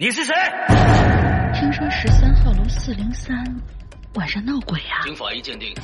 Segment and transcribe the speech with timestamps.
[0.00, 0.32] 你是谁？
[1.52, 3.36] 听说十三号楼四零三
[4.14, 5.02] 晚上闹鬼啊！
[5.02, 5.74] 经法医鉴定，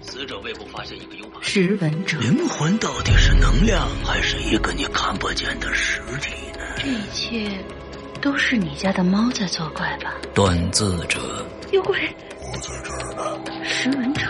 [0.00, 1.42] 死者胃部发现一个 U 盘。
[1.42, 6.60] 识文者，灵魂到底是能量，还是一个你看不见的实体呢？
[6.78, 7.62] 这一切
[8.22, 10.14] 都是你家的猫在作怪吧？
[10.32, 11.20] 断字者，
[11.70, 11.98] 有鬼！
[12.38, 13.62] 我在这儿呢。
[13.62, 14.22] 识文者，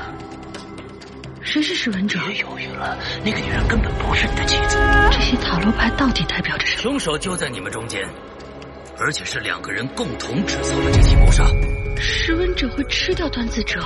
[1.40, 2.18] 谁是识文者？
[2.26, 4.76] 别犹豫了，那个女人根本不是你的妻子。
[5.12, 6.82] 这些塔罗牌到底代表着什么？
[6.82, 8.04] 凶手就在你们中间，
[9.00, 11.42] 而且是两个人共同制造了这起谋杀。
[11.98, 13.80] 识文者会吃掉断子者，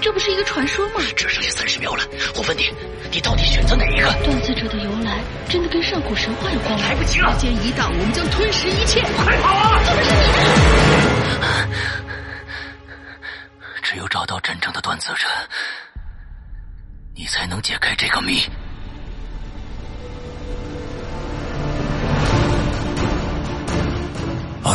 [0.00, 1.00] 这不是一个传说吗？
[1.16, 2.70] 只剩下三十秒了，我问你，
[3.10, 4.12] 你到底选择哪一个？
[4.24, 6.86] 断子者的由来真的跟上古神话有关吗？
[6.86, 9.00] 来不及了，时间一到，我们将吞噬一切！
[9.16, 9.80] 快跑啊！
[9.84, 10.20] 这不是你
[11.40, 11.68] 的！
[13.82, 15.26] 只有找到真正的断子者，
[17.14, 18.42] 你才能解开这个谜。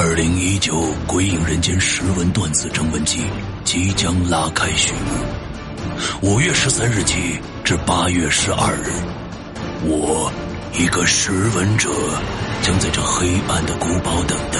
[0.04, 3.20] 二零一九《鬼影人间》识文断字征文季
[3.64, 8.92] 即将拉开序幕，五月十三日起至八月十二日，
[9.84, 10.32] 我
[10.74, 11.88] 一个识文者
[12.64, 14.58] 将在这黑暗的古堡等待。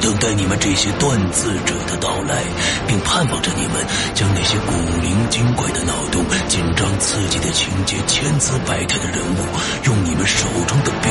[0.00, 2.44] 等待你们这些断字者的到来，
[2.86, 11.08] 并盼望着你们将那些古灵精怪的脑洞、紧张刺激的情节、千姿百态的人物，用你们手中的笔，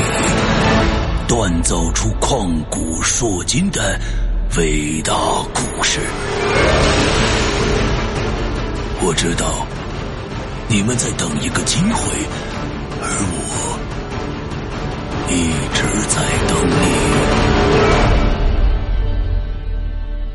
[1.28, 4.00] 锻造出旷古烁今的
[4.58, 5.12] 伟大
[5.56, 6.00] 故事。
[9.02, 9.66] 我知道
[10.70, 12.16] 你们在等一个机会，
[13.02, 13.40] 而我
[15.32, 16.86] 一直在等你。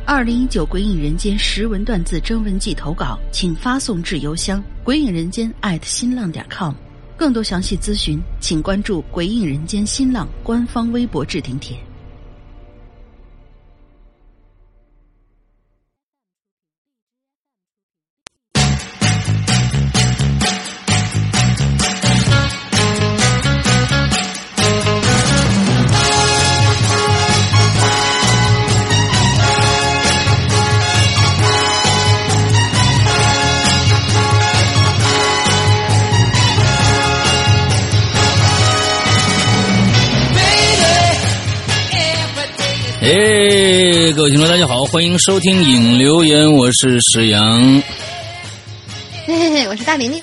[0.07, 6.75] 二零一九《鬼影人间》识文断字征文季投稿，请发送至邮箱鬼影人间艾特新浪点 com。
[7.21, 11.77] 更多详细咨询，请关注鬼影人间新浪官方微博置顶帖。
[44.11, 47.81] 哎，各位听众，大家好，欢迎收听影留言，我是石阳。
[49.25, 50.21] 嘿嘿嘿，我是大玲玲。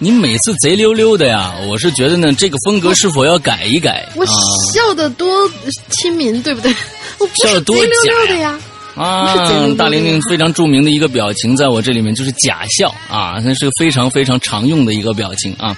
[0.00, 4.08] 你每次贼溜溜的呀，我是觉得呢，这个风格是否要改一改？
[4.16, 5.48] 我笑的多
[5.90, 6.74] 亲民，对不对？
[7.18, 8.58] 我不是笑得多贼溜溜的呀。
[8.98, 15.76] 啊大玲玲非常著名的一个表情，在我这里面就是假笑啊，那是个非常非常常用的一个表情啊。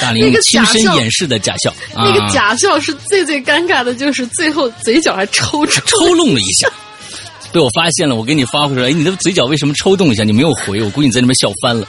[0.00, 5.80] 大玲玲亲身演示的假笑，啊、那个假笑是最最尴尬的，就是最后嘴角还抽抽。
[5.86, 6.68] 抽动了一下，
[7.52, 10.22] 被我发现了，我给你发回来，哎，你的嘴角为什么抽动一下？
[10.24, 11.86] 你没有回，我估计你在那边笑翻了。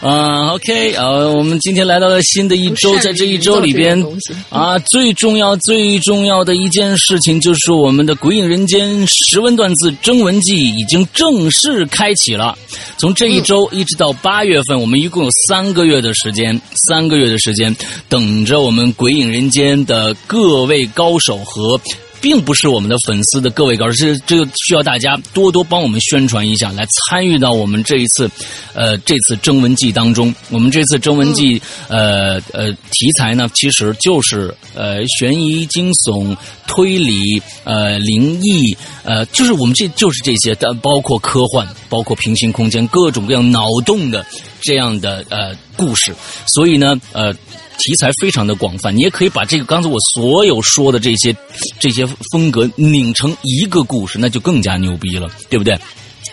[0.00, 4.02] 啊、o k 啊、我们今天来到了新的一周，在这一周里边
[4.48, 12.56] 啊，最重要最重要的一件事情就是我们的《鬼影人间》十文断字征文季已经正式开启了。
[12.96, 17.74] 从这一周一直到八月份，我们一共有三个月的时间，三个月的时间，
[18.08, 21.80] 等着我们《鬼影人间》的各位高手和。
[22.20, 28.30] 并不是我们的粉丝的各位高手，是这个需要大家多多帮我们宣传一下，来参与到我们这一次，
[28.74, 30.34] 呃，这次征文季当中。
[30.50, 36.36] 我们这次征文季，呃呃，题材呢，其实就是呃悬疑、惊悚、
[36.66, 44.24] 推理、呃灵异，呃，就是我们这就是这些，但包括科幻，包括平行空间，各种各样脑洞的
[44.60, 46.14] 这样的呃故事。
[46.46, 47.34] 所以呢，呃。
[47.80, 51.34] 题材非常的广泛，你也可以把这个刚才我所有说的这些
[51.78, 55.74] 这些风格拧成一个故事，那就更加牛逼了，对不对？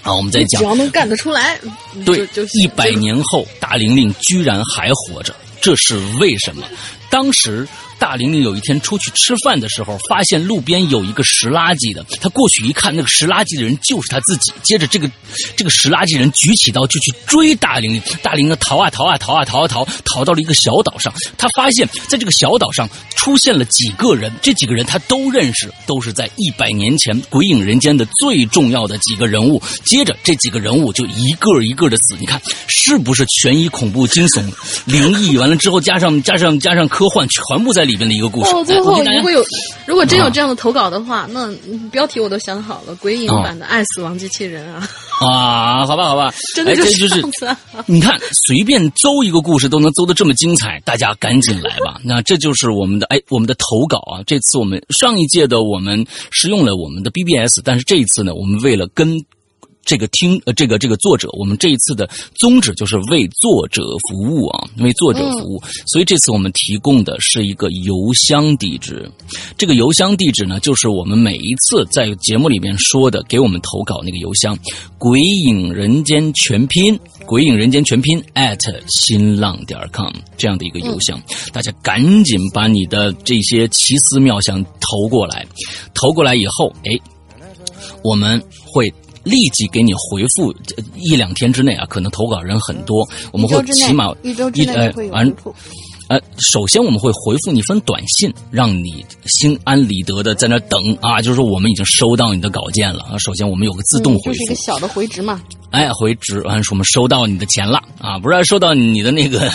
[0.01, 1.59] 啊，我们再讲只要能干得出来，
[2.05, 6.63] 对就，一百年后，大玲玲居然还活着，这是为什么？
[7.09, 7.67] 当时
[7.99, 14.51] 大玲玲有一天出去吃饭的时候，发现路边有一个拾垃圾的，她过去一看，那个拾垃圾的人就是她自己。
[14.63, 15.09] 接着，这个
[15.55, 21.13] 这个拾垃圾人举起刀就去追大玲玲，大玲玲逃啊逃啊逃啊逃啊逃，逃到了一个小岛上。
[21.37, 29.61] 她发现，在这个小岛上出现了几个人，这几个人她都认识，都是在一百年前《鬼影人间》的最重要的几个人物。
[29.83, 34.43] 接着，这几个人物就一个一个的死，你看是不是悬疑、恐怖、惊悚、
[34.85, 35.37] 灵异？
[35.37, 38.53] 完了之后，加上加上加上科幻，全部在里边的一个故事。
[38.53, 39.43] 哦，最后如果有
[39.85, 44.87] 如果真有这样的投稿的话，那嗯标题我都想好了，鬼影版的《爱死亡机器人》啊，
[45.21, 47.23] 啊，好吧，好吧，真的就是。
[47.85, 48.13] 你看，
[48.45, 51.99] 随便诌一个故事都能诌得这么精彩，大家赶紧来吧！
[52.05, 54.21] 那这就是我们的哎，我们的投稿啊。
[54.27, 59.17] 这次我们上一届的我们是用了我们的 BBS，但是这一次呢，我们为了跟
[59.87, 65.63] 这个听呃这个这个作者，我们这一次的宗旨就是为作者服务啊，为作者服务。
[65.87, 69.09] 所以这次我们提供的是一个邮箱地址，
[69.57, 74.59] 这个邮箱地址呢，就是我们每一次在节目里面说的，给我们投稿那个邮箱
[74.99, 76.99] “鬼影人间全拼”。
[77.25, 78.57] 鬼影人间全拼 at
[78.87, 85.45] 新浪点 com 这样的一个邮箱，大家赶紧把你的这些奇思妙想投过来，
[85.93, 86.97] 投过来以后，哎，
[88.01, 88.89] 我们会
[89.27, 95.53] 立即给你回复，呃一两天之内啊，可能投稿人很多，我们会一周之内起码一周之内会有回复。
[96.09, 103.17] 呃，首先我们会回复你一封短信，让你心安理得的在那等啊，就是说我们已经收到你的稿件了啊。
[103.17, 105.41] 首先我们有个自动嗯回复就是一个，小的回执嘛。
[105.71, 109.51] 哎，回执完说我们收到你的钱了啊，不是收到你的那个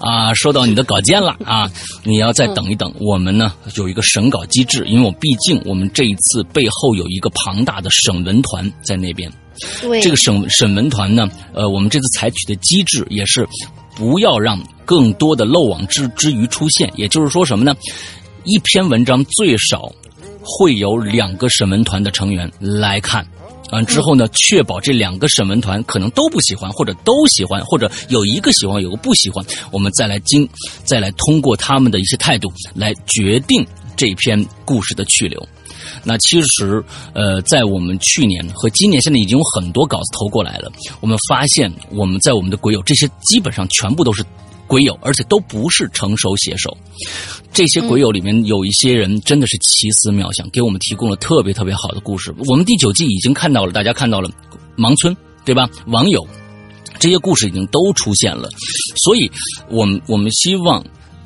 [0.00, 1.70] 啊，收到你的稿件了啊，
[2.02, 2.92] 你要再等一等。
[2.98, 9.32] 我们呢有一个审稿机制，因为我毕竟我们这一次背后有一个庞大的审文团在那边。
[9.80, 13.46] 对，这个审审文团呢，呃，我们这次采取的机制也是
[13.94, 17.74] 不要让更多的漏网之之鱼出现，也就是说什么呢？
[18.44, 19.92] 一篇文章最少
[20.42, 23.26] 会有两个审文团的成员来看。
[23.70, 30.46] 完之后呢，确保这两个审文团可能都不喜欢，或者都喜欢，或者有一个喜欢，有个不喜欢，我们再来经，
[30.84, 33.66] 再来通过他们的一些态度来决定
[33.96, 35.42] 这篇故事的去留。
[36.04, 36.82] 那其实，
[37.14, 40.70] 呃，在我们去年和今年，现在已经有很多稿子投过来了。
[41.00, 44.24] 我们发现，我们在我们的鬼友，这些基本上全部都是
[44.66, 46.76] 鬼友，而且都不是成熟写手。
[47.52, 52.34] 这些鬼友里面有一些人真的是奇思妙想，给我们提供了特别特别好的故事。
[52.48, 54.30] 我们第九季已经看到了，大家看到了
[54.76, 55.68] 盲村，对吧？
[55.86, 56.26] 网友
[56.98, 58.48] 这些故事已经都出现了，
[59.04, 59.30] 所以
[59.68, 60.82] 我们我们希望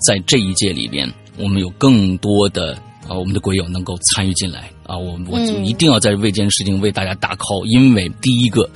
[0.06, 2.76] 在这一届里边，我们有更多的
[3.08, 4.96] 啊，我们的鬼友能够参与进来啊！
[4.96, 8.68] 我我就一定要在为这件事情为大家打 call，因为第一个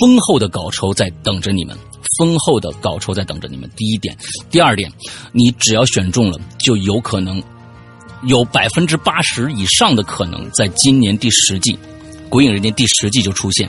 [0.00, 1.76] 丰厚的稿酬在等着你们，
[2.18, 3.70] 丰厚的稿酬在等着你们。
[3.76, 4.16] 第一点，
[4.50, 4.90] 第二点，
[5.32, 7.42] 你只要选中了，就有可能
[8.24, 11.72] 有百分之八十以上的可能在今年第十季
[12.28, 13.68] 《鬼影人间》第十季就出现。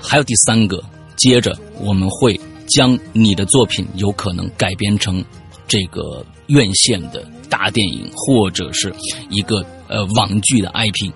[0.00, 0.82] 还有第三个，
[1.16, 5.24] 接着我们会将你的作品有可能改编成
[5.66, 8.92] 这个院线的大电影，或者是
[9.30, 11.12] 一个呃网剧的 IP，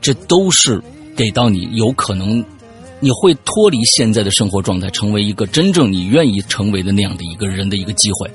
[0.00, 0.82] 这都是
[1.14, 2.42] 给到你有可能
[2.98, 8.30] 你会脱离现在的生活状态，成为一个真正你愿意成为的那样的一个人的一个机会。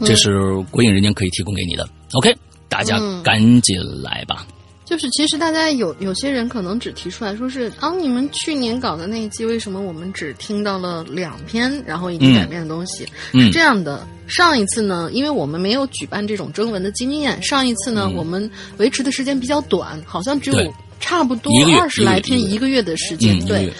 [0.00, 1.88] 这是《鬼影人间》可以提供给你的。
[2.12, 2.36] OK，
[2.68, 4.46] 大家赶紧来吧。
[4.88, 13.06] 就是其实大家有有些人可能只提出来说是啊，你们去年搞的那一季，为什么我们只听到了两篇然后已经改变的东西？
[13.34, 23.72] 嗯是这样的，上一次呢，因为我们没有举办这种征文的经验，上一次呢，我们维持的时间比较短，好像只有差不多二十来天，一个月的时间，嗯，对。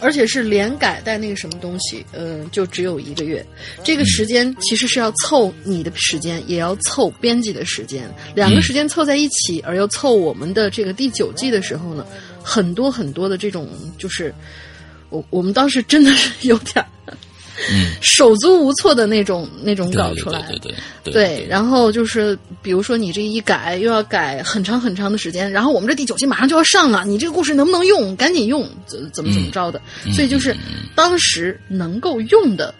[0.00, 3.44] 而且是连改带那个什么东西，呃，就只有一个月。
[3.82, 12.04] 这个时间其实是要凑你的时间，也要凑编辑的时间，两个时间凑在一起，而又凑我们的这个第九季的时候呢，
[12.42, 13.66] 很多很多的这种
[13.96, 14.34] 就是，
[15.08, 17.16] 我我们当时真的是有点儿
[17.72, 20.42] 嗯，手足无措的那种那种搞出来。
[20.48, 20.74] 对对
[21.04, 28.16] 对对，然后就是比如说你这一改又要改很长很长的时间，然后我们这第九期马上就要上了，你这个故事能不能用？
[28.16, 29.80] 赶紧用，怎怎么怎么着的？
[30.04, 30.56] 嗯所以就是
[30.94, 32.74] 当时能够用的，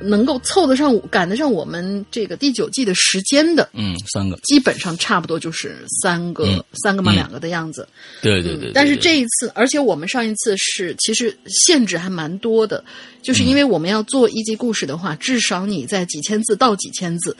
[0.00, 7.88] 能够凑得上赶得上我们这个第九季的时间的，嗯，三个，基本上差不多就是三个、嗯三个嘛嗯两个的样子。
[8.22, 8.72] 对对对对。
[8.72, 12.84] 但是这一次，而且我们上一次是其实限制还蛮多的，
[13.22, 17.36] 就是因为我们要做一集故事的话，至少你在几千字到几千字。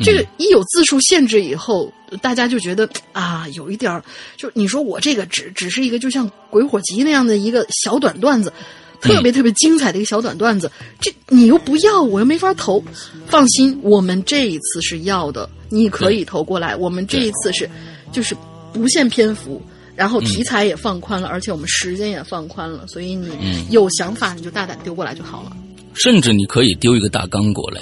[0.00, 4.00] 这个一有字数限制以后，大家就觉得啊，有一点儿，
[4.36, 8.52] 就你说我这个只只是一个就像《鬼火集》那样的一个小短段子，
[9.00, 12.82] 特别特别精彩的一个小短段子，这你又不要，我又没法投。
[13.26, 16.74] 放心，我们这一次是要的，你可以投过来。
[16.74, 17.68] 我们这一次是
[18.12, 18.36] 就是
[18.72, 19.62] 不限篇幅。
[19.94, 23.28] 然后题材也放宽了，而且我们时间也放宽了，所以你
[23.68, 25.56] 有想法你就大胆丢过来就好了。
[25.94, 27.80] 甚至你可以丢一个大纲过来，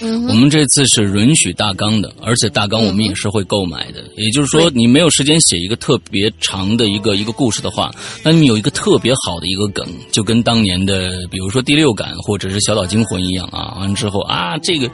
[0.00, 4.02] 嗯我们这次是允许大纲的，而且大纲我们也是会购买的。
[4.16, 7.90] 也就是说，你没有时间写一个特别长的一个一个故事的话，
[8.24, 14.90] 那你有一个特别好的一个梗，就跟当年的比如说《第六感》或者是《小岛惊魂》一样啊，完了之后啊，这个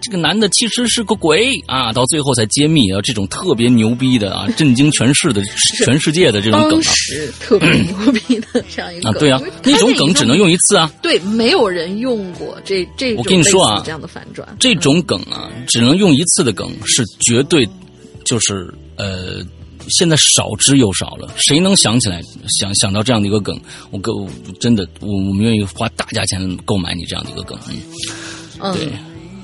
[0.00, 5.42] 这个男的其实是个鬼啊，到最后才揭秘啊，这种特别牛逼的啊， 震惊全市的
[5.84, 6.82] 全世界的这种梗当啊。
[6.82, 10.90] 时特别牛逼的这样一个啊，梗对啊那种梗只能用一次啊。
[11.02, 17.68] 对，没有人用过这这我跟你说啊这样的反转，这种梗啊，只能用一次的梗是绝对，
[18.24, 19.44] 就是呃，
[19.88, 21.28] 现在少之又少了。
[21.36, 22.20] 谁能想起来
[22.58, 23.58] 想想到这样的一个梗？
[23.90, 24.28] 我够
[24.58, 27.58] 真的，我我们愿意花大价钱购买你这样的一个梗。
[27.68, 27.76] 嗯，
[28.60, 28.88] 嗯，对。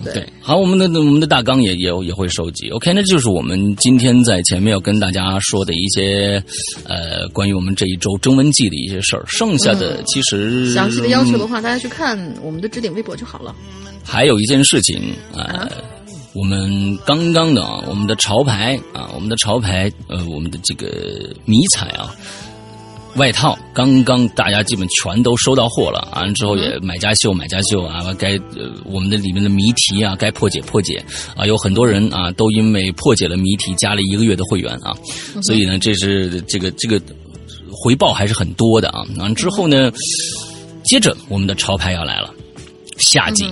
[0.04, 2.68] 对对，好，我们的我们的大纲也也也会收集。
[2.70, 6.42] OK，那就是我们今天在前面要跟大家说的一些
[6.84, 9.24] 呃关于我们这一周征文季的一些事儿。
[9.26, 13.54] 剩下的其实、嗯详细的要求的话，大家去看我们的置顶微博就好了。
[14.04, 15.68] 还有一件事情，呃，
[16.32, 22.14] 我们刚刚的啊，我们的潮牌啊，我们的潮牌，呃，我们的这个迷彩啊，
[23.16, 31.02] 外套，刚刚大家基本全都收到货了，完了之后也买家秀买家秀啊，该呃我们的里面的谜题啊，该破解破解
[31.34, 34.94] 啊，有很多人啊都因为破解了谜题加了一个月的会员啊，
[35.42, 37.00] 所以呢，这是这个这个
[37.72, 39.02] 回报还是很多的啊。
[39.18, 39.90] 完了之后呢，
[40.84, 42.32] 接着我们的潮牌要来了，
[42.98, 43.46] 夏季。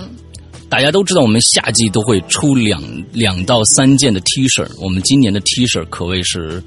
[0.67, 2.81] 大家都知道，我们夏季都会出两
[3.13, 4.67] 两到三件的 T 恤。
[4.81, 6.61] 我们今年的 T 恤可谓是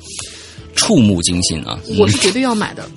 [0.78, 1.78] 触目惊心啊！
[1.98, 2.88] 我是绝对要买的。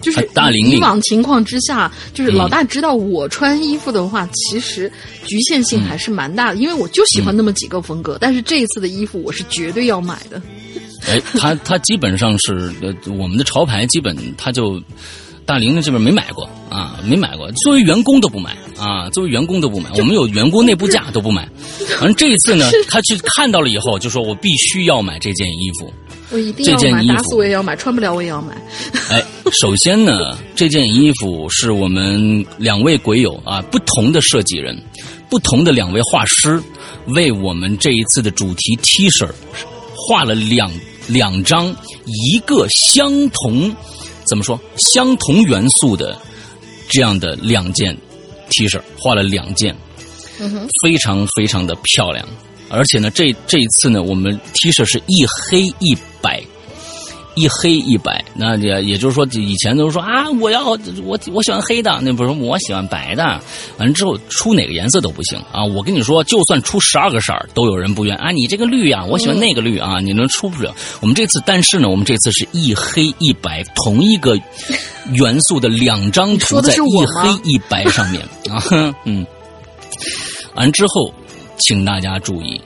[0.00, 4.90] 就是啊大玲玲以往情况之下，就是老大知道我穿衣服的话，其实
[5.24, 8.18] 局限性还是蛮大的，因为我就喜欢那么几个风格。
[8.20, 10.42] 但是这一次的衣服，我是绝对要买的。
[11.06, 14.82] 哎，他他基本上是呃，我们的潮牌基本他就
[15.44, 21.48] 大玲玲这边没买过啊，没买过，作为员工都不买啊，作为员工都不买，我们有员工内部价都不买。
[21.98, 25.92] 反正这一次呢，他去看到了以后，就说我必须要买这件衣服。
[26.30, 28.54] 我一定要买，这件衣服打死我也要买，穿不了我也要买。
[29.10, 29.22] 哎，
[29.60, 34.80] 首先呢，这件衣服是我们两位鬼友啊，不同的设计人，
[35.28, 36.62] 不同的两位画师，
[37.08, 39.28] 为我们这一次的主题 T 恤
[39.94, 40.70] 画了两
[41.06, 41.74] 两张，
[42.06, 43.74] 一个相同，
[44.24, 46.18] 怎么说相同元素的
[46.88, 47.96] 这样的两件
[48.50, 49.74] T 恤，画了两件，
[50.38, 52.26] 嗯哼，非常非常的漂亮。
[52.68, 56.42] 而且呢，这这一次呢，我们 T 恤是一黑一白，
[57.34, 58.24] 一黑一白。
[58.34, 60.64] 那也也就是说，以前都是说啊，我要
[61.04, 63.22] 我我喜欢黑的，那不是我喜欢白的。
[63.78, 65.64] 完了之后出哪个颜色都不行啊！
[65.64, 68.30] 我跟你说，就算出十二个色儿，都有人不愿啊。
[68.30, 70.74] 你这个绿呀、我喜欢那个绿啊，你能出不了。
[71.00, 74.38] 我们这次，但是呢，我们这次是一黑一白，同一个
[75.12, 79.26] 元素的两张图在一黑一白上面啊，哼嗯。
[80.54, 81.12] 完之后，
[81.56, 82.60] 请大家注意，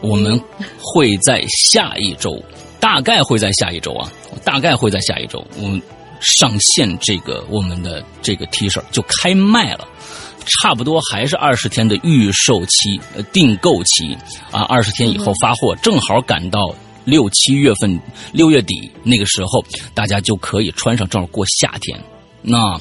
[0.00, 0.40] 我们
[0.80, 2.42] 会在下一周，
[2.80, 4.10] 大概会在下一周啊，
[4.44, 5.80] 大概会在下一周，我们
[6.20, 9.86] 上线这个我们的这个 T 恤就开卖了。
[10.62, 14.16] 差不多还是二十天的预售期、呃订购期
[14.50, 18.00] 啊，二十天以后发货，正好赶到六七月份、
[18.32, 19.62] 六月底那个时候，
[19.94, 22.02] 大家就可以穿上，正好过夏天。
[22.42, 22.80] 那，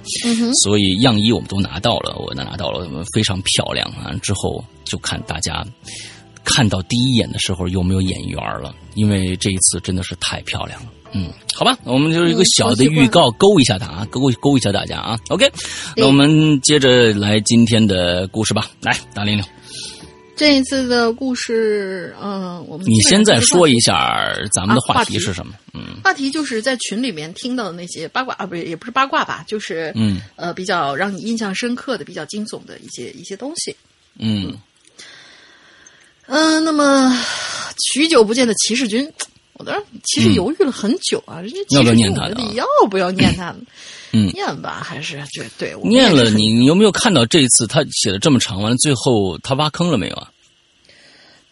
[0.64, 4.16] 所以样衣我们都拿到了，我拿到了，非常漂亮啊。
[4.22, 5.64] 之后就看大家
[6.44, 10.92] 看到第一眼的时候有没有眼缘了，因为这一次真的是太漂亮了。
[11.12, 15.20] 嗯，好吧，我们就是一个小的预告，勾一下它啊，勾勾一下大家啊。
[15.30, 15.52] OK，
[15.96, 18.70] 那我们接着来今天的故事吧。
[18.82, 19.44] 来，大玲玲，
[20.36, 25.54] 这一次的故事，嗯、我们你先再说一一下咱们的话题题是什么？
[25.74, 33.76] 嗯话题，就是在群里面听到的那些八卦啊，不是也不是八卦吧，就是嗯呃比较让你印象深刻的、比较惊悚的一些一些东西。
[34.20, 34.60] 嗯嗯、
[36.30, 37.12] 那么
[37.94, 39.12] 许久不见的骑士军，
[39.54, 43.56] 我当时其实犹豫了很久啊，这骑要不要士军念他的啊我到底要不要念他
[44.12, 50.32] 念吧，还是就对我念了你，你有没有看到这一次他写的这么长，完了最后他挖坑了没有啊？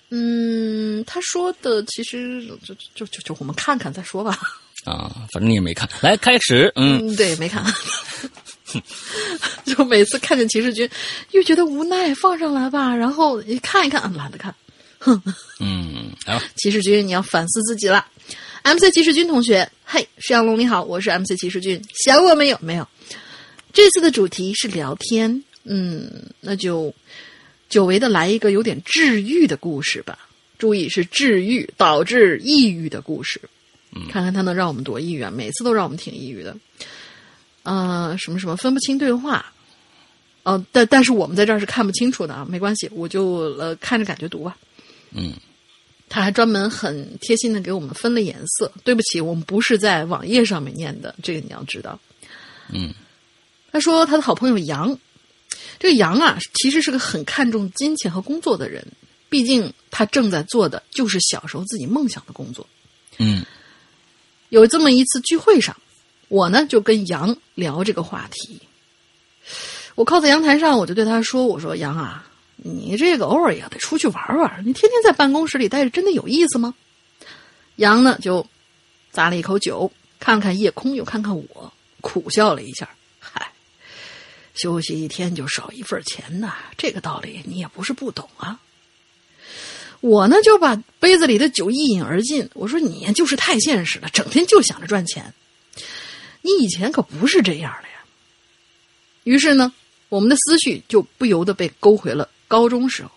[0.10, 4.39] 嗯，他说的其实就就就就我们看看再说吧。
[4.86, 5.89] 啊，反正你也没看。
[6.00, 7.62] 来，开始，嗯嗯，对，没看。
[9.65, 10.89] 就每次看见骑士军，
[11.31, 12.96] 又觉得无奈，放上来吧。
[12.96, 14.53] 然后一看一看，嗯懒得看。
[15.60, 18.06] 嗯，来吧，骑士军，你要反思自己了。
[18.63, 22.58] MC 骑士军同学，嘿，石阳龙你好，我是 MC 骑士军，想我没有？
[22.62, 22.88] 没有。
[23.72, 26.12] 这次的主题是聊天，嗯，
[26.42, 26.94] 那就
[27.70, 30.18] 久违的来一个有点治愈的故事吧。
[30.58, 33.39] 注意是治愈导致抑郁的故事，
[34.12, 35.32] 看看它能让我们多抑郁啊！
[35.32, 36.58] 每次都让我们挺抑郁的。
[37.63, 39.54] 呃，什么什么分不清对话，
[40.44, 44.58] 呃，但但是我们在这儿是看不清楚的啊，没关系，我就呃看着感觉读吧。
[45.12, 45.34] 嗯
[46.10, 48.72] 他还专门很贴心的给我们分了颜色。
[48.84, 52.00] 对不起，我们不是在网页上面念的，这个你要知道。
[52.72, 52.94] 嗯
[53.72, 54.98] 他说他的好朋友杨，
[55.78, 58.86] 这个杨啊，其实是个很看重金钱和工作的人，
[59.30, 62.66] 毕竟他正在做的就是小时候自己梦想的工作。
[63.18, 63.46] 嗯
[64.50, 65.76] 有这么一次聚会上，
[66.30, 68.62] 我呢就跟杨聊这个话题。
[69.96, 72.26] 我靠在阳台上，我就对他说：“我说杨啊，
[72.58, 76.74] 你这个偶尔也得出去玩玩，你天天在办公室里待着，真的有意思吗？”
[77.78, 78.46] 杨呢就
[79.14, 83.52] 咂了一口酒，看看夜空，又看看我，苦笑了一下：“嗨，
[84.56, 88.60] 休息一天就少一份钱呐，这个道理你也不是不懂啊。”
[90.02, 92.48] 我呢就把杯子里的酒一饮而尽。
[92.54, 95.34] 我说：“你就是太现实了，整天就想着赚钱。
[96.42, 97.96] 你以前可不是这样的呀。”
[99.26, 99.74] 于是呢，
[100.10, 103.12] 我们的思绪就不由得被勾回了高中时候。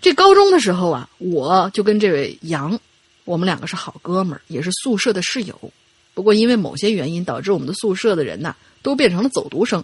[0.00, 2.78] 这高中的时候啊，我就跟这位杨，
[3.24, 5.72] 我们两个是好哥们儿，也是宿舍的室友。
[6.14, 9.82] 不过因为某些原因，导致我们的宿舍的人呐都变成了走读生。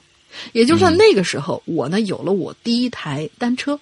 [0.53, 3.79] 也就算那个时候，我呢有了我第一台单车。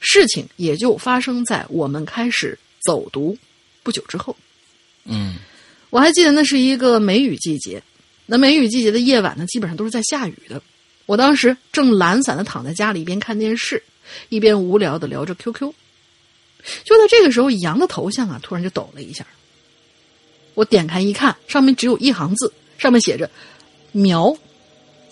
[0.00, 3.36] 事情也就发生在我们开始走读
[3.82, 4.34] 不久之后。
[5.04, 5.36] 嗯
[5.90, 7.82] 我还记得那是一个梅雨季节，
[8.24, 10.62] 那梅雨季节的夜晚呢，基本上都是在下雨的。
[11.06, 13.82] 我当时正懒散的躺在家里，边看电视，
[14.28, 15.72] 一边无聊的聊着 QQ。
[16.84, 19.26] 就在这个时候，杨的头像啊突然就抖了一下。
[20.54, 23.30] 我点开一看，上面只有一行字，上面写着
[23.92, 24.36] “苗”，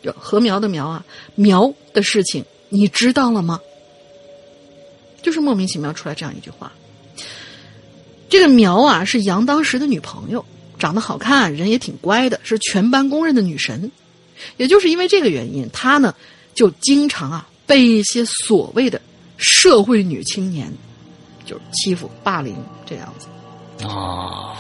[0.03, 1.05] 就禾苗的苗啊，
[1.37, 3.61] 苗的事情你知道了吗？
[5.23, 6.73] 就是莫名其妙出来这样一句话。
[8.29, 10.45] 这个苗啊，是杨当时的女朋友，
[10.79, 13.91] 长得好看，人也挺乖的，是全班公认的女神。
[14.59, 16.15] 也就是因为这个原因，她呢
[16.53, 19.01] 就经常啊被一些所谓的
[19.37, 20.73] 社会女青年
[21.45, 23.29] 就是欺负、霸凌这样子。
[23.85, 24.57] 啊，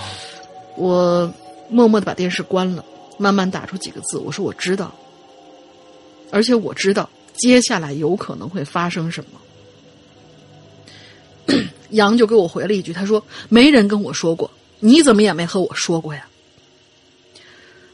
[0.76, 1.34] 我
[1.68, 2.84] 默默的把电视关了，
[3.18, 4.94] 慢慢打出几个字，我说我知道，
[6.30, 9.30] 而且我知道接下来有可能会发生什么。
[11.90, 16.28] 杨就给我回了一句，他说：“没人跟我说过，你怎么也没和我说过呀？”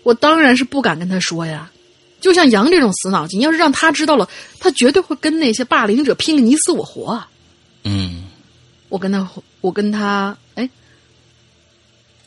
[0.02, 1.70] 我当然是不敢跟他说呀。
[2.24, 4.26] 就像杨这种死脑筋，要是让他知道了，
[4.58, 7.28] 他绝对会跟那些霸凌者拼个你死我活啊！
[7.84, 8.24] 嗯
[8.88, 9.28] 我跟他，
[9.60, 10.66] 我跟他，哎，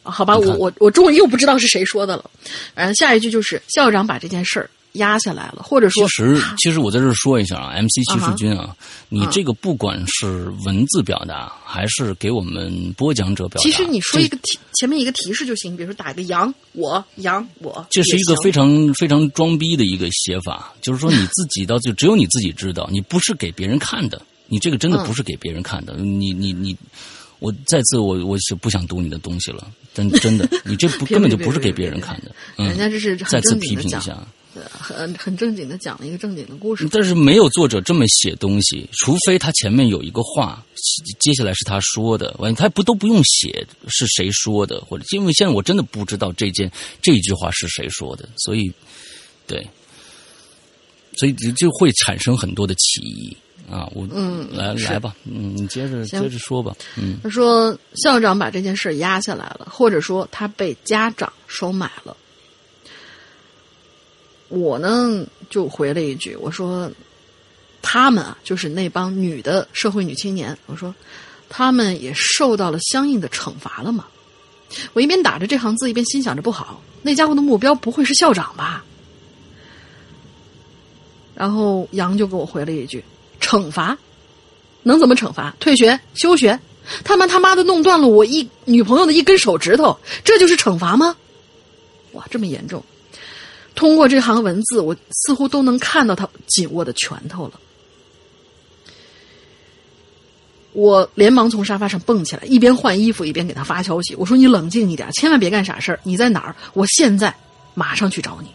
[0.03, 2.29] 好吧，我我我终于又不知道是谁说的了。
[2.75, 8.29] 反正下一句就是校长把这件事儿压下来了，或者说其实，其实我在这儿说一下啊，MC 七啊哈。
[8.29, 8.75] 世军啊，
[9.09, 26.75] 你这个不管是文字表达，还是给我们播讲者表达，其实你说一个提前面一个提示就行，比如说打一个羊我羊我，这是一个非常非常装逼的一个写法，就是说你自己到最只有你自己知道，你不是给别人看的，你这个真的不是给别人看的，你你你，
[27.39, 32.67] 我再次我我是不想读你的东西了，真真的，你这不根本就不是给别人看的，嗯。
[32.67, 34.25] 人，家这是再次批评一下。
[34.57, 36.89] 对很很正经的讲了一个正经的故事。
[36.91, 40.65] 但是没有作者这么写东西，除非他前面有一个话，
[41.19, 48.71] 接下来是他说的，完他不都不用写是谁说的，或者因为现在我真的不知道这件这一句话是谁说的，所以
[49.45, 49.67] 对，
[51.17, 53.37] 所以就就会产生很多的歧义
[53.69, 53.87] 啊。
[53.93, 62.17] 我嗯来来吧，嗯，你接着接着说吧，嗯他说校长把这件事压下来了，或者说他被家长收买了。
[64.49, 66.91] 我呢就回了一句，我说
[67.81, 70.93] 他们啊，就是那帮女的社会女青年，我说
[71.49, 74.05] 他们也受到了相应的惩罚了嘛。
[74.93, 78.83] 我一边打着这行字，一边心想着不好，那家伙的目标不会是校长吧？
[81.35, 83.03] 然后杨就给我回了一句
[83.39, 83.97] ：“惩罚，
[84.83, 85.55] 能怎么惩罚？
[85.59, 86.59] 退学、休学？
[87.03, 91.15] 他们他妈的弄断了我一女朋友的一根手指头，这就是惩罚吗？
[92.13, 92.83] 哇，这么严重！
[93.77, 97.59] 通过这行文字，我似乎都能看到他紧握的拳头了。
[100.73, 104.15] 我连忙从沙发上蹦起来，一边换衣服一边给他发消息。
[104.15, 105.99] 我说：“你冷静一点，千万别干傻事儿。
[106.01, 106.55] 你在哪儿？
[106.73, 107.31] 我现在
[107.75, 108.49] 马上去找你。”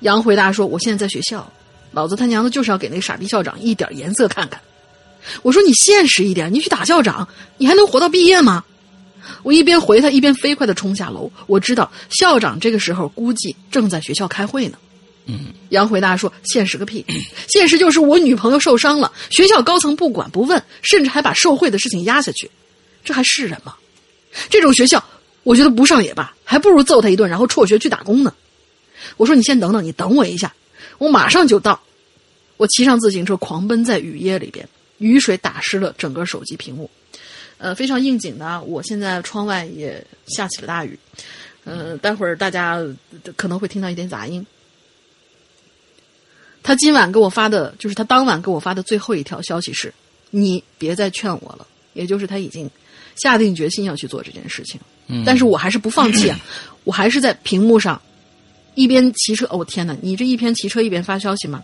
[0.00, 1.48] 杨回答说：“我现在在学校，
[1.92, 4.60] 老子他娘的就是要给那个傻逼校长一点颜色看看。”
[5.42, 8.64] 我说：“你现实一点，你去打校长，你还能活到毕业吗？”
[9.42, 11.30] 我一边回他，一边飞快的冲下楼。
[11.46, 14.78] 我知道校长这个时候估计正在学校开会呢。
[15.26, 17.04] 嗯杨回答说：“现实个屁！
[17.48, 22.50] 现实就是我女朋友受伤了，学校高层不管不问，甚至还把受贿的事情压下去，
[23.04, 23.76] 这还是人吗？
[24.50, 25.02] 这种学校，
[25.44, 28.34] 我觉得不上也罢，还不如揍他一顿，然后辍学去打工呢。”
[29.16, 30.52] 我说：“你先等等，你等我一下，
[30.98, 31.80] 我马上就到。”
[32.58, 36.88] 我骑上自行车狂奔在雨夜里边，雨水打湿了整个手机屏幕。
[37.62, 40.98] 呃，非常应景的，我现在窗外也下起了大雨。
[41.62, 42.84] 呃，待会儿大家
[43.36, 44.44] 可能会听到一点杂音。
[46.60, 49.94] 他今晚给我发的，就是他当晚给我发的最后一条消息是
[50.30, 52.68] ：“你别再劝我了。”也就是他已经
[53.14, 54.80] 下定决心要去做这件事情。
[55.06, 56.40] 嗯，但是我还是不放弃啊！
[56.82, 58.00] 我还是在屏幕上
[58.74, 59.46] 一边骑车。
[59.50, 59.96] 哦，天哪！
[60.02, 61.62] 你这一边骑车一边发消息吗？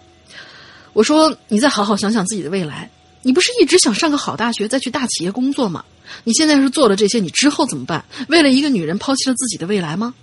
[0.92, 2.88] 我说：“你再好好想想自己的未来。
[3.22, 5.84] 你不是一直想上个好大学，再去大企业工作吗？
[6.24, 8.04] 你现在是做了这些，你之后怎么办？
[8.28, 10.14] 为了一个女人抛弃了自己的未来吗？”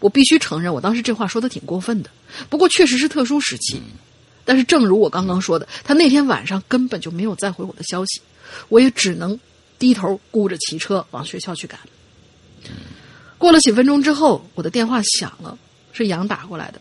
[0.00, 2.10] 我必须承认，我当时这话说的挺过分的。
[2.48, 3.82] 不过确实是特殊时期。
[4.44, 8.20] 但是正如我刚刚说的，他那天晚上根本就没有再回我的消息，
[8.68, 9.38] 我也只能
[9.78, 11.78] 低头顾着骑车往学校去赶。
[13.36, 15.58] 过了几分钟之后，我的电话响了，
[15.92, 16.80] 是杨打过来的。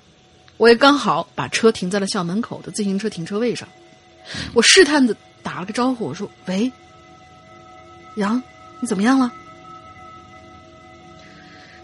[0.58, 3.68] 我也刚好把车停在了校门口的自行车停车位上。
[4.54, 6.72] 我试探的打了个招呼，我说：“喂，
[8.16, 8.42] 杨，
[8.80, 9.32] 你怎么样了？”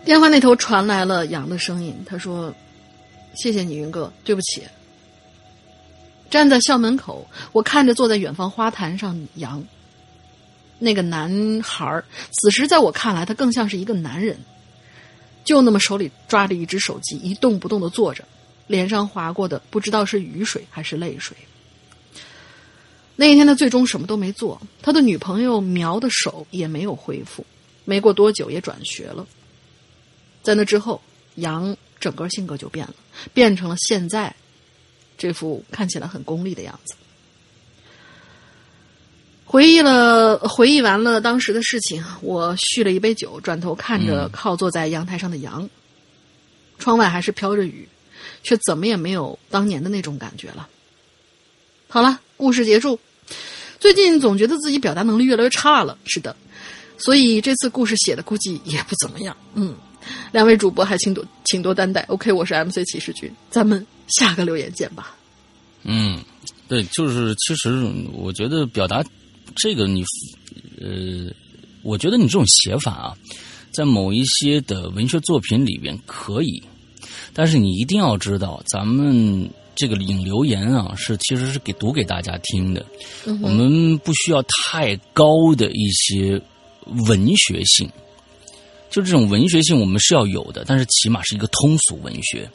[0.06, 2.54] 电话那头传来了杨的声音，他说
[3.36, 4.64] ：“谢谢你，云哥，对不起。”
[6.30, 9.64] 站在校门口，我看着坐在远方花坛上杨。
[10.80, 14.38] 那个男孩此时在我看来，他更像是一个男人，
[15.46, 18.26] 就那么手里抓着一只手机，一动不动的坐着，
[18.68, 21.38] 脸上划过的不知道是雨水还是泪水。
[23.16, 27.46] 那一天，他最终什么都没做，他的女朋友苗的手也没有恢复，
[27.86, 29.26] 没过多久也转学了。
[30.42, 31.02] 在那之后，
[31.36, 32.96] 杨整个性格就变了，
[33.34, 34.36] 变成了现在
[35.18, 36.96] 这副看起来很功利的样子。
[39.46, 45.70] 回忆了，回忆完了当时的事情，我续了一杯酒，转头看着靠坐在阳台上的杨。
[46.80, 47.88] 窗外还是飘着雨，
[48.42, 50.68] 却怎么也没有当年的那种感觉了。
[51.94, 53.00] 好了，故事结束。
[53.80, 56.36] 最近总觉得自己表达能力越来越差了，是的，
[56.98, 59.38] 所以这次故事写的估计也不怎么样。
[59.54, 59.76] 嗯。
[60.32, 62.02] 两位主播还请多请多担待。
[62.08, 65.16] OK，我是 MC 骑士君，咱们下个留言见吧。
[65.84, 66.20] 嗯，
[66.68, 69.04] 对，就是其实我觉得表达
[69.56, 70.04] 这个你
[70.82, 71.32] 呃，
[71.84, 73.14] 我觉得你这种写法啊，
[73.72, 76.64] 在某一些的文学作品里边可以，
[77.34, 82.86] 但是你一定要知道，咱们这个引留言啊，是其实是给读给大家听的，
[83.42, 86.42] 我们不需要太高的一些
[87.08, 87.90] 文学性。
[88.90, 92.48] 就这种文学性，我们是要有的，但是起码是一个通俗文学，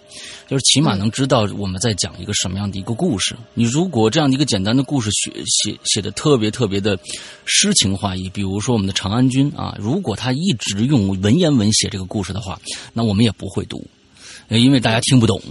[0.46, 3.34] 就是起码能知道我们在讲一个什么样的一个故事。
[3.54, 6.96] 你如果这样的一个简单的故事写写写的特别特别的
[7.44, 12.56] 诗情画意，比如说我们的长安君啊，如果他一直用文言文写这个故事的话，
[12.92, 13.84] 那我们也不会读，
[14.48, 15.42] 因为大家听不懂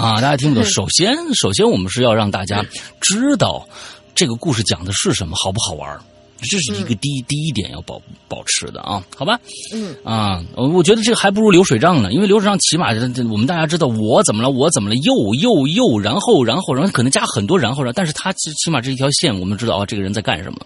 [0.00, 0.64] 啊，大家听不懂。
[0.70, 2.64] 首先，首先我们是要让大家
[3.00, 3.68] 知道
[4.14, 6.00] 这个故事讲的是什么，好不好玩
[6.42, 9.38] 这是一个第一第一点要保保持的啊，好吧？
[9.72, 12.90] 嗯啊，我觉得这个还不如流水账呢，因为流水账起码
[13.30, 20.58] 我们大家知道我怎么了，我怎么了，又又又，然后然后然后可能加很多然后然后，但是他起起码这一条线，我们知道啊，这个人在干什么。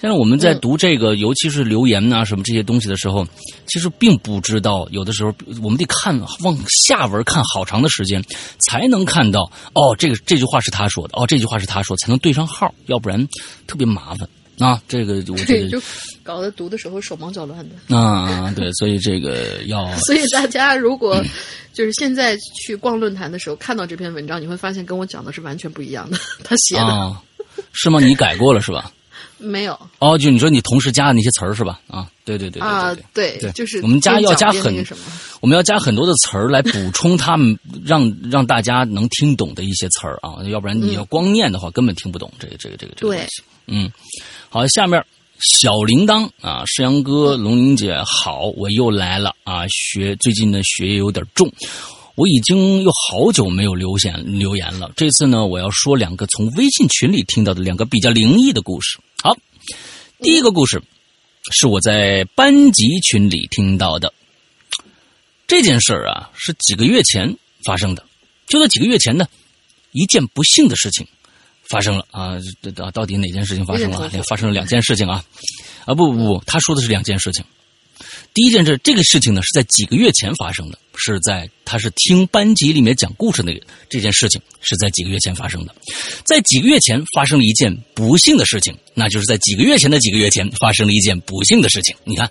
[0.00, 3.26] 现在我们在读这个，尤其是留言呐什么这些东西的时候，
[3.66, 8.22] 其实并不知道，有的时候我们得看往下文看好长的时间，
[8.68, 13.26] 才能看到哦，这个这句话是他说的，哦，这句话是他说，才能对上号，要不然
[13.66, 14.28] 特别麻烦。
[14.58, 15.80] 啊，这个我觉得就
[16.22, 17.94] 搞得读的时候手忙脚乱的。
[17.96, 19.94] 啊，对，所以这个要。
[20.06, 21.22] 所以大家如果
[21.72, 26.18] 就是现在去逛论坛的时候看到这篇文章，你会发现跟我讲的是完全不一样的。
[26.42, 27.16] 他写的，
[27.72, 28.00] 是吗？
[28.00, 28.90] 你改过了是吧？
[29.38, 29.78] 没有。
[29.98, 31.78] 哦，就你说你同时加的那些词儿是吧？
[31.88, 34.74] 啊，对对对啊，对对，就是我们加要加很，
[35.40, 43.42] 我们要加很多的词儿来补充他们，让让大家能听懂的一些词儿啊，要不然你要光念的话，根本听不懂这个这个这个这个东西。
[43.66, 43.92] 嗯。
[44.56, 45.04] 好，下面
[45.38, 49.68] 小铃铛啊，世阳哥、龙玲姐好，我又来了啊！
[49.68, 51.52] 学最近的学业有点重，
[52.14, 54.90] 我已经有好久没有留言留言了。
[54.96, 58.98] 这次呢，我要说两个从微信群里听到的两个比较灵异的故事。
[59.22, 59.36] 好，
[60.22, 60.82] 第一个故事
[61.52, 64.10] 是我在班级群里听到的。
[65.46, 68.02] 这件事儿啊，是几个月前发生的。
[68.46, 69.28] 就在几个月前呢，
[69.92, 71.06] 一件不幸的事情。
[71.68, 72.36] 发生了啊！
[72.74, 74.10] 到到底哪件事情发生了？
[74.28, 75.24] 发生了两件事情啊！
[75.84, 77.44] 啊不不不，他说的是两件事情。
[78.34, 85.74] 第一件事，这个事情呢是在几个月前发生的，是在他是听班级里面讲故事那个这件事情是在几个月前发生的。
[86.24, 91.96] 在几个月前发生了一件不幸的事情，那就是在几个月前的几个月前发生了一件不幸的事情。
[92.04, 92.30] 你看，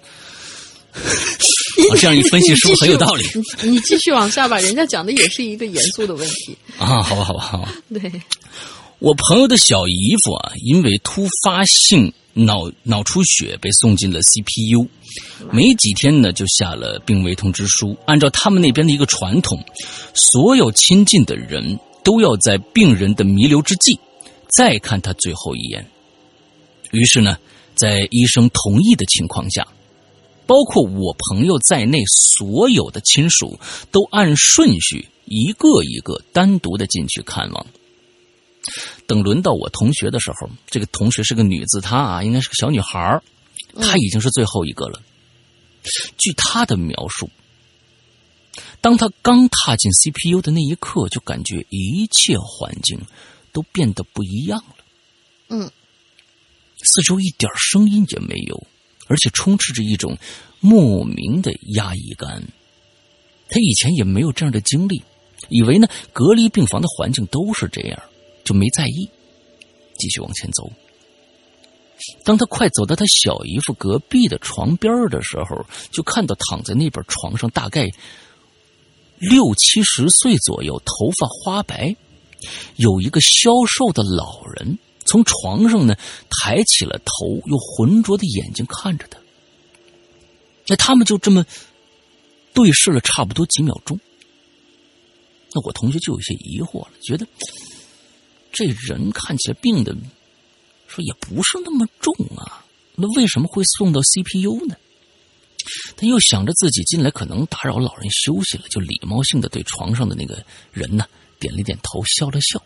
[1.97, 3.25] 这样一分析是不是很有道理？
[3.63, 6.55] 你你继续往下吧，人家讲的也是一个严肃的问题。
[6.77, 7.73] 啊，好吧，好吧，好吧。
[7.91, 8.11] 对，
[9.05, 14.89] 我朋友的小姨夫啊，因为突发性脑脑出血被送进了 CPU，
[15.51, 17.95] 没几天呢就下了病危通知书。
[18.07, 19.63] 按照他们那边的一个传统，
[20.15, 23.99] 所有亲近的人都要在病人的弥留之际
[24.47, 25.85] 再看他最后一眼。
[26.89, 27.37] 于是呢，
[27.75, 29.67] 在医生同意的情况下，
[30.47, 33.59] 包括我朋友在内所有的亲属
[33.91, 37.67] 都按顺序一个一个单独的进去看望。
[39.07, 43.23] 等轮到我同学的时候，这个同学是个女字，她啊应该是个小女孩儿，
[43.79, 45.01] 她已经是最后一个了。
[46.17, 47.29] 据她的描述，
[48.81, 52.99] 当她刚踏进 CPU 的那一刻，就感觉一切环境
[53.51, 54.75] 都变得不一样了。
[55.49, 55.69] 嗯，
[56.83, 58.65] 四周一点声音也没有，
[59.07, 60.17] 而且充斥着一种
[60.59, 62.43] 莫名的压抑感。
[63.47, 65.03] 她以前也没有这样的经历，
[65.49, 68.01] 以为呢隔离病房的环境都是这样。
[68.45, 69.09] 就没在意，
[69.97, 70.71] 继续往前走。
[72.23, 77.89] 当他快走到他小姨夫隔壁的床边的时候，就看到躺在那边床上大概
[79.17, 81.95] 六七十岁左右、头发花白、
[82.75, 85.95] 有一个消瘦的老人，从床上呢
[86.29, 89.17] 抬起了头，用浑浊的眼睛看着他。
[90.67, 91.45] 那他们就这么
[92.53, 93.97] 对视了差不多几秒钟。
[95.53, 97.25] 那我同学就有些疑惑了，觉得。
[98.55, 99.93] 这人看起来病的，
[100.87, 102.63] 说也不是那么重啊，
[102.95, 104.77] 那为什么会送到 CPU 呢？
[105.97, 110.41] 他又想着自己进来可能打扰老人休息了，就礼貌性的对床上的那个
[110.71, 111.05] 人呢
[111.37, 112.63] 点了点头，笑了笑。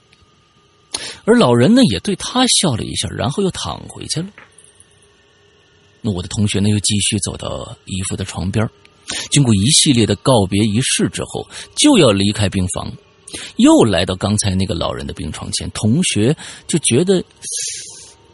[1.25, 4.30] 而老人呢也对他笑了一下，然后又躺回去了。
[6.02, 8.69] 那我的同学呢又继续走到姨父的床边，
[9.32, 12.93] 经过一系列的告别仪式之后，就要离开病房。
[13.57, 16.35] 又来到刚才那个老人的病床前，同学
[16.67, 17.23] 就觉得，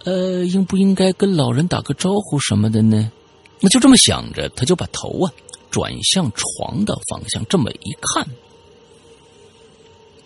[0.04, 3.12] 呃，应不应该跟老人打个招呼什么的呢？
[3.60, 5.32] 那就这么想着，他就把头啊
[5.72, 8.28] 转向床的方向，这么一看，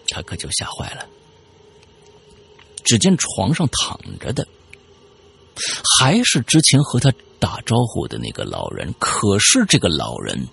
[0.08, 1.06] 他可就吓坏了。
[2.84, 4.48] 只见床上躺着的，
[6.00, 10.48] 还是之前和他打招呼的那个老人，可是这个老人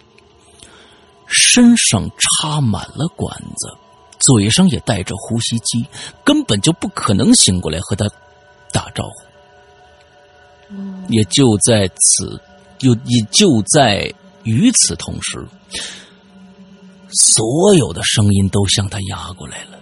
[1.27, 3.75] 身上插满了管子。
[4.27, 5.87] 嘴上也带着呼吸机，
[6.25, 8.05] 根本就不可能醒过来和他
[8.73, 10.75] 打招呼。
[11.09, 12.41] 也就在此，
[12.81, 14.13] 又也就在
[14.43, 15.47] 与此同时，
[17.13, 19.79] 所有的声音都向他压过来了，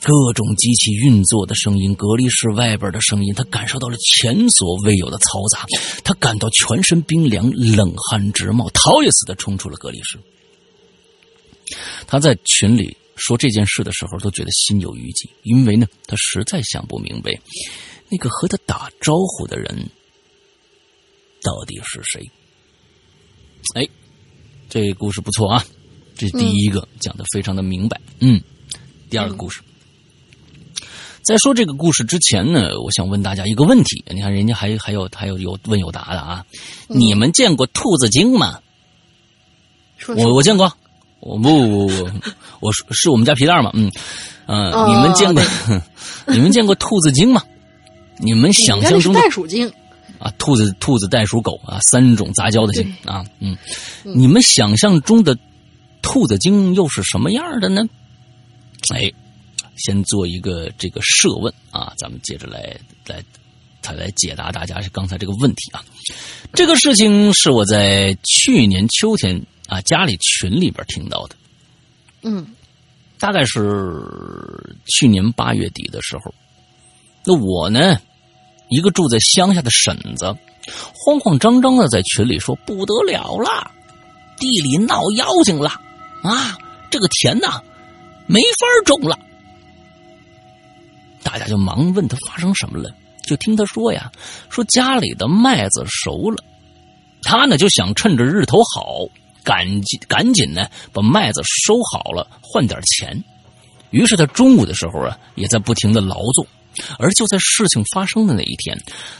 [0.00, 5.66] 各种机器运作的声音，隔离室外边的声音，他感受到了前所未有的嘈杂，
[6.02, 10.18] 他感到全身冰凉，冷汗直冒，逃也似的冲出了隔离室。
[12.06, 12.96] 他在群里。
[13.16, 17.30] 说这件事的时候，都觉得心有余悸，因为呢，他实在想不明白，
[18.08, 19.88] 那个和他打招呼的人
[21.42, 22.30] 到底是谁。
[23.74, 23.88] 哎，
[24.68, 25.64] 这故事不错啊，
[26.16, 28.00] 这第一个讲的非常的明白。
[28.20, 28.40] 嗯，
[29.08, 29.60] 第二个故事，
[31.22, 36.44] 在说这个故事之前呢，我想问大家一个问题，你看人家还还有还有有问有答的啊，
[36.88, 38.60] 你们见过兔子精吗？
[40.08, 40.76] 我我见过。
[41.24, 42.10] 我不不不，
[42.60, 43.90] 我是是我们家皮蛋嘛，嗯
[44.46, 45.42] 嗯，你们见过
[46.28, 47.42] 你们见过兔子精吗？
[48.18, 49.66] 你们想象中的袋鼠精
[50.18, 53.56] 啊，兔子兔子袋鼠狗啊，三种杂交的精啊，嗯，
[54.02, 55.36] 你们想象中的
[56.02, 57.82] 兔子精又是什么样的呢？
[58.94, 59.10] 哎，
[59.76, 63.22] 先做一个这个设问啊，咱们接着来来，
[63.80, 65.82] 他来解答大家刚才这个问题啊。
[66.52, 69.42] 这个事情是我在去年秋天。
[69.68, 71.36] 啊，家里群里边听到的，
[72.22, 72.46] 嗯，
[73.18, 76.34] 大概是去年八月底的时候，
[77.24, 77.98] 那我呢，
[78.68, 80.36] 一个住在乡下的婶子，
[80.94, 83.70] 慌慌张张的在群里说：“不得了了，
[84.38, 85.70] 地里闹妖精了
[86.22, 86.58] 啊！
[86.90, 87.62] 这个田呐，
[88.26, 89.18] 没法种了。”
[91.24, 94.12] 大家就忙问他发生什么了，就听他说呀，
[94.50, 96.44] 说家里的麦子熟了，
[97.22, 99.08] 他呢就想趁着日头好。
[99.44, 103.22] 赶紧赶紧呢，把麦子收好了，换点钱。
[103.90, 106.46] 于是他中午的时候啊，也在不停的劳作。
[106.98, 108.76] 而就在事情发生的那一天，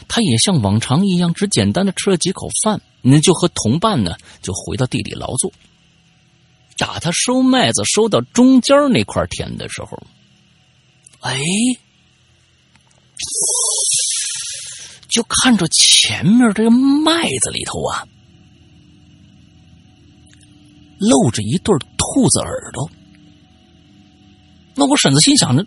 [0.09, 5.49] 他也像往常一样，只简单的吃了几口饭，那就和同伴呢，就回到地里劳作。
[6.77, 9.97] 打他收麦子收到中间那块田的时候，
[11.21, 11.39] 哎，
[15.07, 18.05] 就看着前面这个麦子里头啊。
[20.99, 22.89] 露着一对兔子耳朵。
[24.75, 25.65] 那我婶子心想着，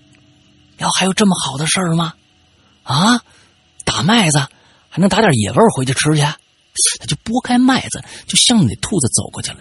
[0.79, 2.14] 要还有这么好的事儿吗？
[2.83, 3.23] 啊，
[3.85, 4.38] 打麦子
[4.88, 6.23] 还能打点野味回去吃去？
[7.01, 9.59] 他就拨开麦子，就向那兔子走过去了。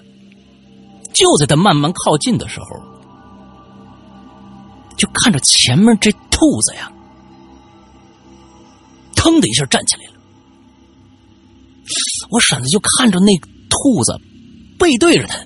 [1.14, 2.68] 就在他慢慢靠近的时候，
[4.98, 6.92] 就看着前面这兔子呀，
[9.16, 10.14] 腾的一下站起来了。
[12.30, 13.36] 我婶子就看着那
[13.70, 14.16] 兔子
[14.78, 15.40] 背对着他，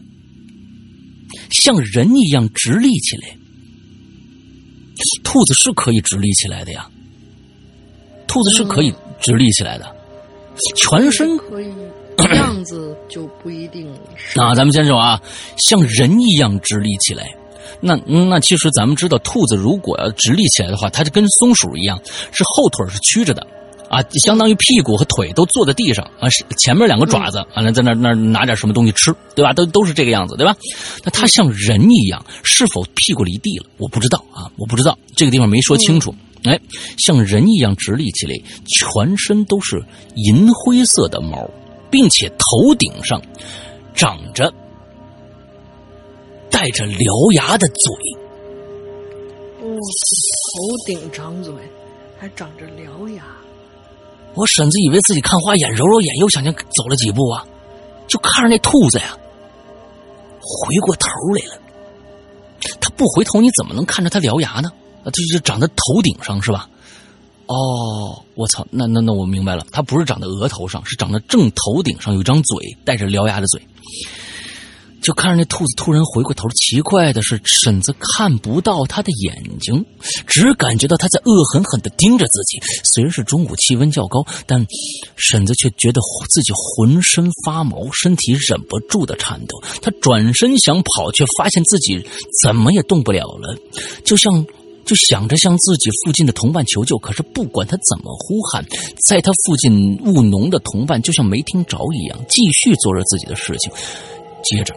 [1.52, 3.38] 像人一样直立起来。
[5.24, 6.88] 兔子是可以直立起来的呀，
[8.28, 9.96] 兔子是可以直立起来的，
[10.76, 11.68] 全身可以，
[12.36, 14.38] 样子就不一定是。
[14.38, 15.20] 那咱们先说啊，
[15.58, 17.34] 像人一样直立起来。
[17.80, 22.00] 那那其实咱们知道，兔子如果要直立起来的话，它就跟松鼠一样，
[22.32, 23.48] 是后腿是曲着的。
[23.92, 29.52] 啊，相当于屁股和腿都坐在地上啊，是前面两个爪子，完了在那那拿点什么东西吃，对吧？
[29.52, 30.56] 都都是这个样子，对吧？
[31.04, 33.66] 那它像人一样，是否屁股离地了？
[33.78, 36.16] 我不知道啊，我不知道这个地方没说清楚。
[36.46, 36.58] 哎，
[37.00, 38.34] 像人一样直立起来，
[38.66, 39.84] 全身都是
[40.16, 41.50] 银灰色的毛，
[41.90, 43.22] 并且头顶上
[43.94, 44.54] 长着
[46.50, 47.94] 带着獠牙的嘴。
[49.62, 51.54] 哦，头顶长嘴，
[52.18, 53.24] 还长着獠牙。
[54.34, 57.46] 我婶子以为自己看花眼，揉揉眼，又向前走了几步啊，
[58.08, 59.18] 就看着那兔子呀，
[60.40, 61.62] 回过头来了。
[62.80, 64.72] 他不回头，你怎么能看着他獠牙呢？
[65.04, 66.70] 啊，这就长在头顶上是吧？
[67.48, 73.62] 哦，我操，那那那我明白了，他不是长在额头上，是长在正头顶上，有一张嘴，带着獠牙的嘴。
[75.02, 79.84] 就看着那兔子突然回过头，奇怪的是，婶子看不到他的眼睛，
[80.28, 82.60] 只感觉到他在恶狠狠的盯着自己。
[82.84, 84.64] 虽然是中午，气温较高，但
[85.16, 89.60] 婶子却觉得自己浑身发毛，身体忍不住的颤抖。
[89.82, 92.06] 他转身想跑，却发现自己
[92.44, 93.58] 怎么也动不了了，
[94.06, 94.46] 就像
[94.86, 96.96] 就想着向自己附近的同伴求救。
[97.00, 98.64] 可是不管他怎么呼喊，
[99.08, 103.72] 在他附近务农的同伴就像没听着一样，继续做着自己的事情。
[104.44, 104.76] 接着。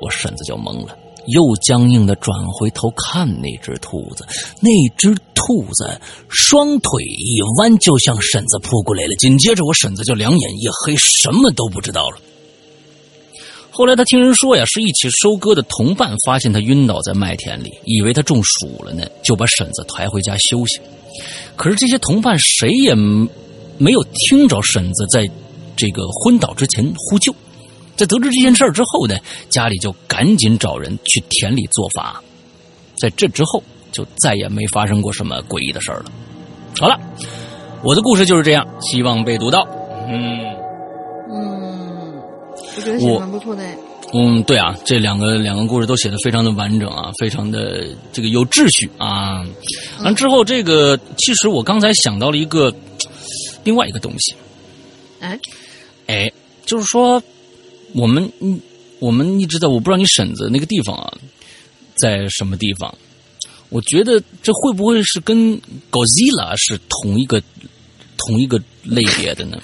[0.00, 4.26] 我婶子就懵了，又僵硬的转回头看那只兔子。
[4.60, 9.14] 那只兔子双腿一弯，就向婶子扑过来了。
[9.16, 12.18] 紧接着，我婶子就两眼一黑，什么都不知道了。
[13.72, 20.80] 后来他听人说呀，是一起收割的同伴发现他晕倒在麦田里，以为他中暑了呢，就把婶子抬回家休息。
[21.56, 22.94] 可是这些同伴谁也
[23.78, 25.26] 没有听着婶子在
[25.76, 27.34] 这个昏倒之前呼救。
[28.00, 29.14] 在得知这件事之后呢，
[29.50, 32.22] 家里就赶紧找人去田里做法。
[32.98, 36.06] 在这之后，就再也没发生过什么诡异的事了。
[36.78, 36.98] 好了，
[37.82, 39.68] 我的故事就是这样，希望被读到。
[40.08, 40.40] 嗯
[41.30, 42.22] 嗯，
[42.56, 43.62] 我觉得写蛮不错的。
[44.14, 49.44] 嗯，对啊，这两个两个故事都写的非常的完整啊，非常的这个有秩序啊。
[50.02, 52.74] 完之后，这个其实我刚才想到了一个
[53.62, 54.34] 另外一个东西。
[55.20, 55.38] 哎
[56.06, 56.32] 哎，
[56.64, 57.22] 就是说。
[57.94, 58.60] 我们嗯，
[58.98, 61.12] 我们一直在，我不知道你婶子那个地方啊，
[61.96, 62.94] 在什么地方？
[63.68, 65.56] 我觉得这会不会是跟
[65.90, 67.40] Godzilla 是同一个
[68.16, 69.60] 同一个类别的呢？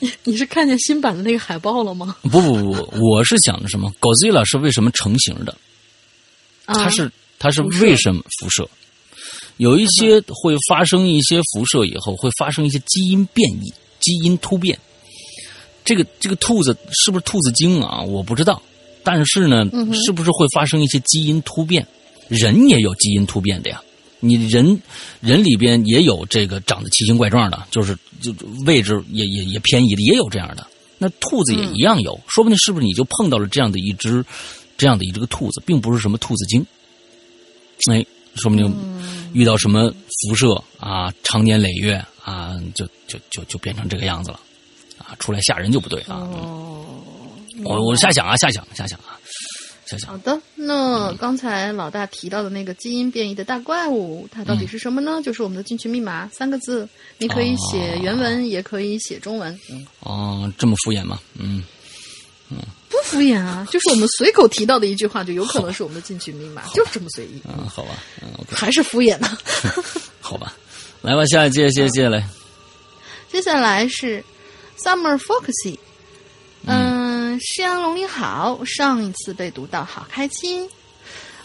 [0.00, 2.16] 你 你是看见新版的那个海报了吗？
[2.22, 5.56] 不不不，我是想的什么？Godzilla 是为什么成型的？
[6.66, 8.68] 它是它是为什么辐射？
[9.58, 14.76] 有一些会发生一些辐射以后，会发生一些基因变异、基因突变。
[15.84, 18.00] 这个这个兔子是不是兔子精啊？
[18.00, 18.62] 我不知道，
[19.02, 21.86] 但是呢，是不是会发生一些基因突变？
[22.28, 23.82] 人也有基因突变的呀，
[24.20, 24.80] 你人
[25.20, 30.66] 人里边也有这个长得奇形怪状的，就是就位置也也也偏移的，也有这样的。
[30.96, 34.24] 那兔子也一样有，说不定是不是你就碰到了这样的一只
[34.78, 36.64] 这样的一只个兔子，并不是什么兔子精。
[37.90, 38.04] 哎，
[38.36, 38.74] 说不定
[39.34, 44.40] 遇到什么辐射啊，长年累月啊，就就就就变成这个样子了。
[45.06, 46.16] 啊，出来吓人就不对啊！
[46.16, 47.00] 哦
[47.64, 49.16] 我我瞎想啊，瞎想，瞎想啊，
[49.86, 50.10] 瞎想。
[50.10, 55.22] 好的，那刚才老大提到的那个基因变异的大怪物，它到底是什么呢？
[55.22, 56.86] 就是我们的进群密码三个字，
[57.16, 59.56] 你可以写原文，也可以写中文。
[60.00, 61.20] 哦，这么敷衍吗？
[61.38, 61.62] 嗯
[62.50, 62.58] 嗯，
[62.90, 67.40] 不敷衍啊，就是我们随口提到的一句话，就有可能是我们的进群密码，就是这么随意。
[67.44, 67.90] 嗯，好吧，
[68.20, 69.38] 嗯， 还是敷衍呢。
[70.20, 70.54] 好吧，
[71.02, 72.28] 来吧，下一届，接下来。
[73.30, 74.22] 接下来是。
[74.78, 75.78] Summer Foxy，
[76.66, 80.68] 嗯，诗阳龙你好，上一次被读到，好开心。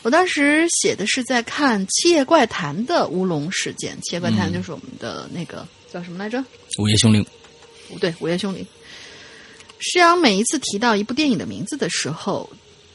[0.02, 6.44] 我当时写的是在看《七夜怪谈》的乌龙事件，《七夜怪谈》就是我们的那个叫什么来着？
[6.80, 7.26] 午夜凶铃。
[7.90, 8.66] 不对，午夜凶铃。
[9.80, 12.50] 诗阳每一次提到一部电影的名字的时候，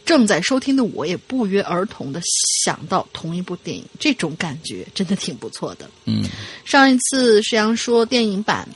[0.04, 2.20] 正在收听的我也不约而同的
[2.64, 5.90] 想到同一部电影，这种感觉真的挺不错的。
[6.06, 6.24] 嗯
[6.64, 8.68] 上一次诗阳说电影版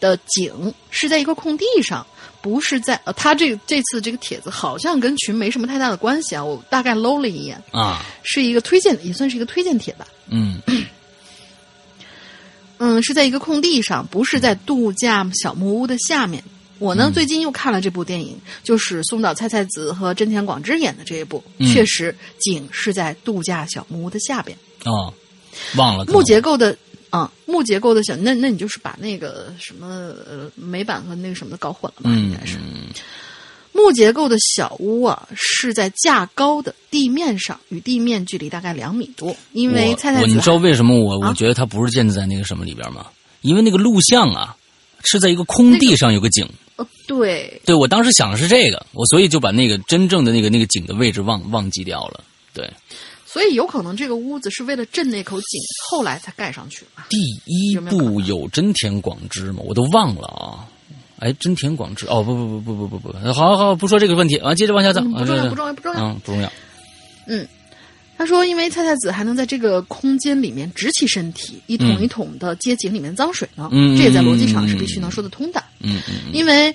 [0.00, 2.04] 的景是在一个空地上，
[2.40, 10.06] 不是在呃，他这这次这个帖子好像跟群没什么太大的关系啊，我大概搂了一眼，啊是一个推荐，也算是一个推荐帖吧。
[10.28, 10.60] 嗯
[12.78, 16.42] 嗯，是在一个空地上，不是在度假小木屋的下面。
[16.78, 24.56] 我呢，最近又看了这部电影，就是松岛菜菜子和真田广之演的这一部，嗯确实景是在度假小木屋的下边。
[24.86, 25.12] 哦，
[25.76, 26.74] 忘了木结构的
[27.10, 27.30] 啊、
[27.60, 32.10] 木结构的小，那那你就是把那个什么呃美版和那个什么的搞混了吧？
[32.10, 32.56] 应嗯该是
[33.72, 39.36] 木结构的小屋啊，是在架高的地面上，与地面距离大概两米多。
[39.52, 43.06] 因为我菜菜子你知道为什么我我啊觉得它不是建在那个什么里边吗？
[43.42, 44.56] 因为那个录像啊
[45.04, 52.24] 是在一个空地上有个景，哦对，对我当时想的是这个，我所以就把那个真正的那个那个井的位置忘忘记掉了。
[52.52, 52.68] 对，
[53.32, 57.02] 所以有可能这个屋子是为了镇那口井，后来才盖上去的？
[57.08, 59.60] 第一部有真田广之吗？
[59.64, 60.66] 我都忘了啊。
[61.20, 65.00] 哎，真田广之哦，不不不不不不不，好好好，不说这个问题啊，接着往下走。
[65.02, 66.00] 嗯不重要，啊不重要，不重要。
[66.00, 66.50] 嗯，不重要。
[68.18, 75.62] 他说，因为菜菜子还能在这个空间里面直起身体，一桶一桶的接井里面脏水呢，嗯这也在逻辑上是必须能说得通的。
[75.80, 76.74] 嗯嗯嗯因为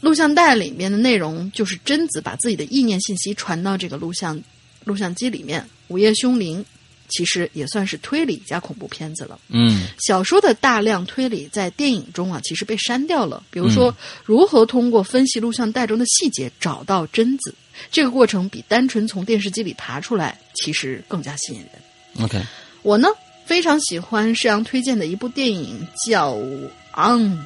[0.00, 4.38] 录像带里面的内容就是贞子把自己的意念信息传到这个录像
[4.84, 5.66] 录像机里面。
[5.88, 6.64] 午夜凶铃
[7.08, 9.38] 其实也算是推理加恐怖片子了。
[9.48, 13.42] 嗯小说的大量推理在电影中啊，其实被删掉了。
[13.50, 17.54] 比如说，如何通过分析录像带中的细节找到贞子，
[17.92, 22.24] 这个过程比单纯从电视机里爬出来其实更加吸引人。
[22.24, 22.42] ，OK，
[22.82, 23.08] 我呢
[23.44, 26.32] 非常喜欢施阳推荐的一部电影叫
[26.96, 27.38] 《On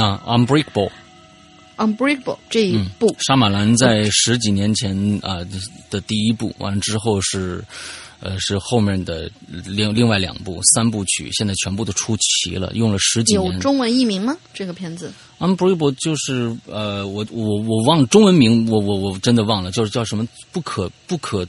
[0.00, 0.90] 啊，Unbreakable，
[1.80, 3.16] Unbreakable》这一部。
[3.18, 5.38] 沙马兰在十几年前啊、
[5.88, 7.64] 的第一部，完了之后是，
[8.20, 9.30] 呃，是后面的
[9.64, 13.52] 另另外两部三部曲，现在全部都出齐了，用了十几年。
[13.54, 14.36] 有中文译名吗？
[14.52, 21.48] 这个片子 Unbreakable 就是呃，我我我忘了中文名，我我我真的忘了，就是叫什么不可不可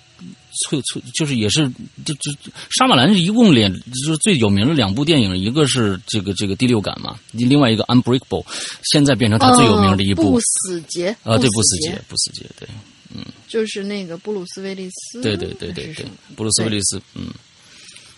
[0.70, 1.70] 摧摧，就是也是
[2.06, 2.32] 就就
[2.70, 8.46] 沙马兰是一共两就是最有名的两部电影，一个是这个这个第六感嘛，另外一个 Unbreakable，
[8.92, 12.68] 现在变成他最有名的一部呃不死劫啊，对，不不死劫劫，不死劫，对。
[13.14, 17.28] 嗯就是那个布鲁斯威利斯，对对对对对布鲁斯威利斯，嗯，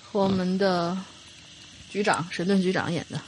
[0.04, 0.96] 和我们的
[1.90, 3.20] 局长神盾局长演的。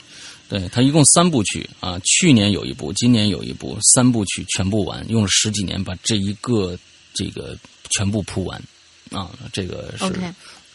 [0.48, 6.78] 对他一共三部曲啊，去年有一部，今年有一部，三部曲全部完，用了十几年把这一个
[7.12, 7.58] 这个
[7.90, 8.62] 全部铺完
[9.10, 10.04] 啊，这个是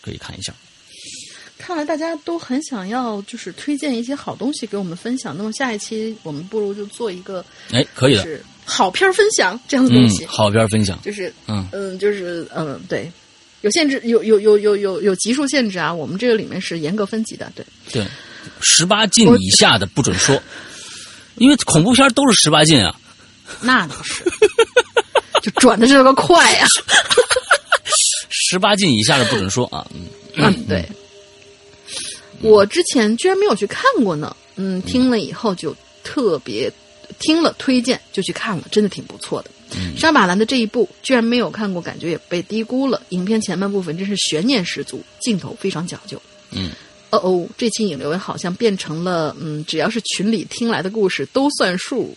[0.02, 0.54] 可以看一下。
[1.58, 5.36] 看来大家都很想要，就是推荐一些好东西给我们分享。
[5.38, 13.12] 那么下一期我们不如就做一个哎，可以的，是好片儿分享这样的东嗯西，，好片分享，就是嗯嗯，就是嗯，对，
[13.62, 15.94] 有限制，有有有有有有级数限制啊。
[15.94, 17.64] 我们这个里面是严格分级的，对。
[17.92, 18.08] 对，
[18.62, 20.42] 十八禁以下的不准说，
[21.38, 22.96] 因为恐怖片都是十八禁啊。
[23.60, 24.24] 那倒是，
[25.44, 26.66] 就转的这个快呀、
[28.32, 30.84] 十八禁以下的不准说啊，嗯，嗯，对。
[32.42, 36.72] 我之前居然没有去看过呢，嗯，听了以后就特别
[37.20, 39.52] 听了推荐就去看了，真的挺不错的。
[39.96, 43.02] 沙马兰的这一部居然没有看过，感觉也被低估了。
[43.10, 46.22] 影片前半部分真是悬念十足，镜头非常讲究。
[46.50, 46.72] 嗯，
[47.12, 52.14] 哦哦，这期引流好像变成了，嗯，只要是群里听来的故事都算数。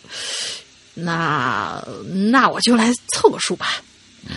[0.94, 1.86] 那
[2.30, 3.82] 那我就来凑个数吧。
[4.28, 4.36] 嗯、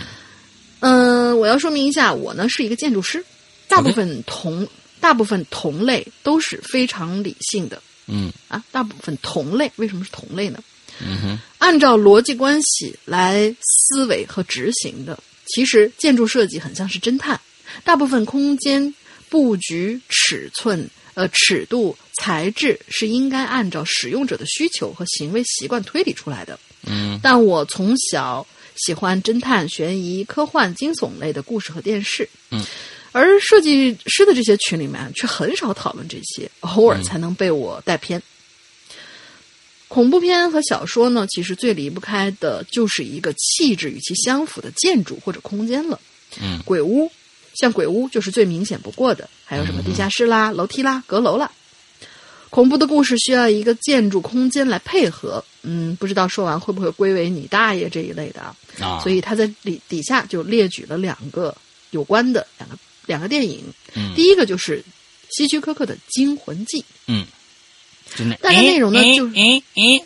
[0.80, 3.24] 我要说明一下，我呢是一个建筑师，
[3.66, 4.66] 大部分同
[5.00, 8.62] 大部分同类都是非常理性的嗯啊。
[8.70, 10.62] 大部分同类为什么是同类呢？
[11.00, 15.18] 嗯哼，按照逻辑关系来思维和执行的。
[15.46, 17.40] 其实建筑设计很像是侦探，
[17.84, 18.92] 大部分空间
[19.28, 26.58] 布局、尺寸、呃尺度、材质是应该按照使用者的需求和行为习惯推理出来的。
[26.84, 28.46] 嗯但我从小
[28.78, 32.28] 喜欢侦探、悬疑、科幻、惊悚类的故事和电视。
[32.50, 32.64] 嗯，
[33.12, 38.22] 而设计师的这些群里面却很少讨论这些，偶尔才能被我带偏。
[39.88, 45.98] 恐怖片和小说呢，其实最离不开的就是一个气质与其相符的建筑或者空间了。
[46.40, 47.10] 嗯，鬼屋，
[47.54, 51.50] 像鬼屋就是最明显不过的，还有什么地下室啦、楼梯啦、阁楼啦。
[52.50, 58.56] 恐怖的故事需要一个建筑空间来配合，嗯，不知道说完会不会归为你大爷这一类的啊？
[58.80, 61.56] 啊，所以他在底底下就列举了两个
[61.90, 62.76] 有关的两个
[63.06, 64.14] 两个电影，嗯。
[64.14, 64.84] 第一个就是
[65.30, 67.26] 希区柯克的《惊魂记》，嗯。
[68.16, 70.02] 就那大概内容呢就是哎哎，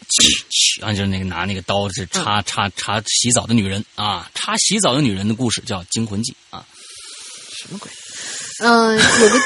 [0.51, 2.45] 嘘啊，就是那个拿那个刀是插嗯。
[2.45, 3.85] 插插洗澡的女人。
[3.95, 6.67] 啊，插洗澡的女人的故事叫《惊魂记》啊。
[7.57, 7.89] 什么鬼？
[8.61, 9.41] 嗯、有个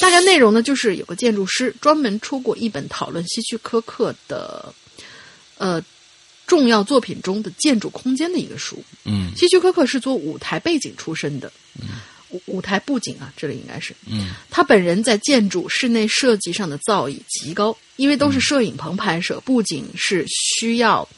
[0.00, 4.72] 大概内容呢，就是有个建筑师专门出过一本讨论希区柯克的
[5.58, 5.82] 呃
[6.46, 8.82] 重要作品中的建筑空间的一个书。
[9.04, 11.52] 嗯希区柯克是做舞台背景出身的，
[12.30, 13.94] 舞舞台布景啊，这里应该是。
[14.06, 21.08] 嗯他本人在建筑室内设计上的造诣极高，因为都是摄影棚拍摄，布景是需要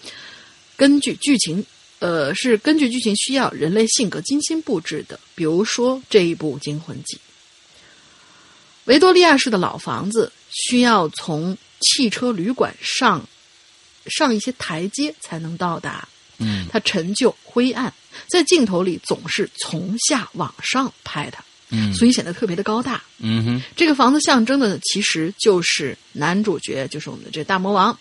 [0.76, 1.64] 根据剧情，
[1.99, 5.18] 呃，是根据剧情需要人类性格精心布置的。
[5.34, 7.16] 比如说这一部《惊魂记》，
[8.89, 13.22] 维多利亚式的老房子需要从汽车旅馆上
[14.07, 16.09] 上一些台阶才能到达，
[16.39, 17.93] 嗯它陈旧灰暗，
[18.30, 23.03] 在镜头里总是从下往上拍它，嗯所以显得特别的高大。
[23.18, 27.97] 嗯哼这个房子象征的，其实就是男主角，就是我们的这大魔王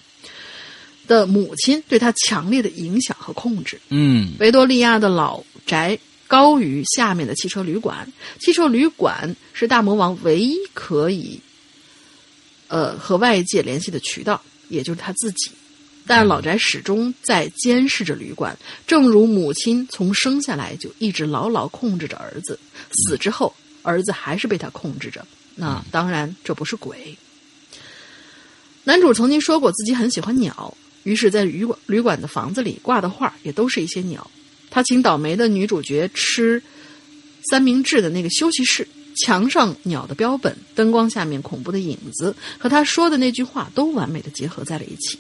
[1.06, 3.78] 的母亲对他强烈的影响和控制。
[3.90, 11.40] 嗯维多利亚的老宅高于下面的汽车旅馆，汽车旅馆是大魔王唯一可以
[12.68, 15.50] 呃和外界联系的渠道，也就是他自己。
[16.06, 22.58] 但老宅始终在监视着旅馆，正如母亲从生下来就一直牢牢控制着儿子，
[22.94, 23.54] 死之后
[23.84, 25.26] 儿子还是被他控制着。
[25.56, 27.18] 那当然，这不是鬼。
[28.86, 34.30] 男主曾经说过自己很喜欢鸟，于是，在旅馆旅馆的房子里挂的画也都是一些鸟。
[34.78, 36.62] 他请倒霉的女主角吃
[37.50, 45.18] 三明治的那个休息室，墙上鸟的标本，灯光下面恐怖的影子，和他说的那句话都完美的结合在了一起。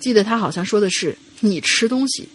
[0.00, 2.26] 记得他好像说的是：“你吃东西，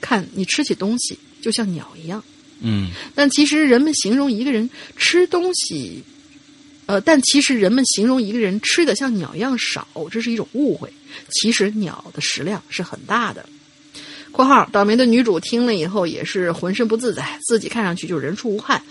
[0.00, 2.22] 看你吃起东西就像鸟一样。”
[2.62, 6.04] 嗯但其实人们形容一个人吃东西，
[6.86, 10.88] 呃，但其实人们形容一个人吃的像鸟一样少，这是一种误会。
[11.32, 13.44] 其实鸟的食量是很大的。
[14.36, 18.82] （括号倒霉的女主听了以后也是浑身不自在，自己看上去就人畜无害，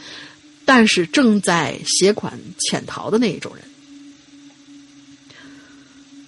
[0.66, 3.64] 但是正在携款潜逃的那一种人。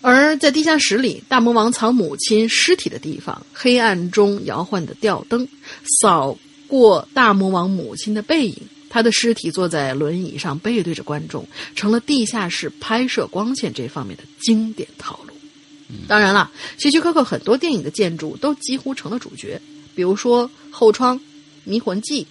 [0.01, 5.47] 而在地下室里，大魔王藏母亲尸体的地方，黑暗中摇晃的吊灯
[5.99, 6.37] 扫
[6.67, 8.55] 过大魔王母亲的背影，
[8.87, 15.33] 他的尸体坐在轮椅上，背对着观众，成了地下室拍摄光线这方面的经典套路。
[16.07, 19.59] 当然了，希区柯克很多电影的建筑都几乎成了主角，
[19.95, 21.17] 比如说《后窗》
[21.63, 22.23] 《迷魂记》，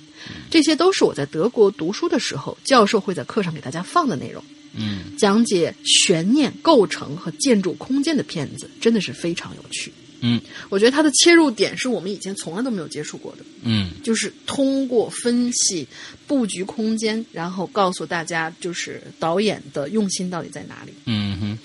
[0.51, 4.43] 这些都是我在德国读书的时候，教授会在课上给大家放的内容。
[4.79, 9.91] 嗯讲解悬念构成和建筑空间的片子，真的是非常有趣。
[10.21, 15.87] 嗯我觉得它的切入点是我们以前从来都没有接触过的，嗯就是通过分析
[16.27, 20.93] 布局空间，然后告诉大家就是导演的用心到底在哪里。
[21.07, 21.59] 嗯哼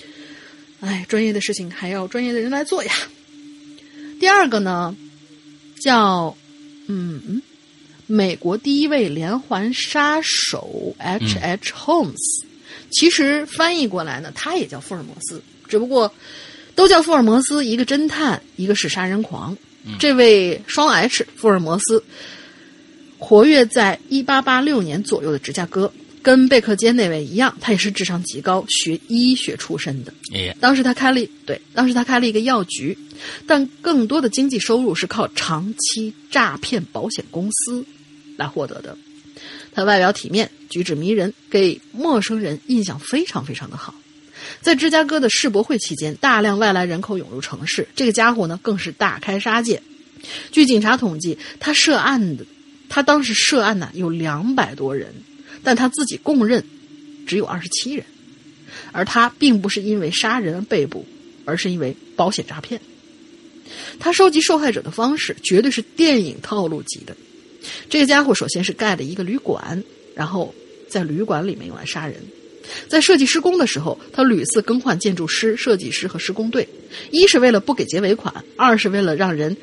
[0.82, 2.92] 哎，专业的事情还要专业的人来做呀。
[4.20, 4.96] 第二个呢，
[5.80, 6.36] 叫
[6.88, 7.42] 嗯嗯，
[8.08, 11.38] 美国第一位连环杀手 H.
[11.40, 11.72] H.
[11.72, 12.44] Holmes，、
[12.90, 16.14] 其实翻译过来呢，他也叫福尔摩斯，只不过
[16.76, 19.58] 都叫福尔摩斯，一个侦探，一个是杀人狂。
[19.98, 22.04] 这位双 H 福尔摩斯
[23.18, 25.92] 活跃在一八八六年左右的芝加哥，
[26.22, 30.14] 跟贝克街那位一样，他也是智商极高，学医学出身的。
[30.34, 32.98] 哎当时他开了一对，当时他开了一个药局，
[33.48, 37.86] 但更多的经济收入是靠长期诈骗保险公司
[38.38, 38.98] 来获得的。
[39.74, 43.96] 他外表体面，举止迷人，给陌生人印象非常非常的好。
[44.60, 49.82] 在芝加哥的世博会期间，大量外来人口涌入城市，这个家伙呢更是大开杀戒。
[50.52, 52.46] 据警察统计，他涉案的，
[52.90, 55.14] 他当时涉案呢有两百多人，
[55.64, 56.64] 但他自己供认
[57.26, 58.06] 只有二十七人。
[58.94, 61.06] 而他并不是因为杀人被捕，
[61.46, 62.80] 而是因为保险诈骗。
[64.00, 67.16] 他收集受害者的方式绝对是电影套路级的。
[67.90, 69.84] 这个家伙首先是盖了一个旅馆，
[70.16, 70.54] 然后
[70.90, 72.16] 在旅馆里面用来杀人。
[72.88, 76.68] 在设计施工的时候，他屡次更换建筑师、设计师和施工队，
[77.12, 79.56] 一是为了不给结尾款，二是为了让人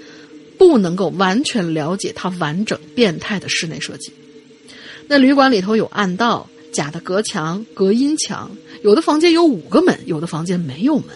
[0.56, 4.12] 不能够完全了解他完整变态的室内设计。
[5.10, 11.06] 那旅馆里头有暗道、假的隔墙、隔音墙，有的房间有五个门，有的房间没有门，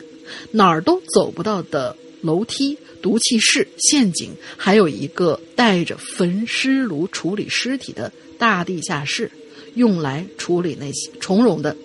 [0.50, 9.30] 哪儿都走不到的楼梯、毒气室、陷阱，还有一个带着焚尸炉处理尸体的大地下室，
[9.74, 11.76] 用来处理那些从容的、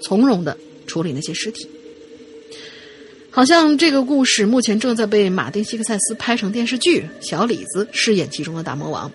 [0.00, 0.56] 从容的
[0.86, 1.68] 处理那些尸体。
[3.30, 9.12] 好像这个故事目前正在被马丁·希克塞斯拍成电视剧，小李子饰演其中的大魔王。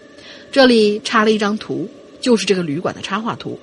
[0.52, 1.90] 这里插了一张图，
[2.26, 3.60] 就是这个旅馆的插画图，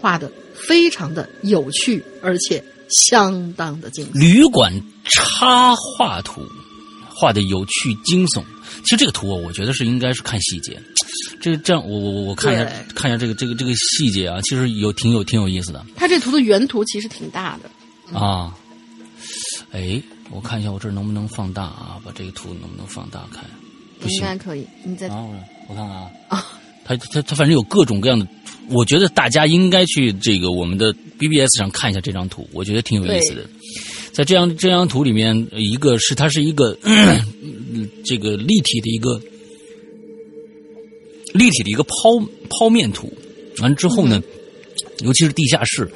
[0.00, 4.18] 画的非常的有趣，而且相当的精彩。
[4.18, 4.72] 旅馆
[5.04, 6.42] 插画图
[7.08, 8.42] 画的有趣惊悚。
[8.82, 10.76] 其实这个图啊，我觉得是应该是看细节。
[11.40, 18.52] 这这样，我我我看一下看一下这个这个这个细节啊，其实有挺有挺有意思的它这图的原图其实挺大的，啊。
[19.70, 22.00] 哎，我看一下我这能不能放大啊？
[22.04, 23.44] 把这个图能不能放大看？
[24.00, 24.66] 不行应该可以。
[24.82, 25.38] 你再啊，我
[25.68, 26.46] 我看看啊，啊，
[26.84, 28.26] 它它它反正有各种各样的，
[28.70, 33.44] 我觉得大家应该去这个我们的 BBS 上看一下这张图，我觉得挺有意思的。
[34.12, 37.20] 在这样这张图里面，一个是它是一个、嗯
[38.04, 39.20] 这个立体的一个
[41.32, 43.12] 立体的一个剖剖面图，
[43.60, 44.22] 完之后呢，
[45.02, 45.90] 尤其是地下室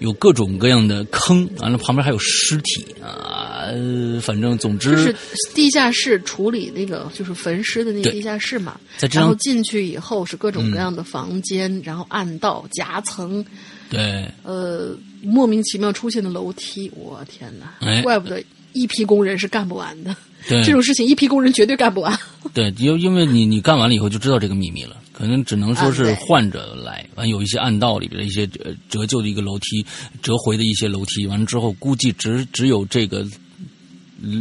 [0.00, 5.16] 有各种各样的坑，完了旁边还有尸体啊，呃反正总之就是
[5.54, 8.78] 地下室处理那个就是焚尸的那个地下室嘛。
[8.96, 13.44] 在这然后进去以后是各种各样的房间，然后暗道、夹层，
[13.90, 17.74] 对呃，莫名其妙出现的楼梯，我天哪！
[17.80, 18.42] 哎怪不得
[18.72, 20.14] 一批工人是干不完的。
[20.48, 22.16] 对这种事情一批工人绝对干不完。
[22.54, 27.04] 对，因因为你你干完了以后就知道这个秘密了，可能只能说是换着来。
[27.16, 29.84] 完有一些暗道里边的一些呃折旧的一个楼梯，
[30.22, 33.26] 折回的一些楼梯，完了之后估计只只有这个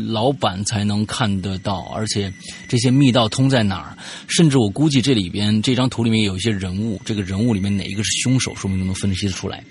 [0.07, 2.31] 老板才能看得到，而且
[2.67, 3.97] 这些密道通在哪儿？
[4.27, 9.63] 甚至我估计这里边这张图里面有一些人物，这个人物里面哪一个是凶手，说明都能分析得出来。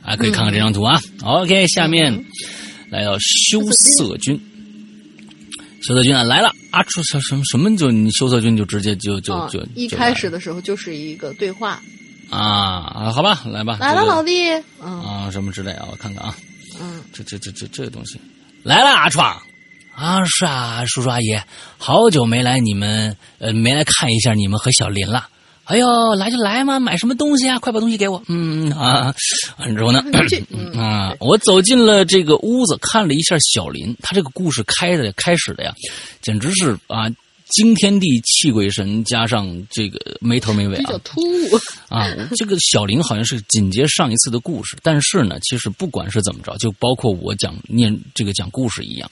[0.00, 0.98] 啊，可以看看这张图啊。
[1.22, 2.24] OK，下面
[2.88, 4.40] 来到羞涩君。
[5.82, 6.82] 羞涩君啊来了啊！
[6.84, 11.80] 出什什么什么就你羞涩君就直接就就啊就，一开始的时候就是一个对话，
[12.28, 14.50] 啊啊，好吧，来吧，来了，老弟。
[14.82, 16.36] 嗯啊什么之类啊，我看看啊，
[16.80, 18.20] 嗯，这这这这这个东西
[18.62, 19.40] 来了，阿创
[19.94, 21.38] 啊是啊，叔叔阿姨，
[21.78, 25.28] 好久没来你们呃没来看一下你们和小林了。
[25.70, 27.58] 哎呦，来就来嘛，买什么东西啊？
[27.60, 28.20] 快把东西给我。
[28.26, 29.14] 嗯啊，
[29.58, 30.02] 完了之后呢，
[30.50, 35.72] 嗯啊，我走进了这个屋子，看了一下小林，他这个故事开的开始的呀，
[36.22, 37.08] 简直是啊
[37.50, 41.58] 惊天地泣鬼神，加上这个没头没尾啊比较，突兀。
[41.88, 49.10] 啊，这个小林好像是紧接上一次的故事，但是呢，其实不管是怎么着，就包括我讲念这个讲故事一样，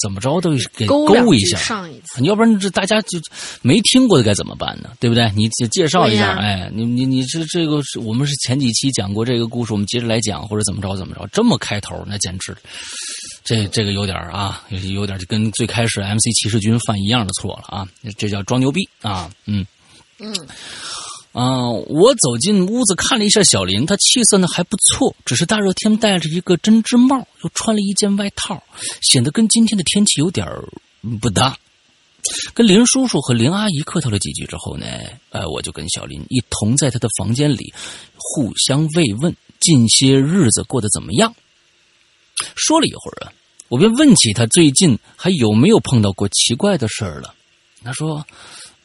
[0.00, 1.58] 怎么着都给勾一下。
[1.58, 3.18] 上一次，你要不然这大家就
[3.62, 4.90] 没听过的该怎么办呢？
[5.00, 5.30] 对不对？
[5.34, 12.56] 你介介绍一下，哎，你你你这这个是我们是前几期讲过这个故事，我们接着来讲，或者怎么着怎么着，这么开头那简直，
[13.44, 17.88] 这这个有点啊，有有点就跟最开始 MC 骑士军犯一样的错了啊，
[18.18, 19.66] 这叫装牛逼啊，嗯。
[20.22, 20.34] 嗯，
[21.32, 28.62] 啊、我走进屋子看了一下小林，他气色呢还不错，只是大热天戴着一个针织帽，又穿了一件外套，
[29.00, 30.46] 显得跟今天的天气有点
[31.22, 31.56] 不搭。
[32.52, 34.86] 跟林叔叔和林阿姨客套了几句之后呢，
[35.30, 37.72] 呃，我就跟小林一同在他的房间里
[38.14, 41.34] 互相慰问，近些日子过得怎么样？
[42.56, 43.32] 说了一会儿啊，
[43.68, 47.34] 我便问起他最近还有没有碰到过奇怪的事儿了。
[47.82, 48.26] 他说：“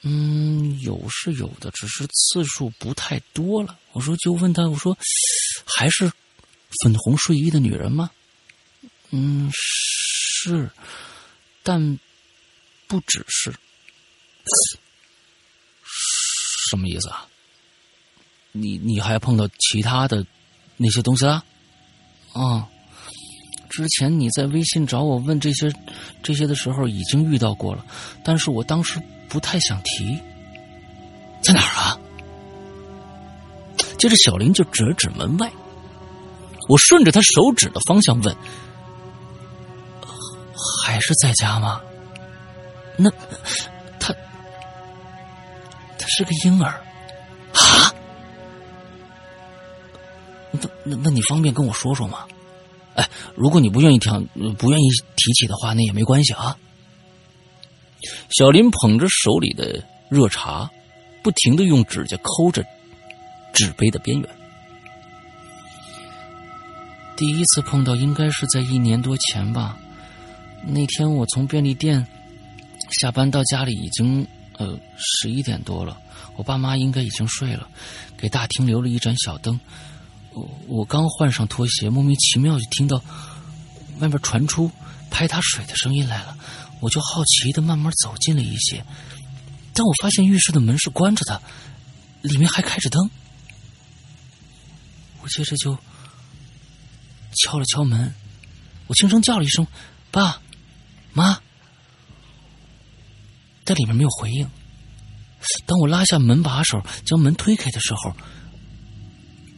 [0.03, 4.97] 嗯，有是有的，只是次数不太多了。”我说：“就问他，我说
[5.65, 6.11] 还是
[6.81, 8.09] 粉红睡衣的女人吗？”
[9.11, 10.69] 嗯，是，
[11.63, 11.99] 但
[12.87, 13.53] 不只是。
[16.69, 17.27] 什么意思啊？
[18.51, 20.25] 你你还碰到其他的
[20.77, 21.43] 那些东西了？
[22.33, 22.67] 啊、
[23.69, 25.71] 之前你在微信找我问这些
[26.23, 27.85] 这些的时候已经遇到过了，
[28.23, 30.19] 但是我当时不太想提。
[31.41, 31.99] 在哪儿啊？
[33.99, 35.51] 接着小林就指了指门外，
[36.67, 38.35] 我顺着他手指的方向问
[40.83, 41.81] ：“还是在家吗？”
[42.97, 43.09] 那
[43.99, 44.13] 他
[45.97, 46.69] 他是个婴儿
[47.53, 47.93] 啊？
[50.51, 52.25] 那那那你方便跟我说说吗？
[52.95, 54.27] 哎，如果你不愿意听，
[54.57, 54.83] 不愿意
[55.15, 56.57] 提起的话，那也没关系啊。
[58.29, 60.69] 小林捧着手里的热茶，
[61.23, 62.65] 不停的用指甲抠着
[63.53, 64.29] 纸杯的边缘。
[67.17, 69.77] 第一次碰到应该是在一年多前吧。
[70.67, 72.05] 那天我从便利店
[73.01, 74.25] 下班到家里已经
[74.57, 75.97] 呃十一点多了，
[76.35, 77.67] 我爸妈应该已经睡了，
[78.17, 79.59] 给大厅留了一盏小灯。
[80.67, 83.01] 我刚换上拖鞋，莫名其妙就听到
[83.99, 84.69] 外面传出
[85.09, 86.37] 拍打水的声音来了，
[86.81, 88.85] 我就好奇的慢慢走近了一些，
[89.73, 91.41] 但我发现浴室的门是关着的，
[92.21, 93.09] 里面还开着灯。
[95.21, 95.77] 我接着就
[97.33, 98.13] 敲了敲门，
[98.87, 99.65] 我轻声叫了一声
[100.11, 100.41] “爸
[101.13, 101.39] 妈”，
[103.63, 104.49] 但里面没有回应。
[105.65, 108.15] 当我拉下门把手将门推开的时候，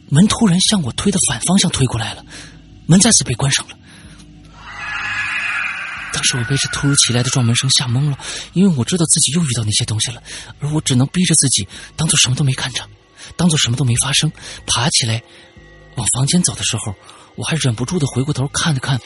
[0.08, 2.24] 门突然向我推的反方向推过来了，
[2.86, 3.74] 门再次被关上了。
[6.12, 8.18] 当时我被这突如其来的撞门声吓懵了，
[8.52, 10.22] 因为我知道自己又遇到那些东西了，
[10.60, 12.82] 而我只能逼着自己当做什么都没看着，
[13.36, 14.32] 当做什么都没发生，
[14.66, 15.22] 爬起来
[15.96, 16.94] 往房间走的时候，
[17.36, 18.98] 我还忍不住的回过头看了看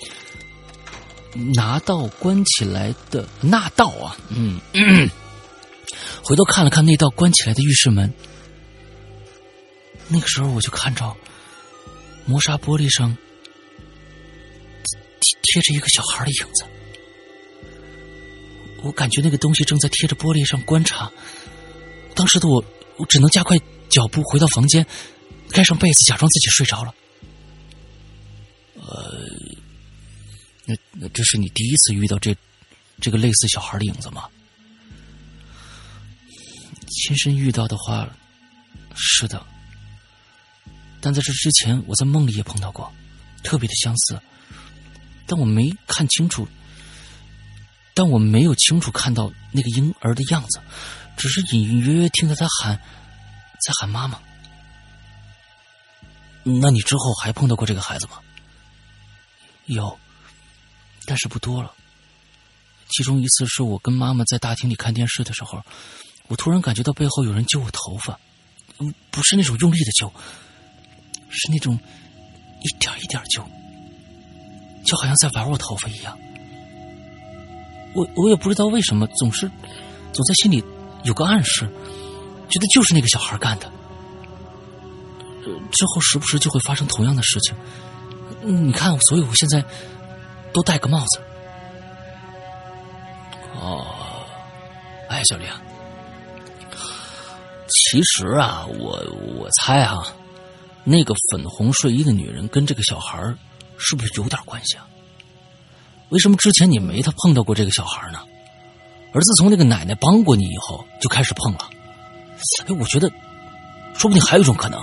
[1.55, 4.61] 拿道关起来的那道啊，嗯，
[6.23, 8.13] 回头看了看那道关起来的浴室门，
[10.09, 11.17] 那个时候我就看着
[12.27, 13.17] 磨砂玻璃上
[15.21, 16.65] 贴贴着一个小孩的影子。
[18.83, 21.11] 我感觉那个东西正在贴着玻璃上观察。
[22.15, 22.63] 当时的我，
[22.97, 23.57] 我只能加快
[23.89, 24.85] 脚步回到房间，
[25.51, 26.95] 盖上被子，假装自己睡着了。
[28.75, 29.19] 呃，
[30.67, 32.37] 那那这是你第一次遇到这
[33.01, 34.29] 这个类似小孩的影子吗？
[36.91, 38.09] 亲身遇到的话，
[38.95, 39.47] 是的。
[41.03, 42.91] 但在这之前，我在梦里也碰到过，
[43.43, 44.19] 特别的相似，
[45.27, 46.49] 但我没看清楚。
[47.95, 50.59] 但我没有清楚看到那个婴儿的样子，
[51.15, 52.75] 只是隐隐约约听到他喊，
[53.61, 54.19] 在喊妈妈。
[56.43, 58.19] 那你之后还碰到过这个孩子吗？
[59.67, 59.99] 有，
[61.05, 61.75] 但是不多了。
[62.89, 65.63] 其中一次是我跟妈妈在大厅里看电视的时候，
[66.29, 68.19] 我突然感觉到背后有人揪我头发，
[68.79, 70.11] 嗯，不是那种用力的揪，
[71.33, 71.79] 是那种
[72.61, 73.43] 一点一点就，
[74.85, 76.17] 就好像在玩我头发一样。
[77.95, 79.51] 我我也不知道为什么，总是
[80.13, 80.63] 总在心里
[81.05, 81.69] 有个暗示，
[82.49, 83.71] 觉得就是那个小孩干的。
[85.73, 87.55] 之后时不时就会发生同样的事情。
[88.43, 89.65] 你看，所以我现在
[90.53, 91.21] 都戴个帽子。
[93.61, 93.87] 哦，
[95.09, 95.47] 哎，小林，
[97.69, 99.03] 其实啊，我
[99.39, 100.03] 我猜哈，
[100.85, 103.19] 那个粉红睡衣的女人跟这个小孩
[103.79, 104.87] 是不是有点关系啊？
[106.11, 108.21] 为什么之前你没他碰到过这个小孩呢？
[109.15, 111.71] 而自从那个奶奶帮过你以后，就开始碰了。
[112.67, 113.11] 哎，我觉得，
[113.95, 114.81] 说不定还有一种可能，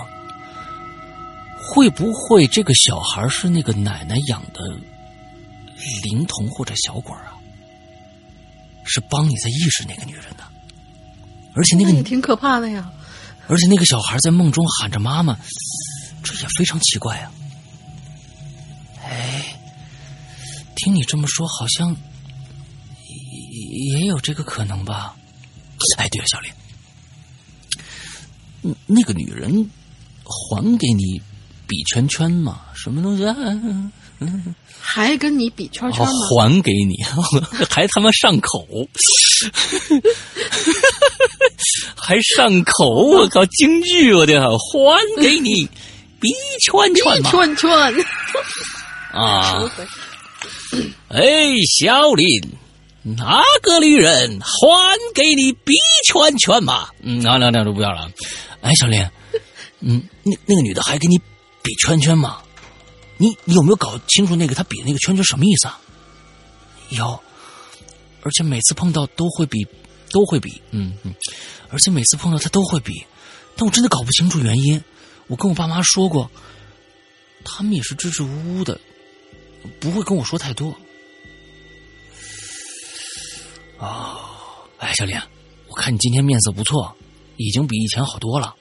[1.58, 4.60] 会不会这个小孩是那个奶奶养的
[6.04, 7.36] 灵童或者小鬼啊？
[8.84, 10.44] 是帮你在意识那个女人的，
[11.54, 12.90] 而且那个你挺可怕的呀。
[13.46, 15.36] 而且那个小孩在梦中喊着妈妈，
[16.34, 17.32] 这也非常奇怪啊。
[19.04, 19.56] 哎。
[20.76, 21.94] 听你这么说，好像
[23.92, 25.14] 也有这个可能吧？
[25.98, 26.50] 哎，对了，小林，
[28.86, 29.70] 那个女人
[30.24, 31.20] 还给你
[31.66, 32.62] 比圈圈吗？
[32.74, 33.36] 什么东西啊？
[34.80, 36.12] 还跟你比圈圈吗？
[36.30, 36.96] 还给你，
[37.68, 38.66] 还他妈上口，
[41.94, 42.88] 还上口！
[42.88, 45.68] 我靠，京剧我的，还给你
[46.20, 46.28] 比
[46.60, 47.30] 圈圈吗？
[47.30, 47.70] 圈圈
[49.12, 49.70] 啊！
[51.08, 51.22] 哎，
[51.78, 52.40] 小林，
[53.02, 55.74] 哪个女人还给你比
[56.06, 56.88] 圈圈嘛？
[57.02, 58.08] 嗯，那那那就不要了。
[58.60, 59.04] 哎，小林，
[59.80, 61.18] 嗯，那那个女的还给你
[61.62, 62.38] 比圈圈吗？
[63.16, 65.80] 你你有没有搞清楚那个她比那个圈圈什么意思啊？
[66.90, 67.20] 有，
[68.22, 69.66] 而且每次碰到都会比，
[70.10, 71.14] 都会比，嗯嗯，
[71.70, 73.04] 而且每次碰到她都会比，
[73.56, 74.82] 但我真的搞不清楚原因。
[75.30, 76.28] 我跟我爸妈说过，
[77.44, 78.78] 他们也是支支吾吾的。
[79.78, 80.76] 不会跟我说太多。
[83.78, 84.18] 哦，
[84.78, 85.16] 哎，小林，
[85.68, 86.96] 我看你今天面色不错，
[87.36, 88.56] 已经比以前好多了。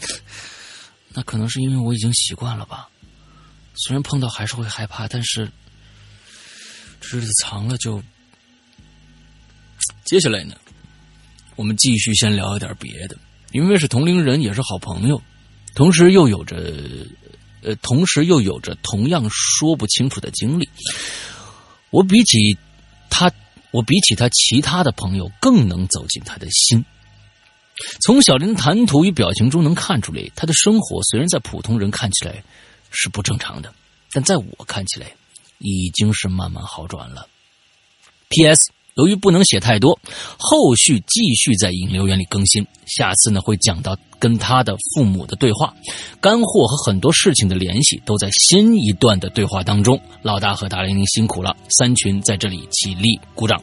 [1.14, 2.90] 那可能是因为我已经习惯了吧。
[3.76, 5.50] 虽然碰到还是会害怕，但是
[7.00, 8.02] 日子长了就……
[10.04, 10.54] 接下来呢，
[11.54, 13.16] 我们继续先聊一点别的，
[13.52, 15.22] 因为是同龄人，也是好朋友，
[15.76, 16.56] 同时又有着。
[17.62, 20.68] 呃，同时又有着同样说不清楚的经历。
[21.90, 22.56] 我比起
[23.10, 23.28] 他，
[23.72, 26.84] 我比起他其他的朋友更能走进他的心。
[28.02, 32.44] 从小林的谈吐与表情中能看出来，他的生活虽然在普通人看起来
[32.92, 33.74] 是不正常的，
[34.12, 35.10] 但在我看起来
[35.58, 37.26] 已经是慢慢好转了。
[38.28, 38.70] P.S.
[38.94, 39.98] 由于不能写太多，
[40.38, 42.64] 后续继续在引流言里更新。
[42.86, 45.74] 下次呢会讲到跟他的父母的对话，
[46.20, 50.00] 干货和很多事情的联系都在新一段的对话当中。
[50.22, 53.62] 老大和大玲玲辛苦了，三群在这里起立鼓掌，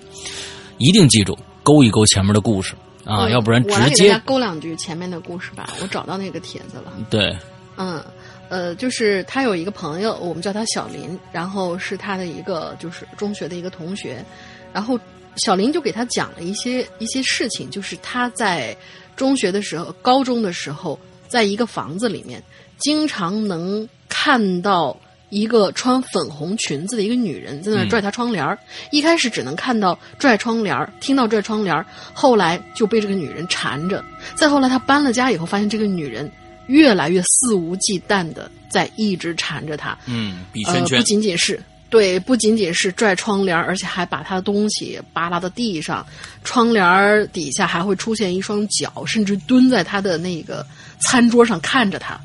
[0.77, 2.75] 一定记住勾一勾前面的故事
[3.05, 5.69] 啊，要不然直接勾两句前面的故事吧。
[5.81, 6.93] 我找到那个帖子了。
[7.09, 7.35] 对，
[7.77, 8.03] 嗯，
[8.49, 14.23] 呃，就是他有一个朋友，我们叫他小林，然后是他的一个就是中学的一个同学，
[14.71, 14.99] 然后。
[15.37, 18.75] 小林就给他讲了一些一些事情，就是他在
[19.15, 22.41] 中学的时候、高中的时候，在一个房子里面，
[22.77, 24.95] 经常能看到
[25.29, 28.57] 一个穿粉红裙子的一个女人在那拽他窗帘儿。
[28.91, 34.03] 一开始只能看到拽窗帘儿，听到拽窗帘儿，后来就被这个女人缠着。
[34.35, 36.31] 再后来，他搬了家以后，发现这个女人
[36.67, 39.97] 越来越肆无忌惮的在一直缠着他。
[40.05, 41.59] 嗯，不，仅仅是
[41.93, 46.03] 对，不仅仅是拽窗帘，而且还把他的东西扒拉到地上，
[46.43, 50.65] 窗帘儿底下还会出现一双脚，甚至蹲在他的那个
[50.99, 52.19] 餐桌上看着他。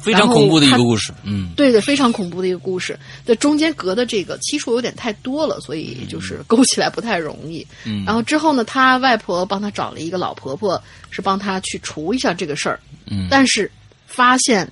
[0.00, 1.12] 非常恐怖的一个故事。
[1.24, 2.96] 嗯对对，非常恐怖的一个故事。
[3.26, 7.66] 这中间隔的这个期数有点太多了，所以就是勾起来不太容易。
[7.84, 12.78] 嗯，然后之后呢，他外婆帮他找了一个老婆婆，是帮他去除一下这个事儿。
[13.10, 13.68] 嗯但是
[14.06, 14.70] 发现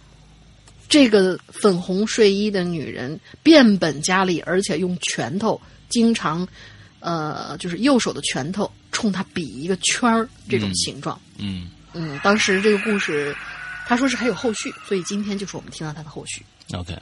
[0.90, 6.46] 这个粉红睡衣的女人变本加厉，而且用拳头经常，
[6.98, 11.18] 呃，就是右手的拳头冲他比一个圈儿这种嗯形状。
[11.38, 13.34] 嗯嗯，当时这个故事，
[13.86, 16.44] 他说是还有后续，所以今天就是我们听到他的后续。
[16.72, 16.96] ，OK，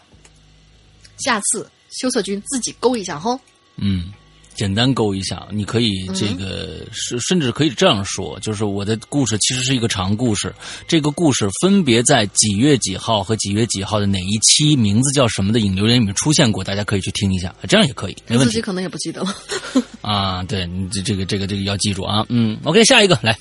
[1.18, 3.40] 下次羞涩君自己勾一下哈。
[3.76, 4.12] 嗯，
[4.58, 10.52] 简单勾一下，你可以这个是、甚至可以这样说，就是我的故事其实是一个长故事，
[10.88, 19.34] 这个故事分别在几月几号和几月几号的哪一期，名字叫什么的引流人里面出现过，大家可以去听一下，这样也可以，没问题自己可能也不记得了。
[20.02, 20.42] 啊。
[20.48, 22.26] 对，你这这个这个这个要记住啊。
[22.28, 23.38] 嗯，OK，下一个来，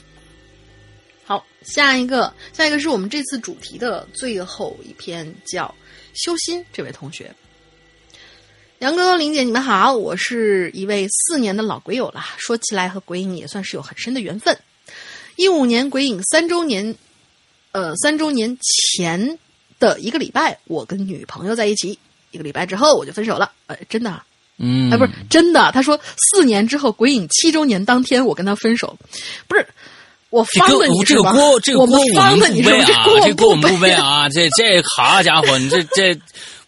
[1.25, 5.73] 好，下一个，下一个是我们这次主题的最后一篇，叫
[6.25, 6.61] 《修心》。
[6.71, 7.33] 这位同学，
[8.79, 12.23] 杨哥、林姐，你们好，我是一位四年的老鬼友了。
[12.37, 14.55] 说起来和鬼影也算是有很深的缘分。
[15.35, 16.95] 一五年鬼影三周年，
[17.71, 19.39] 呃，三周年前
[19.79, 21.97] 的一个礼拜，我跟女朋友在一起。
[22.29, 24.23] 一个礼拜之后我就分手了，呃，真的啊，
[24.59, 25.71] 嗯，哎，不是真的。
[25.71, 25.99] 他说
[26.33, 28.95] 四年之后，鬼影七周年当天，我跟他分手，
[29.47, 29.65] 不是
[30.29, 36.19] 我这个方了你这个是吧锅这个锅我们方了不你是啊，这这锅我们不不背啊，这这好家伙，你这这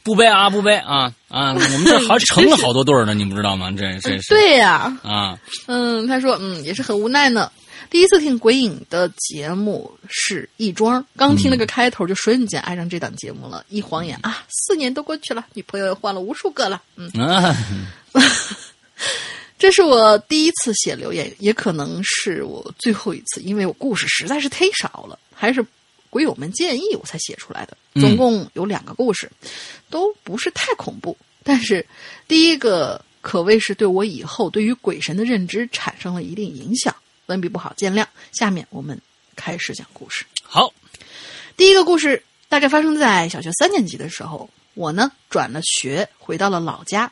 [0.03, 3.69] 不背啊不背啊啊，我们这还成了好多对儿呢，你不知道吗？
[3.77, 5.37] 这这是对呀、啊，
[5.67, 7.51] 嗯，他说嗯也是很无奈呢。
[7.89, 13.65] 第一次听鬼影的节目是亦庄，刚听了个开头就瞬间爱上这档节目了。
[13.69, 16.81] 一晃眼啊，四年都过去了，女朋友也换了无数个了。
[16.95, 17.55] 嗯，啊
[19.57, 25.65] 这是我第一次写留言，也可能是我最后一次，因为我故事实在是忒少了，还是
[26.09, 27.77] 鬼友们建议我才写出来的。
[27.93, 29.29] 嗯总共有两个故事，
[29.89, 31.85] 都不是太恐怖，但是
[32.27, 36.95] 第一个可谓是对我以后对于鬼神的认知产生了一定影响。
[37.25, 38.05] 文笔不好，见谅。
[38.31, 38.99] 下面我们
[39.35, 40.25] 开始讲故事。
[40.43, 40.73] 好，
[41.57, 47.11] 第一个故事大概发生在小学三年级的时候，我呢转了学，回到了老家，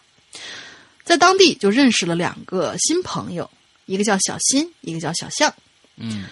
[1.03, 3.49] 在当地就认识了两个新朋友，
[3.85, 5.53] 一个叫小新，一个叫小象。
[5.97, 6.25] 嗯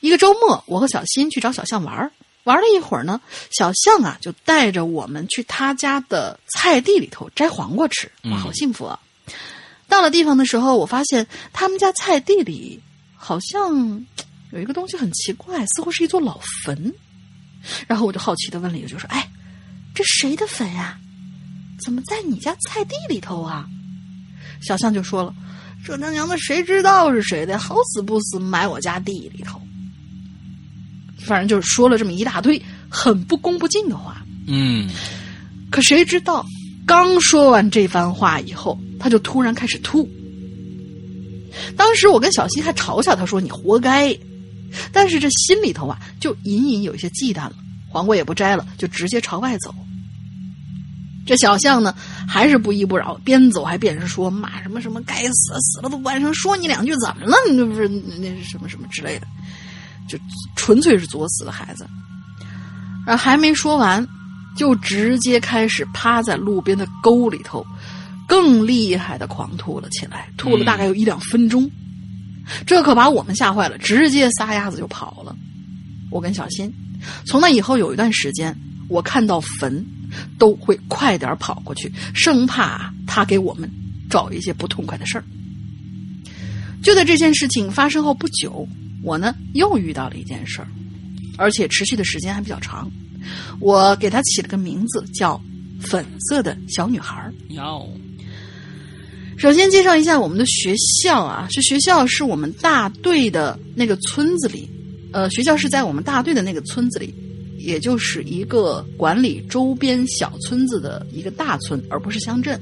[0.00, 2.10] 一个周末，我和小新去找小象玩儿，
[2.44, 3.20] 玩了一会儿呢，
[3.50, 8.98] 小象啊就带着我们去他家的菜地里头摘黄瓜吃，哇，好幸福啊！
[9.86, 12.80] 到了地方的时候，我发现他们家菜地里
[13.14, 14.06] 好像
[14.52, 16.94] 有一个东西很奇怪，似乎是一座老坟。
[17.86, 19.30] 然后我就好奇的问了一句，就说：“哎，
[19.94, 20.98] 这谁的坟呀、
[21.84, 23.66] 怎么在你家菜地里头啊？”
[24.66, 25.34] 小象就说了
[25.84, 27.58] ：“这他娘的谁知道是谁的？
[27.58, 29.60] 好死不死埋我家地里头。”
[31.24, 34.24] 反正就是说了这么一大堆很不恭不敬的话。
[34.46, 34.88] 嗯
[35.70, 36.44] 可谁知道，
[36.86, 40.08] 刚说完这番话以后，他就突然开始吐。
[41.76, 44.16] 当时我跟小新还嘲笑他说：“你活该。”
[44.92, 47.54] 但是这心里头啊，就隐隐有一些忌惮了。
[47.88, 49.74] 黄瓜也不摘了，就直接朝外走。
[51.26, 51.94] 这小象呢，
[52.26, 57.36] 还是不依不饶，边走还边是说骂什么什么该死死了都晚上说你两句怎么了？
[57.50, 59.26] 你这不是那是什么什么之类的，
[60.10, 60.18] 就
[60.56, 61.86] 纯粹是作死的孩子。
[63.06, 64.06] 然后还没说完，
[64.56, 67.64] 就直接开始趴在路边的沟里头，
[68.26, 71.70] 更厉害的狂吐了起来，吐了大概有一两分钟，
[72.66, 75.34] 这可把我们吓坏了，直接撒丫子就跑了。
[76.10, 76.72] 我跟小新，
[77.24, 78.54] 从那以后有一段时间，
[78.88, 79.84] 我看到坟
[80.38, 83.70] 都会快点跑过去，生怕他给我们
[84.10, 85.24] 找一些不痛快的事儿。
[86.82, 88.66] 就在这件事情发生后不久，
[89.02, 90.68] 我呢又遇到了一件事儿，
[91.36, 92.90] 而且持续的时间还比较长。
[93.60, 95.40] 我给她起了个名字，叫
[95.80, 97.32] “粉色的小女孩儿”。
[97.50, 97.86] 要
[99.38, 104.68] 首先介绍一下我们的学校啊，这学校是我们大队的那个村子里，
[105.12, 107.14] 呃，学校是在我们大队的那个村子里，
[107.58, 112.60] 也就是一个管理周边小村子的一个大村，而不是乡镇。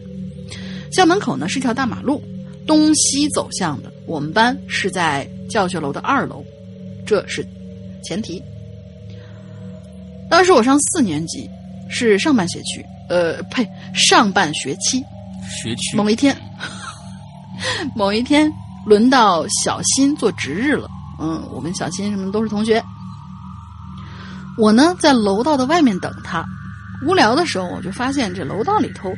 [0.93, 2.22] 校门口呢是一条大马路，
[2.64, 3.93] 东西走向的。
[4.07, 6.44] 我们班是在教学楼的二楼，
[7.07, 7.46] 这是
[8.05, 8.42] 前提。
[10.30, 11.49] 当时我上四年级，
[11.88, 15.03] 是上半学期，呃，呸，上半学期
[15.49, 16.36] 学区某一天，
[17.96, 18.53] 某一天
[18.84, 20.88] 轮到小新做值日了。
[21.20, 22.82] 嗯，我跟小新什么都是同学。
[24.59, 26.44] 我呢在楼道的外面等他，
[27.07, 29.12] 无聊的时候我就发现这楼道里头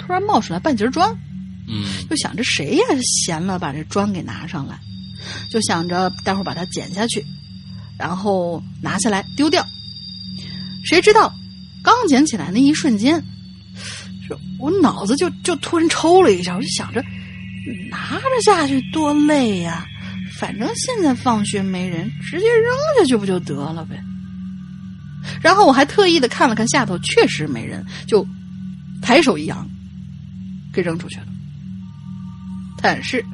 [0.00, 1.08] 突然冒出来半截砖，
[1.68, 4.78] 嗯就想着谁呀闲了把这砖给拿上来，
[5.48, 7.24] 就想着待会儿把它捡下去，
[7.98, 9.64] 然后拿下来丢掉。
[10.84, 11.32] 谁知道
[11.82, 13.22] 刚捡起来那一瞬间，
[14.58, 17.02] 我脑子就就突然抽了一下，我就想着
[17.90, 19.86] 拿着下去多累呀、
[20.38, 23.98] 反正现在放学没人，直接扔下去不就得了呗。
[25.40, 28.26] 然后我还特意的看了看下头，确实没人，就
[29.00, 29.66] 抬手一扬，
[30.72, 31.26] 给扔出去了。
[32.82, 33.24] 但是，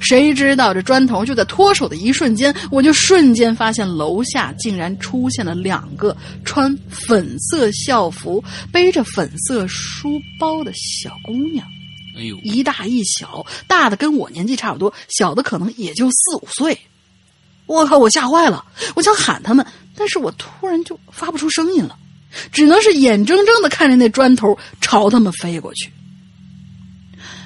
[0.00, 11.66] 谁知道这砖头就在脱手的一瞬间，我就瞬间发现楼下竟然出现了两个穿粉色校服、背着粉色书包的小姑娘，
[12.16, 16.78] 哎呦，一大一小，大的跟我年纪差不多，小的可能也就四五岁。
[17.66, 17.98] 我靠！
[17.98, 18.64] 我吓坏了，
[18.94, 19.66] 我想喊他们，
[19.96, 21.98] 但是我突然就发不出声音了，
[22.52, 25.90] 只能是眼睁睁的看着那砖头朝他们飞过去。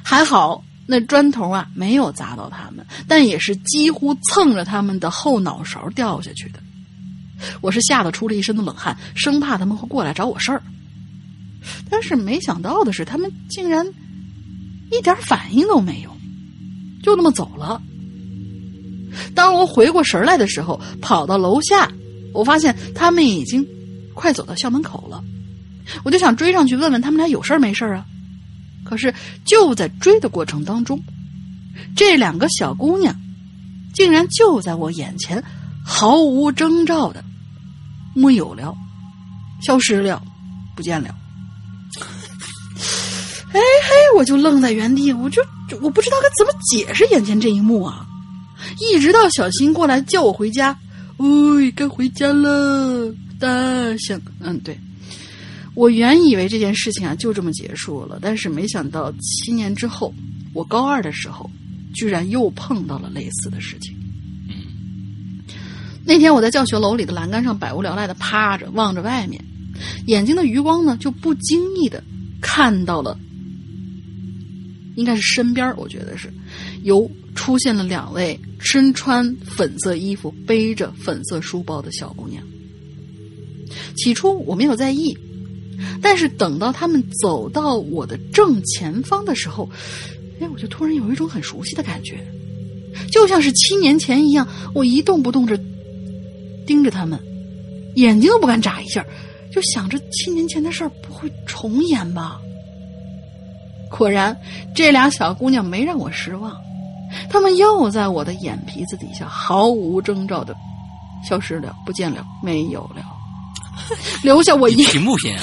[0.02, 0.62] 还好
[0.92, 6.58] 那砖头啊没有砸到他们，但也是几乎蹭着他们的后脑勺掉下去的。
[7.60, 10.60] 我是吓得出了一身的冷汗，生怕他们会过来找我事儿。
[11.88, 13.86] 但是没想到的是，他们竟然
[14.90, 16.10] 一点反应都没有，
[17.04, 17.80] 就那么走了。
[19.32, 21.88] 当我回过神来的时候，跑到楼下，
[22.34, 23.64] 我发现他们已经
[24.12, 25.22] 快走到校门口了。
[26.02, 28.04] 我就想追上去问问他们俩有事儿没事儿啊。
[28.84, 29.14] 可是
[29.44, 31.02] 就在追的过程当中，
[31.94, 33.14] 这两个小姑娘
[33.94, 35.42] 竟然就在我眼前，
[35.84, 37.24] 毫无征兆的
[38.14, 38.74] 没有了，
[39.62, 40.22] 消失了，
[40.74, 41.14] 不见了。
[43.52, 45.42] 哎嘿，我就愣在原地，我就
[45.80, 48.06] 我不知道该怎么解释眼前这一幕啊！
[48.78, 50.78] 一直到小新过来叫我回家，
[51.16, 53.48] 喂，该回家了，大
[53.96, 54.20] 象。
[54.38, 54.78] 嗯，对，
[55.74, 60.12] 我原以为这件事情啊就这么结束了，但是没想到七年之后，
[60.52, 61.48] 我高二的时候，
[61.94, 63.94] 居然又碰到了类似的事情。
[66.04, 69.42] 那天我在教学楼里的栏杆上百无聊赖的趴着，望着外面，
[70.06, 72.02] 眼睛的余光呢就不经意的
[72.40, 73.16] 看到了，
[74.96, 76.32] 应该是身边，我觉得是
[76.82, 82.42] 有出现了两位身穿粉色衣服、背着粉色书包的小姑娘。
[83.94, 85.16] 起初我没有在意，
[86.02, 89.68] 但是等到他们走到我的正前方的时候，
[90.40, 92.18] 哎，我就突然有一种很熟悉的感觉，
[93.10, 95.58] 就像是七年前一样，我一动不动着
[96.66, 97.18] 盯着他们，
[97.96, 99.04] 眼睛都不敢眨一下，
[99.52, 102.40] 就想着七年前的事儿不会重演吧。
[103.90, 104.36] 果然，
[104.74, 106.56] 这俩小姑娘没让我失望，
[107.28, 110.54] 她们又在我的眼皮子底下毫无征兆的
[111.28, 113.02] 消失了，不见了，没有了，
[114.22, 115.34] 留下我一品不品？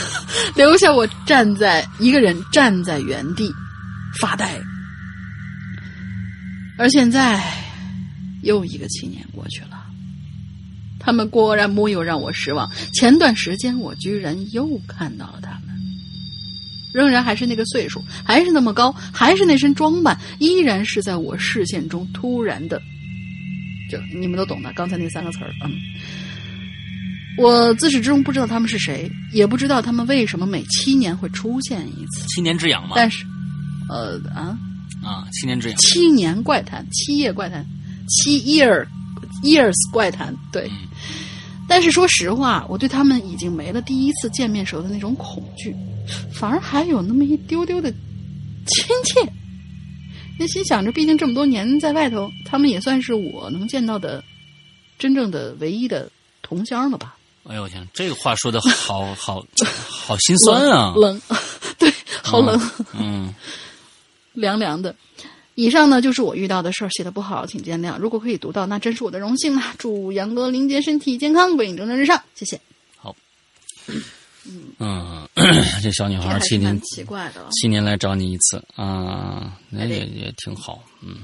[0.56, 3.50] 留下我站在一个人站在原地
[4.20, 4.60] 发呆。
[6.78, 7.42] 而现在，
[8.42, 9.84] 又一个七年过去了，
[10.98, 12.68] 他们果然没有让我失望。
[12.94, 15.76] 前段时间，我居然又看到了他们，
[16.92, 22.80] 仍然还是那个岁数，还是那么高，还是那身装扮，依然是在我视线中突然的，
[23.90, 25.72] 就你们都懂的，刚才那三个词儿，嗯。
[27.38, 32.26] 我自始至终不知道他们是谁，也不知道他们为什么每七年会出现一次。
[32.28, 32.92] 七年之痒吗。
[32.96, 33.24] 但是，
[33.88, 34.58] 呃啊，
[35.02, 35.76] 啊，七年之痒。
[35.78, 37.64] 七年怪谈，七夜怪谈，
[38.08, 38.86] 七 year
[39.42, 40.66] years 怪谈，对。
[40.68, 40.88] 嗯
[41.68, 45.74] 但是说实话，我对他们已经没了第一次见面时候的那种恐惧，
[46.30, 47.90] 反而还有那么一丢丢的
[48.66, 49.32] 亲切。
[50.38, 54.22] 那心想着，毕竟这么多年在外头，他们也算是我能见到的
[54.98, 56.10] 真正的唯一的
[56.42, 57.16] 同乡了吧。
[57.44, 60.94] 哎呦我天，这个话说的好 好好心酸啊！
[60.96, 61.20] 冷，
[61.78, 62.60] 对，好冷，
[62.94, 63.34] 嗯，
[64.32, 64.94] 凉凉的。
[65.54, 67.98] 以上呢就是我遇到的事儿，写的不好，请见谅。
[67.98, 69.74] 如果可以读到，那真是我的荣幸啦！
[69.78, 72.58] 祝杨哥林杰身体健康，鬼影蒸蒸日上，谢谢。
[72.96, 73.14] 好
[74.78, 75.28] 嗯，
[75.82, 81.16] 这小女孩七年奇怪的，七年来找你一次啊，那也也挺好，嗯。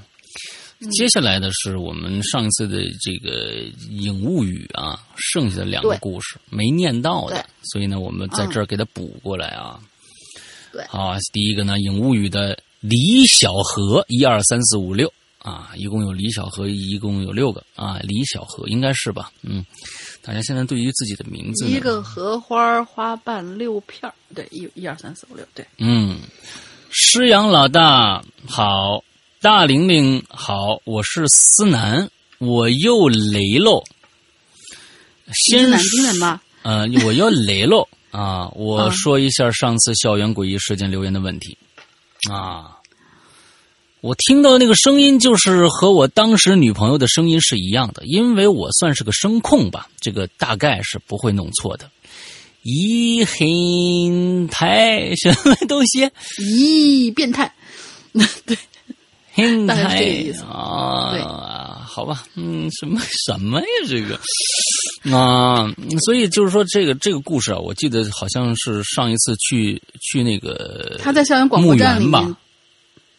[0.92, 9.80] 接下来的是我们上一次的这个影物语啊，剩下的两个故事没念到的，所以呢，我们在这儿给它补过来啊。
[10.72, 10.82] 对。
[10.84, 19.32] 啊，第一个呢，影物语的李小河一二三四五六啊，一共有李小河，一共有六个啊，李小河应该是吧？
[19.42, 19.64] 嗯，
[20.22, 26.20] 大家现在对于自己的名字，一个荷花花瓣六片儿，对，一一二三四五六，对，嗯，
[26.90, 29.02] 师阳老大好，
[29.40, 33.84] 大玲玲好，我是思南，我又雷喽。
[35.24, 36.40] 你先是南京人吗？
[36.62, 38.48] 呃，我又雷喽啊！
[38.56, 41.56] 我说一下上次校园诡异事件留言的问题
[42.28, 42.78] 啊。
[44.00, 51.88] 我听到那个声音，就是和我当时女朋友的声音是一样的，因为我算是个声控吧，这个大概是不会弄错的。
[52.64, 56.10] 咦，很台什么东西？
[56.38, 57.54] 咦，变态，
[58.44, 58.58] 对，
[59.46, 63.66] 很大概是这个意思啊，好吧，嗯，什么 什么呀？
[63.88, 64.18] 这个
[65.16, 65.72] 啊，
[66.04, 72.36] 所以就是说，这个这个故事啊，我记得好像是上一次去去那个他在校园广播站里面吧，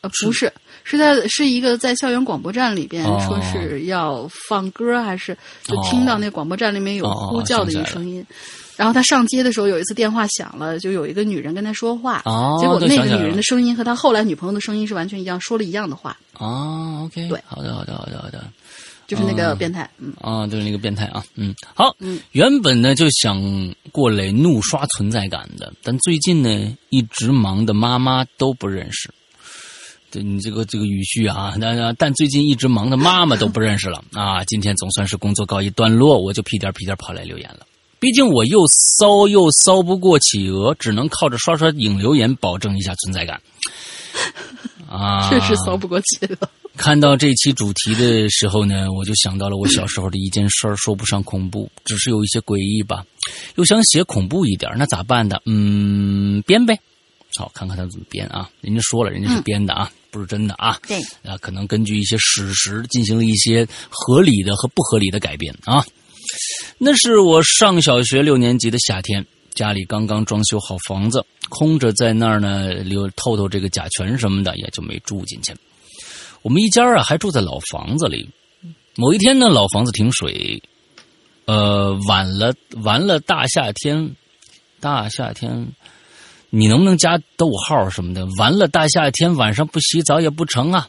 [0.01, 0.51] 呃，不是，
[0.83, 8.25] 是在是一个在校园广播站里边哦说是要放歌，还是就听到那广播站里面有哦呼叫的一个声音。
[8.79, 18.41] 然后他上街的时候，有一次电话响了，就有一个女人跟他说话，哦结果那个女人的声音和他后来女朋友的声音是完全一样，说了一样的话，哦，OK，对好的，好的，好的，好的。
[19.05, 23.41] 就是那个哦变态，嗯，啊，就是那个变态啊，嗯，好，嗯，原本呢就想
[23.91, 29.11] 过来怒刷存在感的，但最近呢一直忙的妈妈都不认识。
[30.11, 34.43] 对你这个这个语序啊， 但但最近一直忙的妈妈都不认识了啊。
[34.45, 37.65] 今天总算是工作告一段落，我就屁颠屁颠跑来留言了。
[37.99, 43.41] 毕竟我又骚又骚不过企鹅，只能靠着刷刷引留言保证一下存在感。
[44.87, 46.49] 啊， 确实骚不过企鹅。
[46.77, 53.05] 看到这期主题的时候呢，我就想到了我小时候的一件事儿，说不上恐怖，只是有一些诡异吧。
[53.55, 55.37] 又想写恐怖一点，那咋办呢？
[55.45, 56.79] 嗯，编呗。
[57.35, 58.49] 好，看看他怎么编啊。
[58.61, 60.79] 人家说了，人家是编的啊，不是真的啊。
[60.87, 65.85] 对，啊，可能根据一些史实进行了一些合理的和不合理的改编啊。
[66.77, 75.53] 那是我上小学六年级的夏天，家里刚刚装修好房子，空着在那儿呢，留透透这个甲醛什么的，也就没住进去。
[76.41, 78.29] 我们一家啊还住在老房子里。
[78.95, 80.61] 某一天呢，老房子停水，
[81.45, 82.53] 呃，晚了
[82.83, 84.15] 完了大夏天，
[84.79, 85.67] 大夏天，
[86.49, 88.25] 你能不能加逗号什么的？
[88.37, 90.87] 完了大夏天晚上不洗澡也不成啊？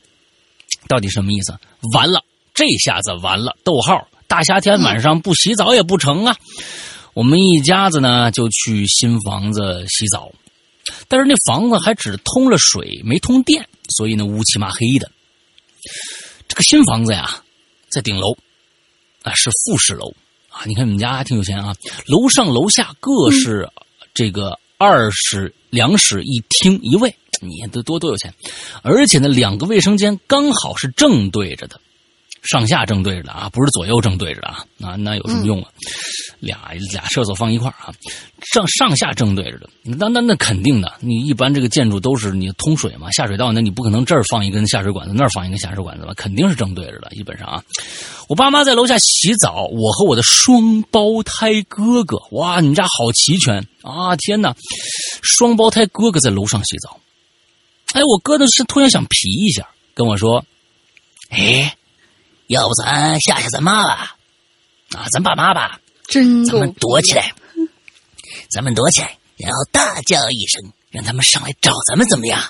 [0.89, 1.55] 到底什么意思？
[1.95, 6.37] 完了，这下子完了，逗号，大夏天晚上不洗澡也不成啊！
[7.15, 10.31] 我们一家子呢就去新房子洗澡，
[11.09, 15.11] 但是那房子还只通了水，没通电，所以呢乌漆嘛黑的。
[16.47, 17.43] 这个新房子呀，
[17.91, 18.37] 在顶楼，
[19.25, 20.15] 啊是复式楼
[20.49, 20.63] 啊。
[20.65, 21.75] 你看你们家还挺有钱啊，
[22.07, 23.69] 楼上楼下各是
[24.15, 28.33] 这个二室、两室一厅一卫，你看多多多有钱。
[28.83, 31.81] 而且呢，两个卫生间刚好是正对着的，
[32.43, 34.65] 上下正对着的啊，不是左右正对着的啊。
[34.77, 35.69] 那那有什么用啊？
[36.41, 36.59] 俩
[36.93, 37.93] 俩厕所放一块儿啊，
[38.53, 40.91] 上上下正对着的，那那那肯定的。
[41.01, 46.15] 你一般这个建筑都是你通水嘛，下水道，那你不可能这儿放一根下水管子，那儿放一根下水管子吧？
[46.17, 47.63] 肯定是正对着的，基本上啊。
[48.29, 54.17] 我爸妈在楼下洗澡，我和我的双胞胎哥哥，哇，你们家好齐全啊！
[54.17, 54.55] 天哪，
[55.21, 56.99] 双胞胎哥哥在楼上洗澡。
[57.93, 60.45] 哎，我哥呢是突然想皮一下，跟我说
[61.29, 61.75] ：“哎，
[62.51, 64.17] 要不咱吓吓咱妈吧？
[64.91, 65.81] 啊，咱爸妈吧。”
[66.11, 67.33] 咱真咱们躲起来，
[68.51, 72.43] 咱们躲起来，然后大叫一声，让他们上来找咱们，怎么样？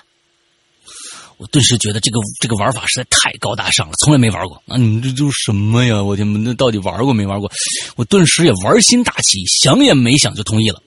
[1.36, 4.78] 我顿时觉得这个这个玩法实在太高大上了，从来没玩过啊！
[4.78, 6.02] 你这都什么呀？
[6.02, 7.52] 我天，那到底玩过没玩过？
[7.96, 10.82] 我顿时也玩心大起，想也没想就同意了。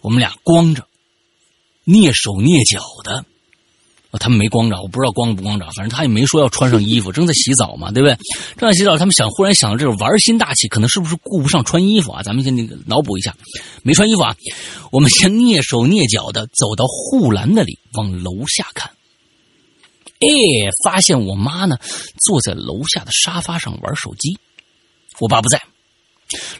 [0.00, 0.86] 我们俩光着，
[1.84, 3.24] 蹑手蹑脚的。
[4.12, 8.16] 啊他们没光着，我不知道光不光着，反正他也没说要穿上衣服，正在洗澡嘛，对不对？
[8.58, 12.22] 正在洗澡，他们想忽然想到这个玩心大起，可能是不是顾不上穿衣服啊？
[12.22, 13.34] 咱们先那个脑补一下，
[13.82, 14.36] 没穿衣服啊，
[14.92, 18.90] 我们先蹑手蹑脚的走到护栏那里，往楼下看。
[20.20, 20.28] 哎，
[20.84, 21.78] 发现我妈呢
[22.24, 24.38] 坐在楼下的沙发上玩手机，
[25.20, 25.60] 我爸不在。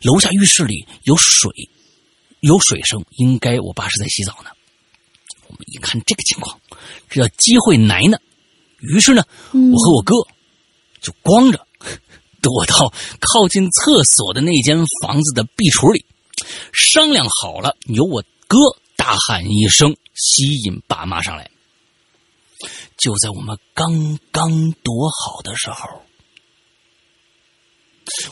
[0.03, 1.51] 楼下浴室里有水，
[2.41, 4.51] 有水声，应该我爸是在洗澡呢。
[5.47, 6.59] 我们一看这个情况，
[7.09, 8.19] 这叫机会来呢。
[8.81, 10.15] 于是呢，我和我哥
[11.01, 11.67] 就光着
[12.43, 16.05] 躲到靠近厕所的那间房子的壁橱里，
[16.73, 18.59] 商量好了，由我哥
[18.97, 21.49] 大喊一声，吸引爸妈上来。
[22.97, 26.03] 就在我们刚刚躲好的时候，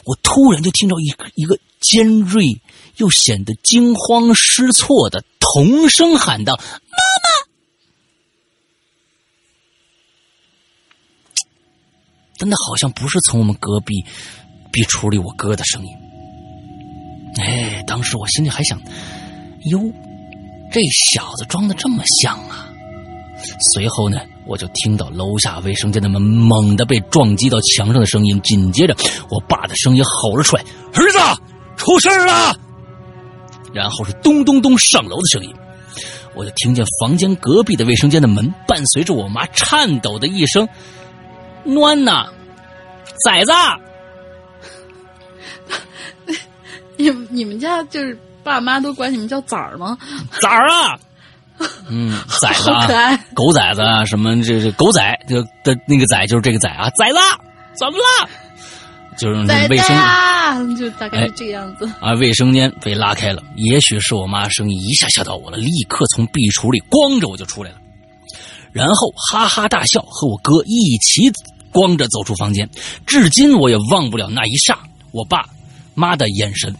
[0.04, 2.60] 我突然就听到一个一个尖锐
[2.96, 7.49] 又显得惊慌失措的童声喊道：“妈妈！”
[12.40, 14.02] 但那好像不是从我们隔壁
[14.72, 15.94] 壁橱里我哥的声音。
[17.38, 18.80] 哎，当时我心里还想，
[19.70, 19.78] 哟，
[20.72, 20.80] 这
[21.10, 22.66] 小子装的这么像啊！
[23.72, 28.96] 随后呢，我就听到楼下卫生间的门猛地被撞击到墙上的声音，紧接着
[29.30, 30.64] 我爸的声音吼了出来
[30.94, 31.18] ：“儿子，
[31.76, 32.54] 出事了！”
[33.72, 35.54] 然后是咚咚咚上楼的声音，
[36.34, 40.68] 我就听见房间隔壁的卫生间的门伴随着我妈颤抖的一声
[41.64, 42.26] ：“暖呐，
[43.24, 43.52] 崽子！”
[46.96, 49.96] 你你们家就是爸妈都管你们叫崽儿吗？
[50.40, 50.98] 崽儿啊！
[51.90, 57.18] 嗯，崽子好可啊爱，狗崽子啊，什么这这狗崽，就的那个崽就是这个崽啊，崽子
[57.74, 58.28] 怎么了？
[59.18, 59.34] 就是
[59.68, 61.86] 卫生啊，就大概是这个样子。
[62.00, 67.76] 啊，卫生间被拉开了，也许是我妈声音一下吓到我了，立刻从壁橱里光着我就出来了，
[68.72, 71.30] 然后哈哈大笑，和我哥一起
[71.72, 72.68] 光着走出房间。
[73.06, 74.78] 至今我也忘不了那一刹，
[75.12, 75.44] 我爸
[75.94, 76.74] 妈的眼神，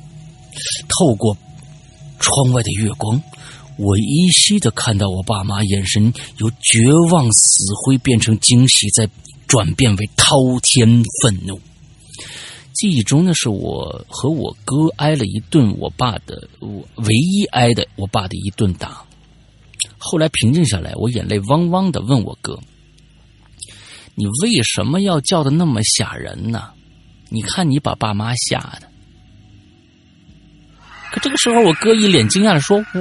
[0.88, 1.36] 透过
[2.18, 3.20] 窗外的月光，
[3.76, 9.08] 我依稀的看到我爸妈眼神由绝望死灰变成惊喜，再
[9.46, 11.60] 转变为滔天愤怒。
[12.72, 19.02] 记忆中那是我和我哥挨了一顿我爸的，我唯一挨的我爸的一顿打。
[20.02, 22.58] 后来平静下来，我眼泪汪汪的问我哥
[24.16, 26.70] ：“你为什么要叫的那么吓人呢？
[27.28, 28.88] 你看你把爸妈吓的。”
[31.12, 33.00] 可这个时候，我哥一脸惊讶的说：“我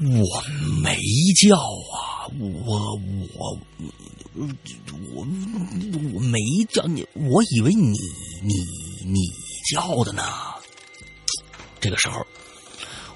[0.00, 0.42] 我我
[0.82, 0.96] 没
[1.46, 3.58] 叫啊，我我
[4.34, 5.26] 我
[6.14, 6.38] 我没
[6.70, 7.92] 叫你，我以为你
[8.42, 8.54] 你
[9.04, 9.20] 你
[9.70, 10.22] 叫的呢。”
[11.78, 12.26] 这个时候，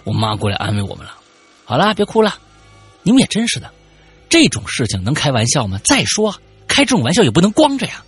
[0.05, 1.17] 我妈过来安慰我们了
[1.71, 2.35] ：“好了，别哭了，
[3.05, 3.71] 你们也真是的，
[4.29, 5.81] 这种事情能开玩笑吗？
[5.85, 6.35] 再说，
[6.67, 8.03] 开这种玩笑也不能光着呀，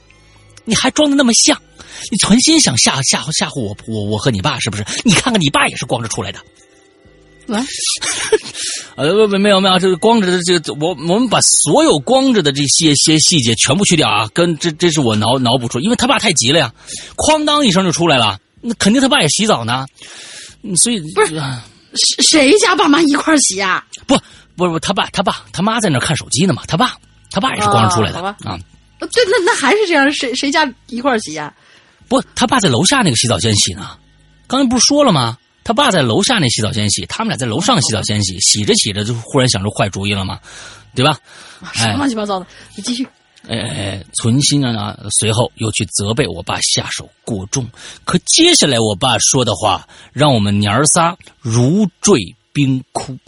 [0.65, 1.57] 你还装的那么像。”
[2.11, 4.85] 你存心想吓吓唬吓唬我我我和你爸是不是？
[5.05, 6.41] 你看看你爸也是光着出来的。
[7.55, 7.65] 啊，
[8.99, 16.75] 呃，不没有没有，这个光着的这个，我我们把所有光着的这些些细节全部去掉啊，跟这这是我脑脑补出，因为他爸太急了呀，
[17.17, 19.87] 哐当一声就出来了，那肯定他爸也洗澡呢，
[20.65, 21.39] 嗯所以不是谁
[21.95, 23.85] 谁家爸妈一块儿洗啊？
[24.07, 24.17] 不
[24.57, 26.97] 不不，他爸他爸他妈在那看手机呢嘛，他爸
[27.31, 28.59] 他爸也是光着出来的哦啊，
[28.99, 31.53] 呃对，那那还是这样，谁谁家一块儿洗啊？
[32.09, 33.97] 不，他爸在楼下那个洗澡间洗呢。
[34.47, 35.39] 刚才不是说了吗？
[35.65, 40.39] 他爸在楼下那洗澡间洗，他们俩在楼上洗澡间洗，洗着洗着就忽然想出坏主意了嘛，
[40.95, 41.17] 对吧？
[41.73, 42.47] 什么乱七八糟的？
[42.75, 43.07] 你继续。
[43.49, 47.69] 哎哎，存心啊，随后又去责备我爸下手过重。
[48.05, 52.19] 可接下来我爸说的话，让我们娘儿仨如坠
[52.53, 53.19] 冰窟。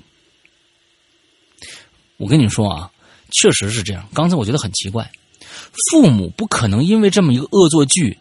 [2.16, 2.90] 我跟你说啊，
[3.32, 4.08] 确实是这样。
[4.14, 5.10] 刚才我觉得很奇怪，
[5.90, 8.16] 父母不可能因为这么一个恶作剧，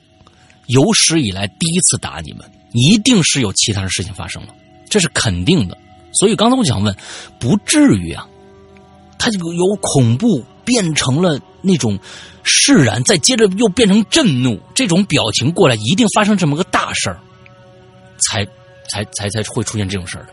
[0.66, 4.56] 有史以来第一次打你们，一定是有其他的事情发生了，
[4.90, 5.78] 这是肯定的。
[6.14, 6.96] 所以刚才我想问，
[7.40, 8.28] 不至于啊，
[9.20, 11.98] 他这个有恐怖变成了那种
[12.44, 17.20] 释然，再接着又变成震怒，这种表情过来，一定发生这么个大事儿，
[18.20, 18.46] 才
[18.90, 20.26] 才才才会出现这种事儿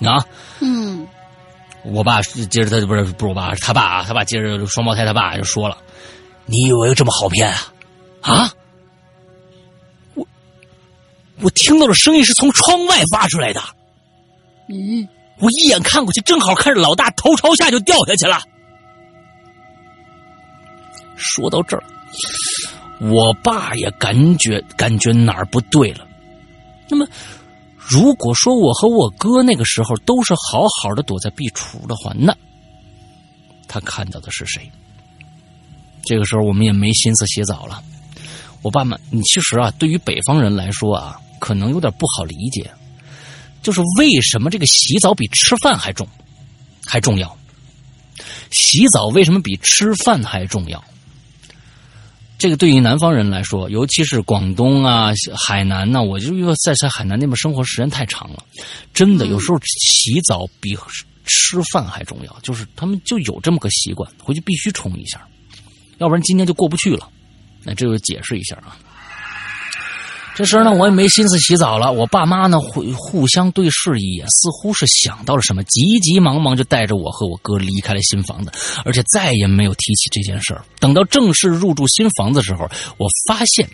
[0.00, 0.24] 的啊。
[0.60, 1.06] 嗯，
[1.82, 5.76] 我爸接着他不是不是我爸，是他爸啊，他爸接着双胞胎他爸就说了
[6.46, 7.72] ：“你以为这么好骗啊？
[8.20, 8.52] 啊？
[10.14, 10.26] 我
[11.40, 13.60] 我听到的声音是从窗外发出来的，
[14.68, 15.08] 嗯，
[15.40, 18.40] 我一眼看过去，正好看着老大头朝下就掉下去了。”
[21.16, 21.84] 说到这儿，
[23.00, 26.06] 我爸也感觉感觉哪儿不对了。
[26.88, 27.06] 那么，
[27.76, 32.36] 如果说我和我哥那个时候都是好好的躲在壁橱的话，那
[33.66, 34.70] 他看到的是谁？
[36.04, 37.82] 这个时候我们也没心思洗澡了。
[38.62, 42.70] 我爸妈，你其实啊，对于北方人来说啊，可能有点不好理解，
[43.62, 46.06] 就是为什么这个洗澡比吃饭还重，
[46.86, 47.36] 还重要？
[48.50, 50.82] 洗澡为什么比吃饭还重要？
[52.44, 55.10] 这个对于南方人来说，尤其是广东啊、
[55.46, 58.44] 海南呐、我就因为在在海南那边生活时间太长了，
[58.92, 60.76] 真的有时候洗澡比
[61.24, 65.26] 吃饭还重要，就是他们就有这么个习惯，回去必须冲一下，
[65.96, 67.08] 要不然今天就过不去了。
[67.62, 68.76] 那这就解释一下啊。
[70.34, 71.92] 这时候呢，我也没心思洗澡了。
[71.92, 78.50] 我爸妈呢，互互相对视一眼，似乎是想到了什么，急急忙忙就带着我和我哥离开了新房子，
[78.84, 80.64] 而且再也没有提起这件事儿。
[80.80, 83.68] 等到正式入住新房子的时候，我发现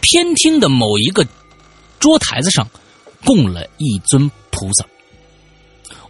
[0.00, 1.26] 偏厅的某一个
[1.98, 2.66] 桌台子上
[3.22, 4.86] 供了一尊菩萨。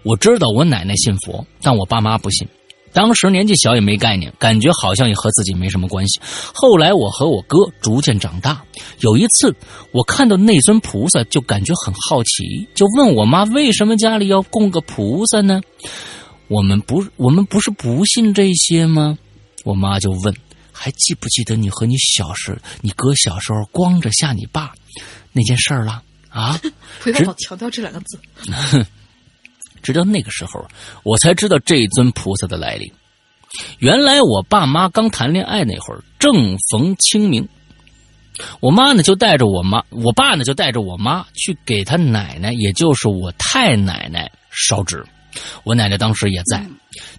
[0.04, 2.46] 我知道我奶奶信佛，但我爸妈不信。
[2.92, 6.20] 当时年纪小也没概念，感觉好像也和自己没什么关系。
[6.52, 8.62] 后来我和我哥逐渐长大，
[9.00, 9.54] 有一次
[9.92, 15.60] 我看到那尊菩萨，就感觉很好奇，就问我妈为什么家里要供个菩萨呢？
[16.48, 19.16] 我们不，我们不是不信这些吗？
[19.64, 20.34] 我妈就问，
[20.72, 24.72] 还记不记得你和你小时，你哥小时候光着吓你爸
[25.32, 26.02] 那件事儿了？
[26.28, 26.60] 啊？
[27.00, 28.18] 不要老强调这两个字。
[29.82, 30.66] 直到那个时候，
[31.02, 32.92] 我才知道这尊菩萨的来历。
[33.78, 37.48] 原来我爸妈刚谈恋爱那会儿，正逢清明，
[38.60, 45.04] 我妈呢就带着我妈，我爸呢就带着我妈去给他奶奶，也就是我太奶奶烧纸。
[45.64, 46.64] 我奶奶当时也在，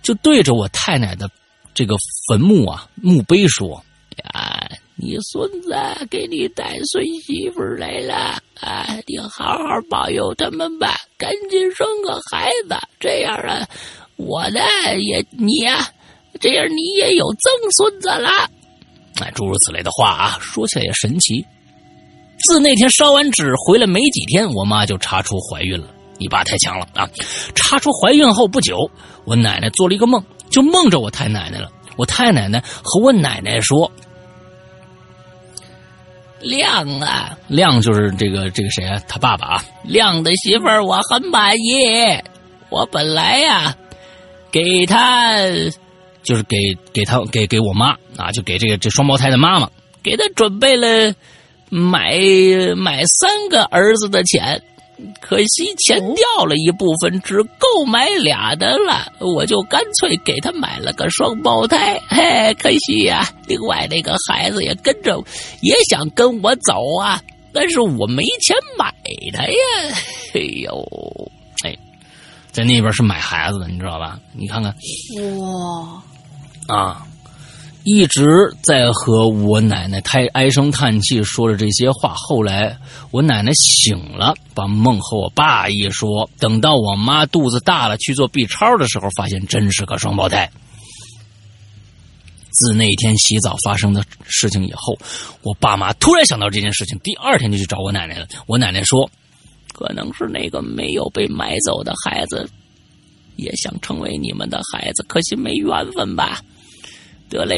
[0.01, 1.29] 就对着我太奶的
[1.73, 1.95] 这个
[2.27, 3.83] 坟墓啊墓碑说
[4.23, 4.60] ：“呀，
[5.03, 5.75] 你孙子
[6.11, 13.67] 给你带孙媳妇来了，啊，你好好保佑他们吧，赶紧生个孩子，这样啊，
[14.17, 14.59] 我呢
[14.99, 15.89] 也你呀，
[16.39, 18.29] 这样你也有曾孙子了。”
[19.19, 21.43] 哎，诸如此类的话啊，说起来也神奇。
[22.45, 25.87] 自那天烧完纸回来没几天，我妈就查出怀孕了。
[26.19, 27.09] 你爸太强了啊！
[27.55, 28.77] 查出怀孕后不久，
[29.25, 31.71] 我奶奶做了一个梦，就梦着我太奶奶了。
[31.97, 33.91] 我太奶奶和我奶奶说
[36.41, 39.01] ：“亮啊，亮就是这个这个谁啊？
[39.07, 42.19] 他爸爸啊，亮的媳妇儿我很满意。
[42.69, 43.75] 我本来呀，
[44.51, 45.37] 给他
[46.23, 46.57] 就是给
[46.93, 49.69] 给他给给我妈啊，就给这个这双胞胎的妈妈，
[50.01, 51.13] 给他准备了
[51.69, 52.17] 买
[52.75, 54.61] 买三个儿子的钱。”
[55.19, 61.99] 可惜钱掉了一部分，只够买俩的了，我就干脆给他买了个双胞胎。
[62.07, 65.23] 嘿，可惜呀，另外那个孩子也跟着，
[65.61, 67.21] 也想跟我走啊，
[67.53, 68.93] 但是我没钱买
[69.33, 69.95] 他呀。
[70.33, 71.31] 哎呦，
[71.63, 71.77] 哎，
[72.51, 74.19] 在那边是买孩子的，你知道吧？
[74.33, 74.73] 你看看，
[75.39, 76.03] 哇，
[76.75, 77.07] 啊。
[77.83, 82.13] 一直在和我奶奶太唉声叹气，说着这些话。
[82.15, 82.77] 后来
[83.09, 86.29] 我奶奶醒了，把梦和我爸一说。
[86.39, 90.47] 等到我妈肚子大了去做 B 超的时候，发现真是个双胞胎。
[92.51, 94.95] 自那天洗澡发生的事情以后，
[95.41, 98.27] 我爸妈突然想到这件事情，第二天就去找我奶奶了。
[98.45, 99.09] 我奶奶说
[99.73, 102.47] ：“可能是那个没有被买走的孩子，
[103.37, 106.43] 也想成为你们的孩子，可惜没缘分吧。”
[107.31, 107.55] 得嘞，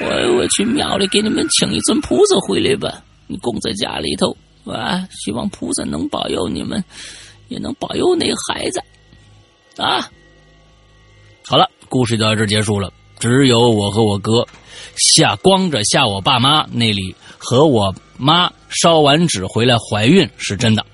[0.00, 4.34] 我我去庙里给你们请一尊菩萨回来吧，你供在家里头
[4.64, 6.82] 啊，希望菩萨能保佑你们，
[7.48, 8.80] 也能保佑那孩子。
[9.76, 10.08] 啊。
[11.44, 12.92] 好了，故事就到这结束了。
[13.18, 14.46] 只有我和我哥
[14.96, 20.86] 下光着下我爸妈那里和我妈烧完纸回来怀孕是真的，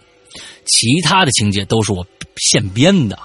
[0.65, 2.07] 其他的情节都是我
[2.37, 3.19] 现编的，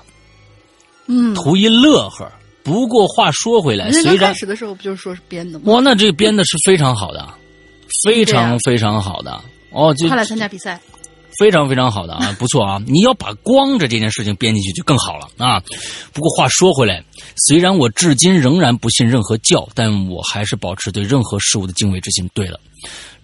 [1.07, 2.29] 嗯，图一乐呵。
[2.63, 5.73] 不过话说回来，虽然开始的时候不就是说是编的吗？
[5.73, 7.27] 哇，那这编的是非常好的，
[8.03, 9.41] 非常非常好的
[9.71, 9.93] 哦！
[9.95, 10.79] 就他来参加比赛，
[11.39, 12.81] 非常非常好的啊，不错啊！
[12.85, 15.59] 你要把光着这件事情编进去就更好了啊。
[16.13, 17.03] 不过话说回来，
[17.47, 22.29] 虽然我至今仍然不信任何教，但我还是保持对任何事物的敬畏之心。
[22.33, 22.59] 对了，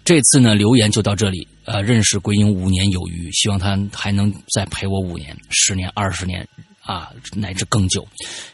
[0.04, 1.46] 这次呢留言就到这里。
[1.66, 6.46] 呃，认识鬼影五年有余，希望他还能再陪我五年、十年、二十年。
[6.86, 8.06] 啊，乃至更久。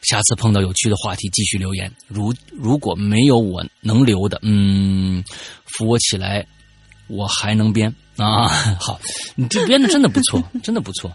[0.02, 1.92] 下次碰到有趣的话题，继续留言。
[2.08, 5.22] 如如果没有我能留的，嗯，
[5.66, 6.46] 扶我起来，
[7.08, 8.48] 我还能编啊。
[8.80, 8.98] 好，
[9.34, 11.14] 你这编的真的不错， 真的不错。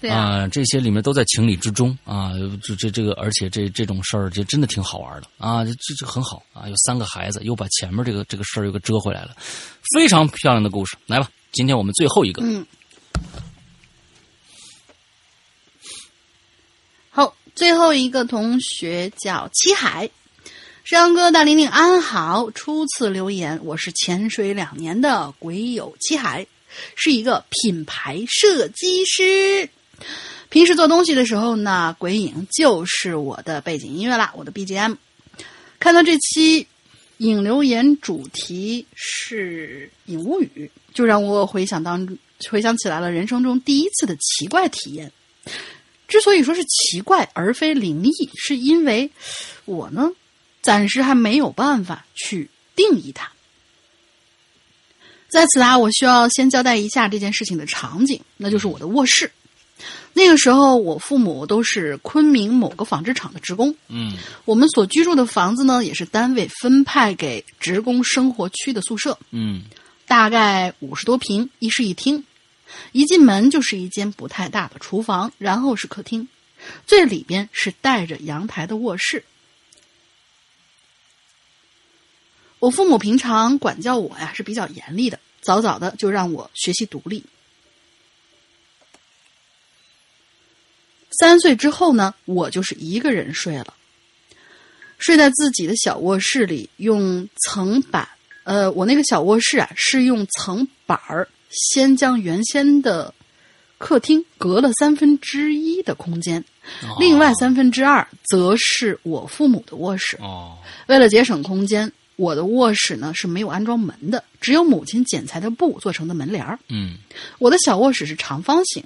[0.00, 2.32] 对啊，这些里面都在情理之中啊。
[2.62, 5.62] 这这这个，而且这这种事儿，这真的挺好玩的啊。
[5.64, 9.36] 这这很好啊，有三个孩子，又把前面这个这个事儿又给遮回来了，
[9.94, 10.96] 非常漂亮的故事。
[11.06, 12.42] 来吧，今天我们最后一个。
[12.42, 12.66] 嗯。
[17.12, 20.08] 好，最后一个同学叫七海，
[20.82, 26.46] 山哥大玲玲安好，初次留言，我是潜水两年的鬼友七海，
[26.96, 29.68] 是一个品牌设计师。
[30.48, 34.96] 平时做东西的时候呢，鬼影就是我的背景音乐啦，我的 BGM。
[35.78, 36.66] 看到这期
[37.18, 42.08] 影留言主题是影物语，就让我回想当
[42.48, 45.12] 回想起来了人生中第一次的奇怪体验。
[46.10, 49.10] 之所以说是奇怪而非灵异，是因为
[49.64, 50.10] 我呢，
[50.60, 53.30] 暂时还没有办法去定义它。
[55.28, 59.30] 在此啊，我需要先交代一下这件事情的场景，那就是我的卧室。
[60.12, 69.62] 那个时候，我父母都是昆明某个纺织厂的职工，嗯，我们所居住的房子呢，也是单位分派给职工生活区的宿舍，嗯，
[70.06, 72.24] 大概五十多平，一室一厅。
[72.92, 76.28] 一进门就是一间不太大的厨房然后是客厅
[76.86, 79.24] 最里边是带着阳台的卧室。
[82.58, 87.24] 我父母平常管教我呀是比较严厉的早早的就让我学习独立。
[91.18, 93.74] 三岁之后呢我就是一个人睡了。
[94.98, 98.06] 睡在自己的小卧室里用层板
[98.44, 103.12] 呃我那个小卧室啊是用层板儿先将原先的
[103.78, 106.44] 客厅隔了三分之一的空间，
[106.98, 110.16] 另外三分之二则是我父母的卧室。
[110.20, 110.56] 哦，
[110.86, 116.58] 为了节省空间，我的卧室呢是没有安装门的，只有母亲剪裁的布做成的门帘儿。
[116.68, 116.98] 嗯
[117.38, 118.84] 我的小卧室是长方形，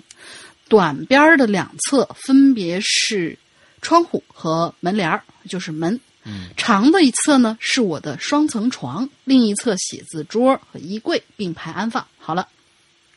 [0.69, 3.37] 短边儿的两侧分别是
[3.83, 6.01] 窗户和门帘儿，就是门。
[6.25, 12.07] 嗯长的一侧呢是我的双层床，另一侧写字桌和衣柜并排安放。
[12.19, 12.49] 好了，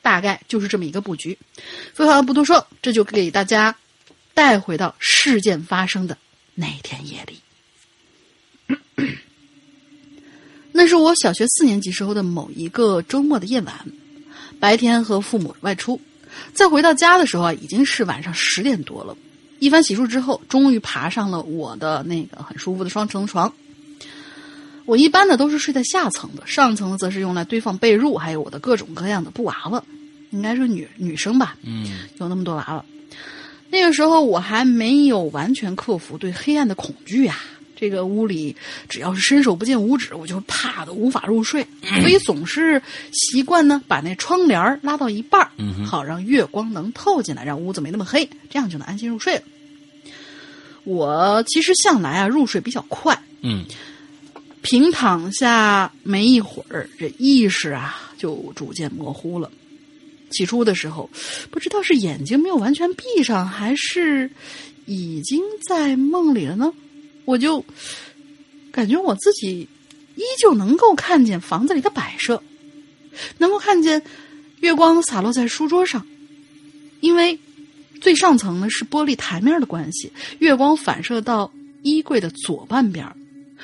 [0.02, 1.38] 大概就是这么一个布局。
[1.94, 3.76] 废话不多说，这就给大家
[4.34, 6.18] 带回到事件发生的
[6.54, 7.40] 那天夜里。
[10.74, 13.74] 那是我小学四年级时候的某一个周末的夜晚，
[14.60, 16.00] 白天和父母外出，
[16.54, 19.18] 再回到家的时候啊，已经是晚上十点多了。
[19.60, 23.52] 一番洗漱之后，终于爬上了我的那个很舒服的双层床。
[24.86, 29.84] 我一般呢都是睡在下层的，上层呢则是用来堆放被褥，还有我的各种各样的布娃娃，
[30.30, 32.86] 应该是女女生吧，嗯有那么多娃娃。
[33.70, 37.38] 那个时候我还没有完全克服对黑暗的恐惧呀、
[37.80, 38.56] 这个屋里
[38.90, 41.66] 只要是伸手不见五指，我就怕的无法入睡，
[42.02, 42.82] 所以总是
[43.12, 45.50] 习惯呢把那窗帘儿拉到一半儿，
[45.86, 49.44] 好让月光能透进来，让屋子没那么黑，这样就能安心入睡了。
[50.84, 53.64] 我其实向来啊入睡比较快，嗯
[54.64, 59.52] 平躺下没一会儿，这意识啊就逐渐模糊了。
[60.30, 61.10] 起初的时候，
[61.50, 64.30] 不知道是眼睛没有完全闭上，还是
[64.86, 66.74] 已经在梦里了呢，
[67.28, 67.66] 我就
[68.72, 69.68] 感觉我自己
[70.16, 72.42] 依旧能够看见房子里的摆设，
[73.38, 74.02] 能够看见
[74.62, 76.08] 月光洒落在书桌上，
[77.02, 77.38] 因为
[78.00, 81.52] 最上层呢是玻璃台面的关系，月光反射到
[81.84, 83.14] 衣柜的左半边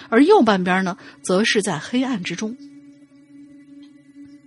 [0.09, 2.57] 而右半边呢，则是在黑暗之中。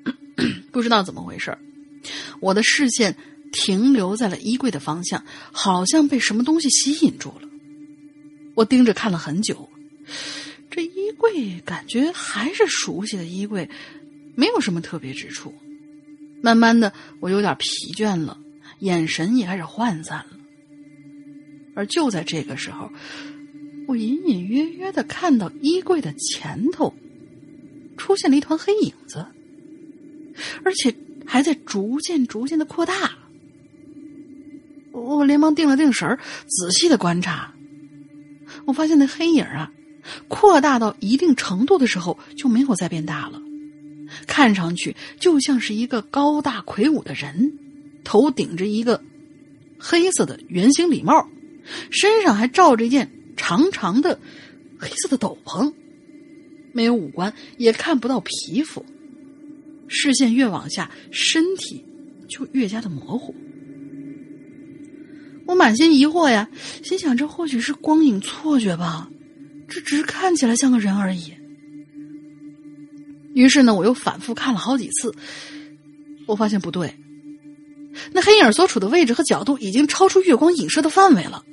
[0.71, 1.57] 不知道怎么回事
[2.39, 3.17] 我的视线
[3.51, 7.46] 停留在了衣柜的方向，好像被什么东西吸引住了。
[8.57, 9.69] 我盯着看了很久，
[10.71, 13.69] 这衣柜感觉还是熟悉的衣柜，
[14.35, 15.55] 没有什么特别之处。
[16.43, 18.39] 慢慢的，我有点疲倦了，
[18.79, 20.39] 眼神也开始涣散了。
[21.75, 22.91] 而就在这个时候，
[23.87, 26.95] 我隐隐约约的看到衣柜的前头
[27.99, 29.27] 出现了一团黑影子，
[30.65, 30.95] 而且
[31.27, 33.13] 还在逐渐逐渐的扩大。
[34.93, 37.55] 我连忙定了定神儿，仔细的观察，
[38.67, 39.73] 我发现那黑影啊，
[40.29, 43.41] 扩大到一定程度的时候就没有再变大了，
[44.27, 47.53] 看上去就像是一个高大魁梧的人，
[48.05, 49.03] 头顶着一个
[49.79, 51.29] 黑色的圆形礼帽，
[51.91, 54.19] 身上还罩着一件长长的
[54.79, 55.73] 黑色的斗篷，
[56.73, 58.85] 没有五官，也看不到皮肤。
[59.89, 61.85] 视线越往下，身体
[62.29, 63.33] 就越加的模糊。
[65.47, 66.49] 我满心疑惑呀，
[66.83, 69.09] 心想这或许是光影错觉吧，
[69.69, 71.33] 这只是看起来像个人而已。
[73.35, 75.15] 于是呢，我又反复看了好几次，
[76.27, 76.99] 我发现不对，
[78.13, 81.45] 那黑影所处的位置和角度已经超出月光影射的范围了。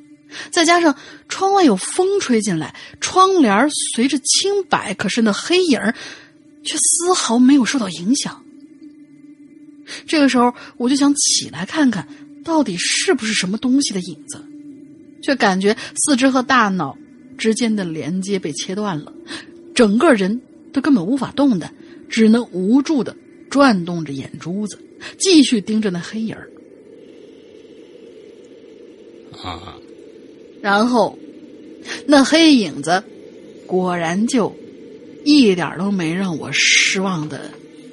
[0.49, 0.97] 再加上
[1.29, 5.79] 窗外有风吹进来，窗帘随着轻摆，可是那黑影
[6.63, 8.43] 却丝毫没有受到影响。
[10.07, 12.07] 这个时候，我就想起来看看，
[12.43, 14.43] 到底是不是什么东西的影子，
[15.21, 16.97] 却感觉四肢和大脑
[17.37, 19.13] 之间的连接被切断了，
[19.73, 20.41] 整个人
[20.71, 21.73] 都根本无法动弹，
[22.09, 23.15] 只能无助的
[23.49, 24.77] 转动着眼珠子，
[25.17, 26.49] 继续盯着那黑影儿。
[29.41, 29.77] 啊，
[30.61, 31.17] 然后，
[32.05, 33.03] 那黑影子
[33.65, 34.55] 果然就
[35.25, 37.51] 一点都没让我失望的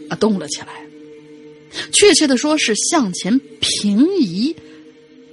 [0.09, 0.87] 啊动了起来。
[1.93, 4.55] 确切的说是向前平移，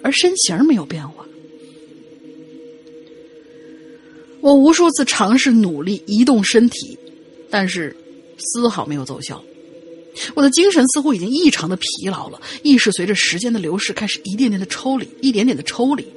[0.01, 1.25] 而身形没有变化。
[4.39, 6.97] 我无数次尝试努力移动身体，
[7.49, 7.95] 但是
[8.37, 9.43] 丝毫没有奏效。
[10.35, 16.07] 我的精神似乎已经异常的疲劳了，意识随着时间的流逝开始一点点的抽离，一点点的抽离。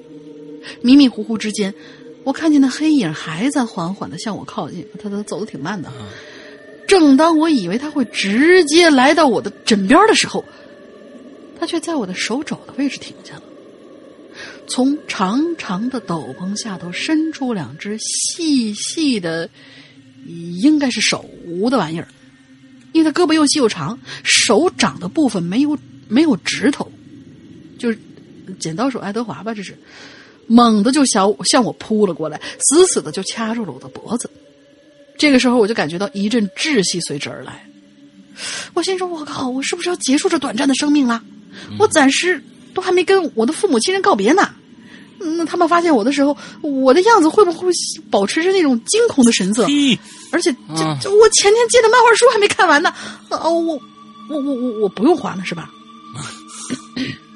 [0.82, 1.74] 迷迷糊糊之间，
[2.22, 5.90] 我看见那黑影还在缓缓的向我靠近，他他走的挺慢的。
[6.90, 10.44] 正当我以为他会直接来到我的枕边的时候，
[11.56, 13.42] 他却在我的手肘的位置停下了，
[14.66, 19.48] 从长长的斗篷下头伸出两只细细的
[20.60, 21.24] 应该是手
[21.70, 22.08] 的玩意儿，
[22.90, 26.90] 因为他胳膊又细又长，手掌的部分没有没有指头，
[27.78, 27.96] 就是
[28.58, 29.78] 剪刀手爱德华吧，这是。
[30.48, 34.28] 猛地就向向我扑了过来，死死的就掐住了我的脖子。
[35.20, 37.62] 这个时候我就感觉到一阵窒息随之而来，
[38.72, 41.22] 我心说：“我靠，我是不是要结束这短暂的生命了？
[41.78, 42.42] 我暂时
[42.72, 44.48] 都还没跟我的父母亲人告别呢。”
[45.22, 47.70] 那他们发现我的时候，我的样子会不会
[48.10, 49.66] 保持着那种惊恐的神色？
[50.32, 52.90] 而且，这这我前天借的漫画书还没看完呢。
[53.28, 53.78] 哦，我
[54.30, 55.68] 我我我我不用还了是吧？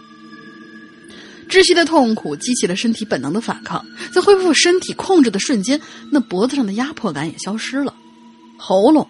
[1.54, 7.94] 窒息的痛苦激起了身体本能的反抗，在恢复身体控制的瞬间，那脖子上的压迫感也消失了，
[8.56, 9.08] 喉咙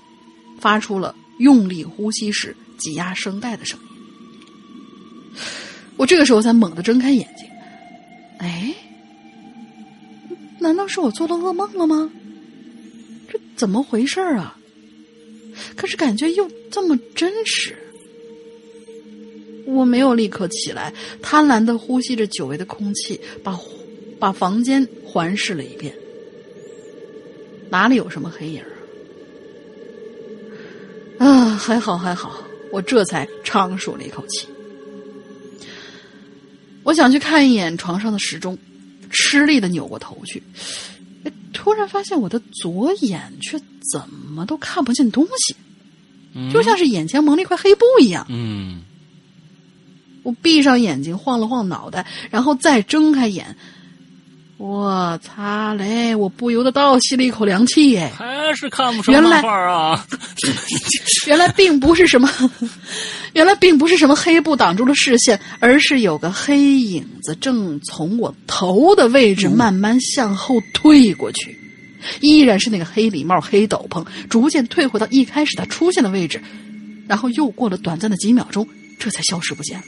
[0.60, 3.86] 发出了用力呼吸时挤压声带的声音。
[5.96, 7.48] 我这个时候才猛地睁开眼睛。
[8.40, 8.74] 哎，
[10.58, 12.10] 难道是我做了噩梦了吗？
[13.32, 14.54] 这怎么回事啊？
[15.76, 17.74] 可是感觉又这么真实。
[19.64, 20.92] 我没有立刻起来，
[21.22, 23.58] 贪婪的呼吸着久违的空气，把
[24.20, 25.94] 把房间环视了一遍，
[27.70, 28.62] 哪里有什么黑影
[31.18, 31.26] 啊？
[31.26, 34.46] 啊，还好还好，我这才长舒了一口气。
[36.82, 38.58] 我想去看一眼床上的时钟，
[39.10, 40.42] 吃力的扭过头去，
[41.52, 43.58] 突然发现我的左眼却
[43.92, 45.56] 怎么都看不见东西，
[46.52, 48.26] 就像是眼前蒙了一块黑布一样。
[48.28, 48.82] 嗯，
[50.24, 53.56] 我闭上眼睛，晃了晃脑袋，然后再睁开眼。
[54.56, 56.14] 我擦嘞！
[56.14, 60.06] 我不由得倒吸了一口凉气，哎，还是看不出漫画啊！
[61.26, 62.30] 原来并不是什么，
[63.34, 71.58] 原来并不是什么黑布挡住了视线，而是有个黑影子正从我头的位置慢慢向后退过去，
[72.20, 76.40] 依然是那个黑礼帽、黑斗篷，逐渐退回到一开始它出现的位置，
[77.08, 78.66] 然后又过了短暂的几秒钟，
[79.00, 79.84] 这才消失不见了。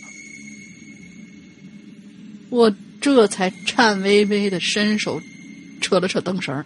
[2.57, 2.75] 我。
[2.99, 5.23] 这才颤巍巍的伸手
[5.81, 6.65] 扯了扯灯绳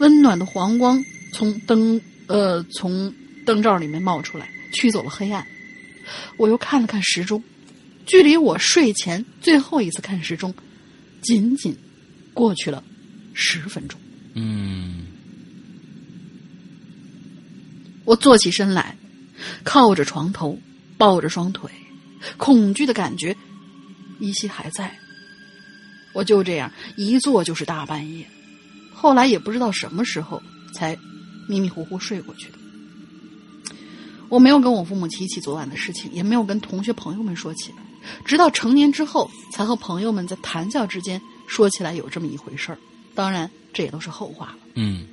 [0.00, 3.14] 温暖的黄光从灯呃从
[3.46, 5.46] 灯罩里面冒出来，驱走了黑暗。
[6.38, 7.44] 我又看了看时钟，
[8.04, 10.52] 距离我睡前最后一次看时钟，
[11.22, 11.76] 仅仅
[12.32, 12.82] 过去了
[13.32, 14.00] 十分钟。
[14.32, 15.06] 嗯，
[18.04, 18.96] 我坐起身来，
[19.62, 20.58] 靠着床头，
[20.98, 21.70] 抱着双腿，
[22.38, 23.36] 恐惧的感觉。
[24.20, 24.96] 依稀还在，
[26.12, 28.26] 我就这样一坐就是大半夜，
[28.92, 30.40] 后来也不知道什么时候
[30.74, 30.96] 才
[31.48, 32.58] 迷迷糊糊睡过去的。
[34.28, 37.78] 我没有跟我父母提起昨晚的事情，也没有跟同学朋友们说起来，
[38.24, 42.78] 直到成年之后才和朋友们在谈笑之间说起来有这么一回事儿。
[43.14, 44.58] 当然，这也都是后话了。
[44.74, 45.06] 嗯，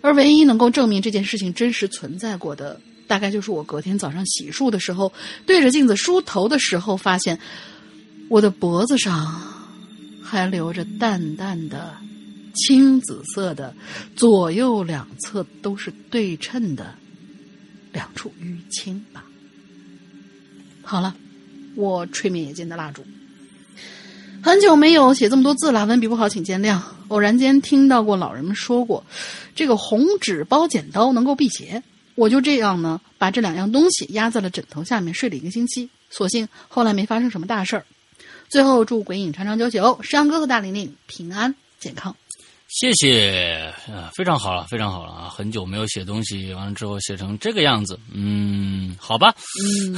[0.00, 5.12] 而唯一能够证明这件事情真实存在过的，大概就是我隔天早上洗漱的时候，
[5.46, 7.38] 对着镜子梳头的时候发现。
[8.28, 9.40] 我的脖子上
[10.22, 11.94] 还留着淡淡的
[12.54, 13.74] 青紫色的，
[14.16, 16.94] 左右两侧都是对称的
[17.92, 19.24] 两处淤青吧。
[20.82, 21.14] 好了，
[21.74, 23.04] 我吹灭眼间的蜡烛。
[24.42, 26.80] 很久没有写这么多字了，文笔不好，请见谅。
[27.08, 29.04] 偶然间听到过老人们说过，
[29.54, 31.82] 这个红纸包剪刀能够辟邪，
[32.14, 35.88] 我就这样呢，把这两样东西压在了枕头下面睡了一个星期。
[36.10, 37.84] 所幸后来没发生什么大事儿。
[38.48, 42.14] 最后祝鬼影长长久久，山哥和大玲玲平安健康。
[42.68, 45.28] 谢谢啊，非常好了，非常好了啊！
[45.28, 49.94] 很久没有写东西，完了之后写成这个样子，嗯，好吧，嗯，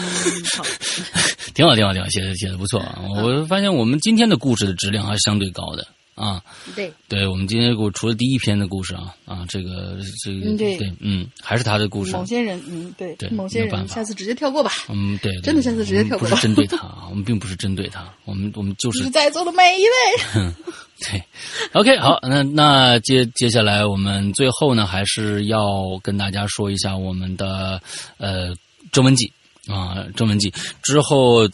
[0.56, 0.64] 好，
[1.54, 3.00] 挺好，挺好，挺好，写的写的不错啊！
[3.14, 5.86] 我发现我们今天的故事的质量还是相对高的。
[6.16, 6.42] 啊，
[6.74, 12.12] 对，对我们今天故除了第一篇的故事啊啊，这个这个对，嗯，还是他的故事。
[12.12, 14.72] 某些人，嗯，对，对，某些人，下次直接跳过吧。
[14.88, 16.26] 嗯，对，真的下次直接跳过。
[16.26, 20.52] 不是针对他啊， 我们并不是针对他，我们我们就是在座的每一位。
[20.98, 21.22] 对
[21.74, 27.78] ，OK，好，那那接接下来我们最后呢，还是要跟大家说一下我们的
[28.16, 28.54] 呃
[28.90, 29.30] 征文记。
[29.68, 30.52] 啊，征文记
[30.82, 31.48] 之后，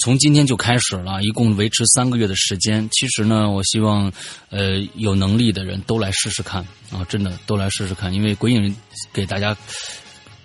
[0.00, 2.88] 从今天就开始了，一共维持三个月的时间。
[2.90, 4.12] 其实呢，我希望，
[4.50, 8.74] 呃，有能力的人都来试试看啊，真的都来试试看，因为鬼影
[9.12, 9.56] 给大家，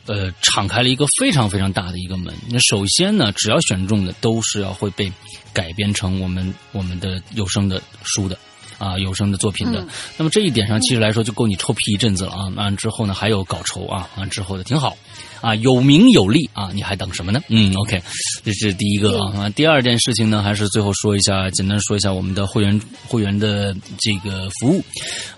[0.05, 2.31] 呃，敞开了一个非常非常大的一个门。
[2.51, 5.11] 那首先呢，只要选中的都是要会被
[5.53, 8.37] 改编成我们我们的有声的书的
[8.77, 9.83] 啊有声的作品的。
[10.17, 12.47] 那么这一点上，其实来说就够你臭屁一阵子了啊！
[12.55, 14.95] 完之后呢，还有稿酬啊，完之后的挺好。
[15.41, 17.41] 啊，有名有利啊，你还等什么呢？
[17.49, 18.01] 嗯，OK，
[18.43, 19.49] 这是第一个啊。
[19.49, 24.83] 第二件事情呢，还是最后说一下，简单说一下我们的会员会员的这个服务。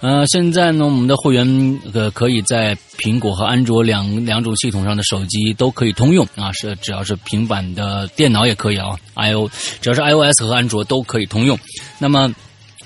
[0.01, 9.49] 呃，现在呢，我们的会员呃可以在苹果和安卓两两种系统上的手机都可以通用啊，是只要是平板的电脑也可以啊，iO
[9.81, 11.57] 只要是 iOS 和安卓都可以通用。
[11.97, 12.33] 那么。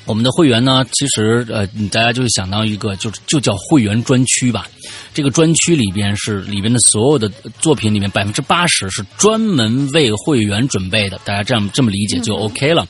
[0.05, 4.67] 我们的会员呢，其实呃，大家就想到一个，就是就叫会员专区吧。
[5.13, 12.85] 这个专区里边是里边的所有的作品里面百分之八十是专门为会员准备的，大家这样这么理解就 OK 了。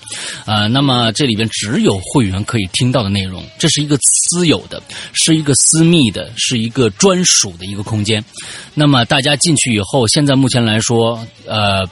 [0.46, 4.82] 呃，那么这里边只有会员可以听到的内容，这是一个私有的，
[5.14, 8.24] 是一个私密的，是一个专属的一个空间。
[8.74, 11.86] 那么大家进去以后，现在目前来说，呃，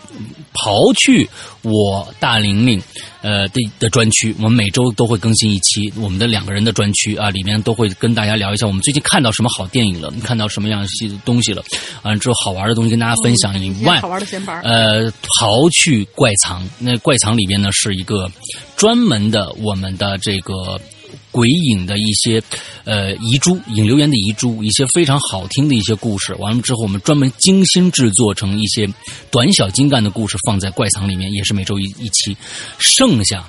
[0.54, 1.30] 刨去
[1.62, 2.82] 我大玲玲。
[3.22, 10.88] 呃的的专区，我们每周都会更新一期我们的两个人的专区啊，里面都会跟大家聊一下我们最近看到什么好电影了，看到什么样的
[11.24, 11.64] 东西了，
[12.04, 18.32] 完了之后好玩的东西跟大家分享以外，好玩的闲班呃，刨去怪藏，那怪藏里边呢是一个
[18.76, 20.80] 专门的我们的这个。
[21.32, 22.44] 鬼影的一些，
[22.84, 26.36] 呃，遗珠，影留言的遗珠，一些非常好听的一些故事。
[26.36, 28.88] 完了之后，我们专门精心制作成一些
[29.32, 32.36] 短小精干的故事，放在怪藏里面，也是每周一一期。
[32.80, 33.48] 剩下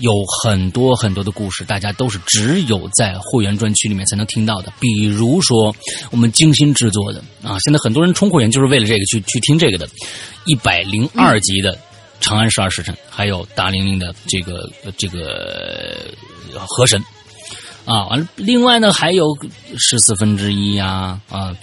[0.00, 4.70] 有很多很多的故事，大家都是只有在会员专区里面才能听到的。
[4.78, 5.74] 比如说，
[6.10, 9.88] 我们精心制作的啊，现在很多人充会员就是为了这个去去听这个的，
[10.44, 11.74] 一百零二集的
[12.20, 15.96] 《长安十二时辰》，还有大玲玲的这个这个
[16.66, 17.02] 河神。
[17.84, 19.36] 啊，完了，另外呢，还有
[19.76, 21.54] 十四分之一呀，啊，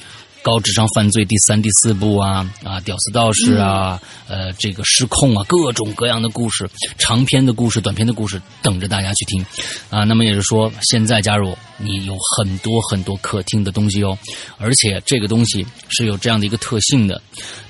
[0.44, 9.44] 高智商犯罪第三、第四部啊，啊，屌丝道士啊，呃，这个失控啊，各种各样的故事，长篇的故事、短篇的故事，等着大家去听，
[9.90, 14.18] 啊，那么也是说，现在加入你有很多很多可听的东西哦，
[14.58, 17.20] 而且这个东西是有这样的一个特性的，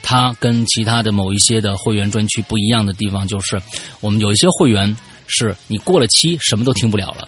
[0.03, 3.61] 它跟其他的某一些的会员专区不一样的地方，就是
[4.01, 4.95] 我们有一些会员
[5.27, 7.27] 是你过了期什么都听不了了。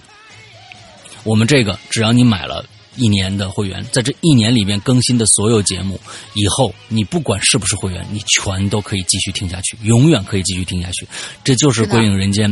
[1.24, 6.00] 我们这个，只要你买了一年的会员，在这一年里面更新的所有节目，
[6.36, 11.08] 以后你不管是不是会员，你全都可以继续听下去，永远可以继续听下去。
[11.44, 12.52] 这就是《归影人间》。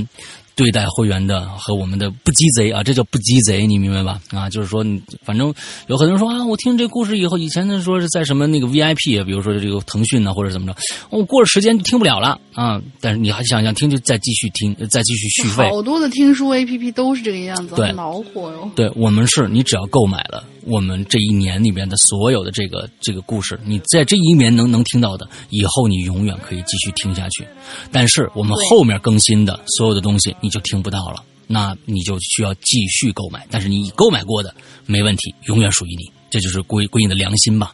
[0.56, 4.20] 对待会员的和我们的不鸡贼啊，这叫不鸡贼，你明白吧？
[4.32, 4.86] 啊，就是说，
[5.24, 5.54] 反正
[5.88, 10.78] 有很多人说啊，我听这故事以后，以前呢说是在什么那个 VIP，比如说这个腾讯呢，或者怎么着，
[11.10, 12.82] 我过了时间就听不了了啊。
[13.00, 15.70] 但是你还想想听，就再继续听，再继续续费。
[15.70, 18.70] 好多的听书 APP 都是这个样子，对，恼火哟。
[18.76, 27.46] 对我们是，你只要购买了我们这一年里面的所有的这个这个故事，你在这一年能能听到的，以后你永远可以继续听下去。
[27.92, 30.36] 但是我们后面更新的所有的东西。
[30.42, 33.46] 你就听不到了，那你就需要继续购买。
[33.52, 34.56] 但是你已购买过的
[34.86, 37.74] 没问题，永远属于你，这就是归归你的良心吧。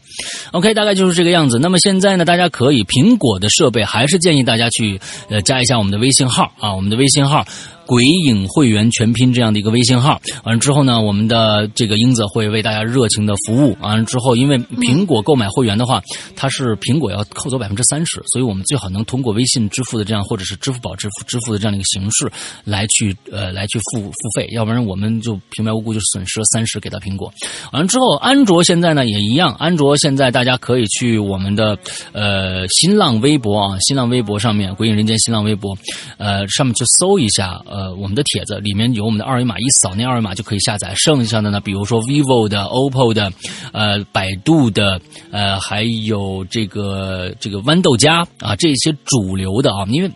[0.52, 1.60] OK，大概就是这个样子。
[1.60, 5.00] 那么现在呢，大家可以苹果的设备还是建议大家去
[5.30, 7.46] 呃加一下我们的微信号啊，我们的微信号。
[7.88, 13.78] 鬼影会员全拼这样的一个微信号，完了之后呢，我们的这个英子会为大家热情的服务。
[13.80, 16.04] 完了之后，因为苹果购买会员的话，
[16.36, 22.30] 它是苹果要扣走百分之三十，所以我们最好能通过微信支付的这样，或者是支付宝支付支付的这样的一个形式
[22.66, 27.32] 来去呃来去付付费，要不然我们就平白无故就损失了三十给到苹果。
[27.72, 31.78] 完了之后，安卓现在呢也一样，安卓现在大家可以去我们的
[32.12, 35.78] 呃新浪微博啊，新浪微博上面鬼影人间新浪微博，
[36.18, 37.62] 呃上面去搜一下。
[37.77, 40.96] 呃，呃我们的帖子里面有我们的二维码，一扫那二维码就可以下载。
[40.96, 43.32] 剩下的呢，比如说 vivo 的、OPPO 的、
[43.72, 45.00] 呃，百度的，
[45.32, 50.12] 呃，还有这个这个豌豆荚啊，这些主流的啊，因为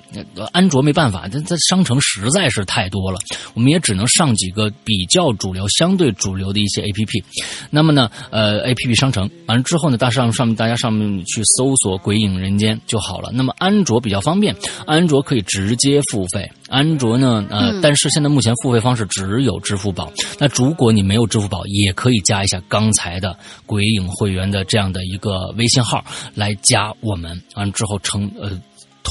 [0.52, 3.20] 安卓没办法，它它商城实在是太多了，
[3.54, 7.24] 我们也只能上几个比较主流、相对主流的一些 APP。
[7.70, 13.30] 那么呢，呃，APP 商城完了之后呢，大上上面大家上面去搜索“鬼影人间”就好了。
[13.32, 14.56] 那么安卓比较方便，
[14.88, 16.50] 安卓可以直接付费。
[16.72, 17.46] 安卓呢？
[17.50, 20.12] 呃，但是现在目前付费方式只有支付宝。
[20.40, 26.04] 那如果你没有支付宝，也可以加一下刚才的鬼影会员的这样的一个微信号
[26.34, 28.60] 来加我们，完了之后成呃。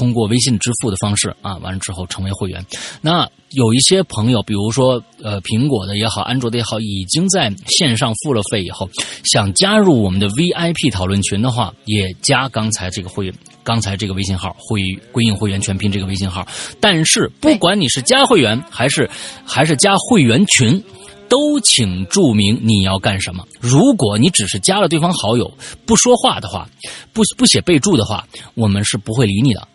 [0.00, 2.64] 通过微信支付的方式啊，完了之后成为会员。
[3.02, 8.88] 那有一些朋友，比如说呃苹果的也好，安卓的也好，已经在线上付了费以后，
[9.24, 13.30] 想加入我们的 VIP 讨论群的话，也加刚才这个会
[13.62, 14.80] 刚才这个微信号，会
[15.12, 16.48] 归应会员全拼这个微信号。
[16.80, 19.06] 但是不管你是加会员还是
[19.44, 20.82] 还是加会员群，
[21.28, 23.44] 都请注明你要干什么。
[23.60, 25.52] 如果你只是加了对方好友
[25.84, 26.66] 不说话的话，
[27.12, 29.68] 不不写备注的话，我们是不会理你的。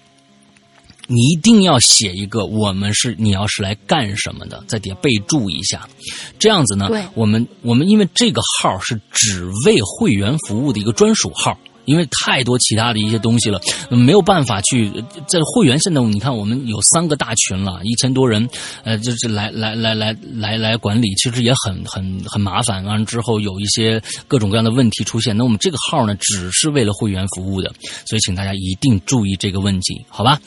[1.08, 5.88] 你一定要写一个我们是你要是来干什么的，在底下备注一下。
[6.40, 11.58] 这样子呢，我们我们因为这个号是只为会员服务的一个专属号。
[11.86, 13.60] 因为太多其他的一些东西了，
[13.90, 14.92] 没有办法去
[15.28, 15.80] 在会员。
[15.80, 18.48] 现在你看，我们有三个大群了，一千多人，
[18.84, 22.84] 呃，就是来来来来来来管理，其实也很很很麻烦。
[22.84, 27.72] 完了之后有一些各种各样的问题出现，那我们这个号呢，只是为了会员服务的，
[28.08, 30.40] 所以请大家一定注意这个问题，好吧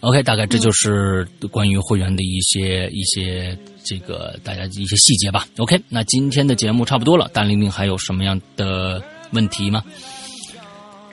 [0.00, 5.46] ？OK，大概这就是关于会员的一些一些这个大家一些细节吧。
[5.58, 9.02] OK，那今天的节目差不多了，大玲玲还有什么样的
[9.32, 9.82] 问题吗？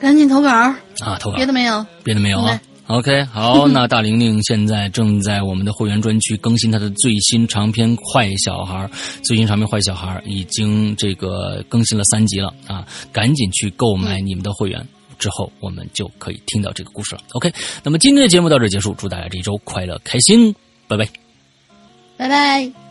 [0.04, 0.78] 赶紧投稿啊，
[1.18, 2.60] 投稿，别的没有，别的没有啊。
[2.88, 8.86] OK，好， 那大玲玲现在正在我们的会员专区更新她的最新长篇《坏小孩》，
[9.22, 14.86] 最新长篇《坏小孩》已经这个更新了三集了啊，赶紧去购买你们的会员，
[15.18, 17.22] 之后我们就可以听到这个故事了。
[17.32, 17.50] OK，
[17.82, 20.54] 那么今天的节目到这结束，祝大家这一周快乐开心，
[20.86, 21.08] 拜拜，
[22.18, 22.83] 拜拜。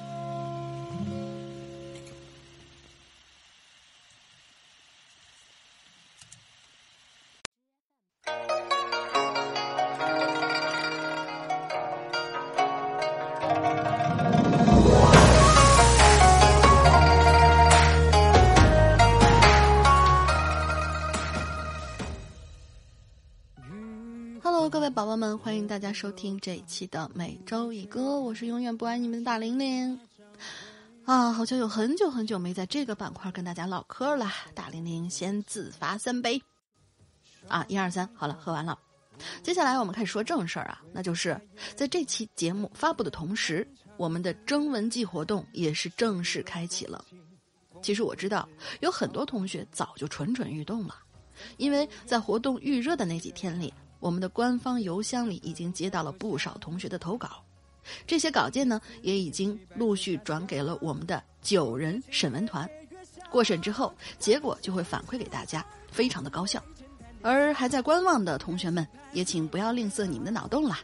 [25.23, 29.97] 们，欢迎大家收听这一期的每周一歌，我是永远不爱你们的大玲玲。
[31.05, 34.29] 啊，好像有很久很久没在这个板块跟大家唠嗑了。
[34.53, 36.41] 大玲玲先自罚三杯。
[37.47, 38.77] 啊，一二三，好了，喝完了。
[39.41, 41.39] 接下来我们开始说正事儿啊，那就是
[41.73, 47.01] 在这期节目发布的同时，我们的征文季活动也是正式开启了。
[47.81, 48.47] 其实我知道
[48.81, 50.97] 有很多同学早就蠢蠢欲动了，
[51.55, 53.73] 因为在活动预热的那几天里，
[54.03, 57.41] 我们的官方邮箱里已经接到了不少同学的投稿，
[58.05, 62.69] 这些稿件呢也已经陆续转给了我们的九人审文团。
[63.31, 66.61] 过审之后，结果就会反馈给大家，非常的高效。
[67.21, 70.81] 而还在观望的同学们，也请不要吝啬你们的脑洞啦，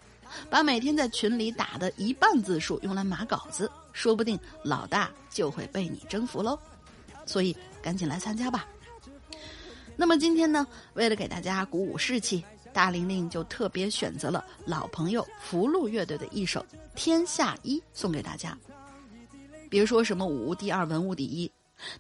[0.50, 6.58] 把每天在群里打的一半字数用来码稿子，说不定老大就会被你征服喽。
[7.26, 8.66] 所以赶紧来参加吧。
[9.98, 16.60] 那么今天呢，为了给大家鼓舞士气，大玲玲就特别选择了老朋友福禄乐队的一首
[16.96, 18.58] 《天下一》送给大家。
[19.70, 21.52] 别说什么武无第二，文无第一，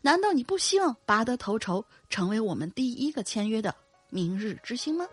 [0.01, 3.73] 难道你不希望拔得头筹，成为我们第一个签约的
[4.09, 5.05] 明日之星吗？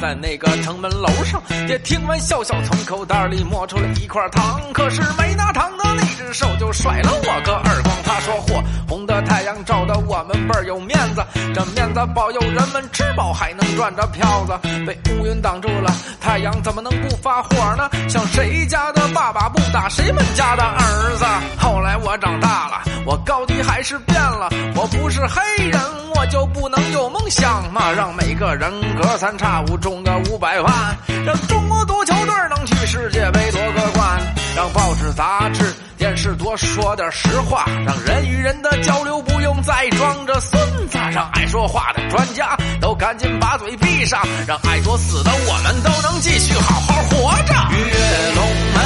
[0.00, 1.42] 在那个城门楼上。
[1.66, 7.96] 爹听完笑笑，从口袋里摸出了一块糖，可是没拿糖的那只手就甩了我个耳光。
[8.04, 11.24] 他说：“嚯，红的太阳照得我们倍儿有面子，
[11.54, 14.58] 这面子保佑人们吃饱还能赚着票子。
[14.86, 17.88] 被乌云挡住了，太阳怎么能不发火呢？
[18.08, 21.24] 像谁家的爸爸不打谁们家的儿子？
[21.58, 25.80] 后来我长大了，我高低还是变了，我不是黑人，
[26.16, 27.90] 我就不能有梦想吗？
[27.92, 30.96] 让每个人隔三差五中中个五百万，
[31.26, 34.20] 让中国足球队能去世界杯夺个冠，
[34.54, 35.74] 让报纸杂志。
[35.98, 47.52] 电视多说点实话，让人与人的交流不用再装着孙子，让爱说话的专家都赶紧把嘴闭上，让爱作死的我们都能继续好好活着。
[47.52, 48.84] 跃龙门，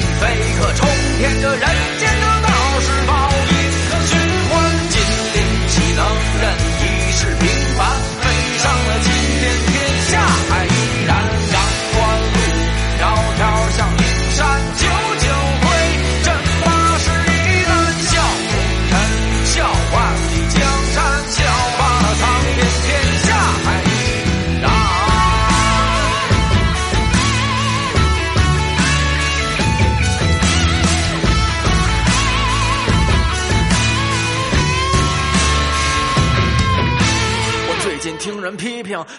[0.00, 0.26] 一飞
[0.58, 1.60] 客冲天，这人
[2.00, 2.13] 间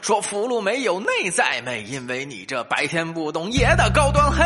[0.01, 4.43] 说福禄没有内在美，因为你这白天不懂夜的高端黑。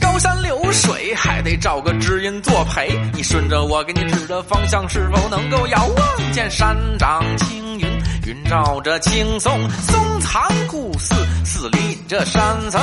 [0.00, 7.95] 高山流水还得找个知音作陪，你顺着我给你指的方向，是否能够遥望见山长青云？
[8.26, 12.42] 云罩着青松，松藏古寺，寺里隐着山
[12.72, 12.80] 僧，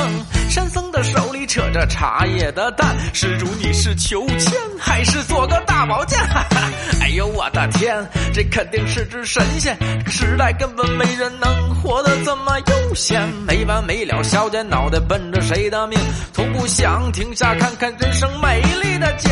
[0.48, 2.96] 山僧的手里扯着茶叶的担。
[3.12, 6.18] 施主，你是求签还是做个大宝剑？
[7.02, 7.94] 哎呦我的天，
[8.32, 9.76] 这肯定是只神仙！
[9.98, 15.98] 这个时代根本没人能活得这么悠闲，没完没了，小姐脑袋奔着谁的命？
[16.32, 19.30] 从不想停下看看人生美丽的景。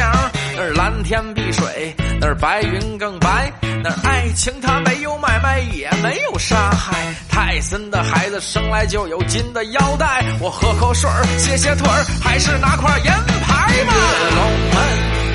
[0.54, 3.50] 那儿蓝天碧水，那儿白云更白，
[3.82, 7.14] 那儿爱情它没有买卖，也没有杀害。
[7.28, 11.08] 泰森的孩子生来就有金的腰带，我喝口水，
[11.38, 13.94] 歇歇腿儿，还是拿块银牌吧。
[14.36, 14.42] 龙
[14.74, 14.76] 门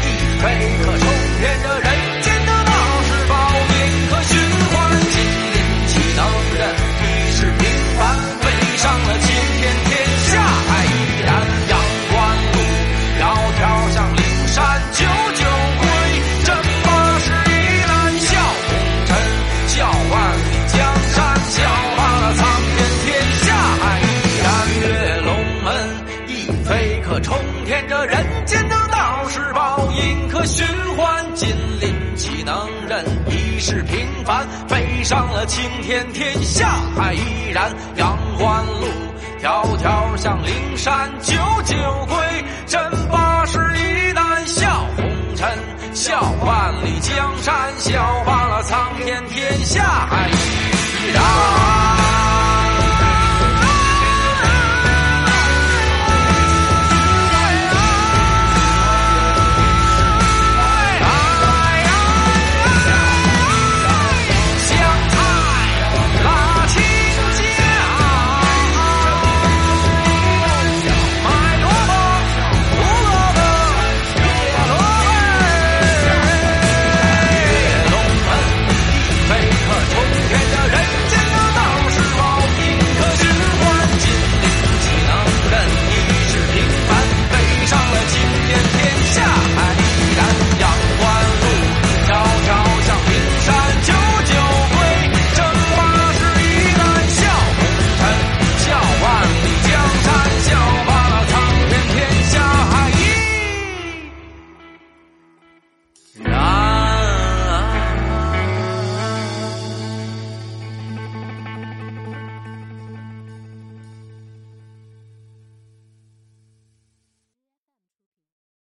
[0.03, 0.05] 一
[0.41, 0.43] 飞
[0.83, 1.07] 可冲
[1.39, 1.87] 天这人
[2.21, 2.71] 间的道
[3.07, 3.33] 是宝，
[3.71, 3.75] 银
[4.09, 4.37] 河循
[4.69, 5.15] 环，金
[5.53, 5.57] 鳞
[5.87, 6.21] 岂能
[6.59, 6.61] 人？
[7.01, 7.61] 一世平
[7.97, 8.01] 凡，
[8.41, 9.09] 飞上了
[33.83, 38.87] 平凡，飞上了青天，天下还依然阳关路，
[39.41, 41.33] 迢迢向灵山九
[41.63, 41.75] 九
[42.07, 42.17] 归。
[42.65, 45.05] 真八十一难笑红
[45.35, 45.49] 尘，
[45.93, 51.76] 笑万里江山，笑罢了苍天，天下还依然。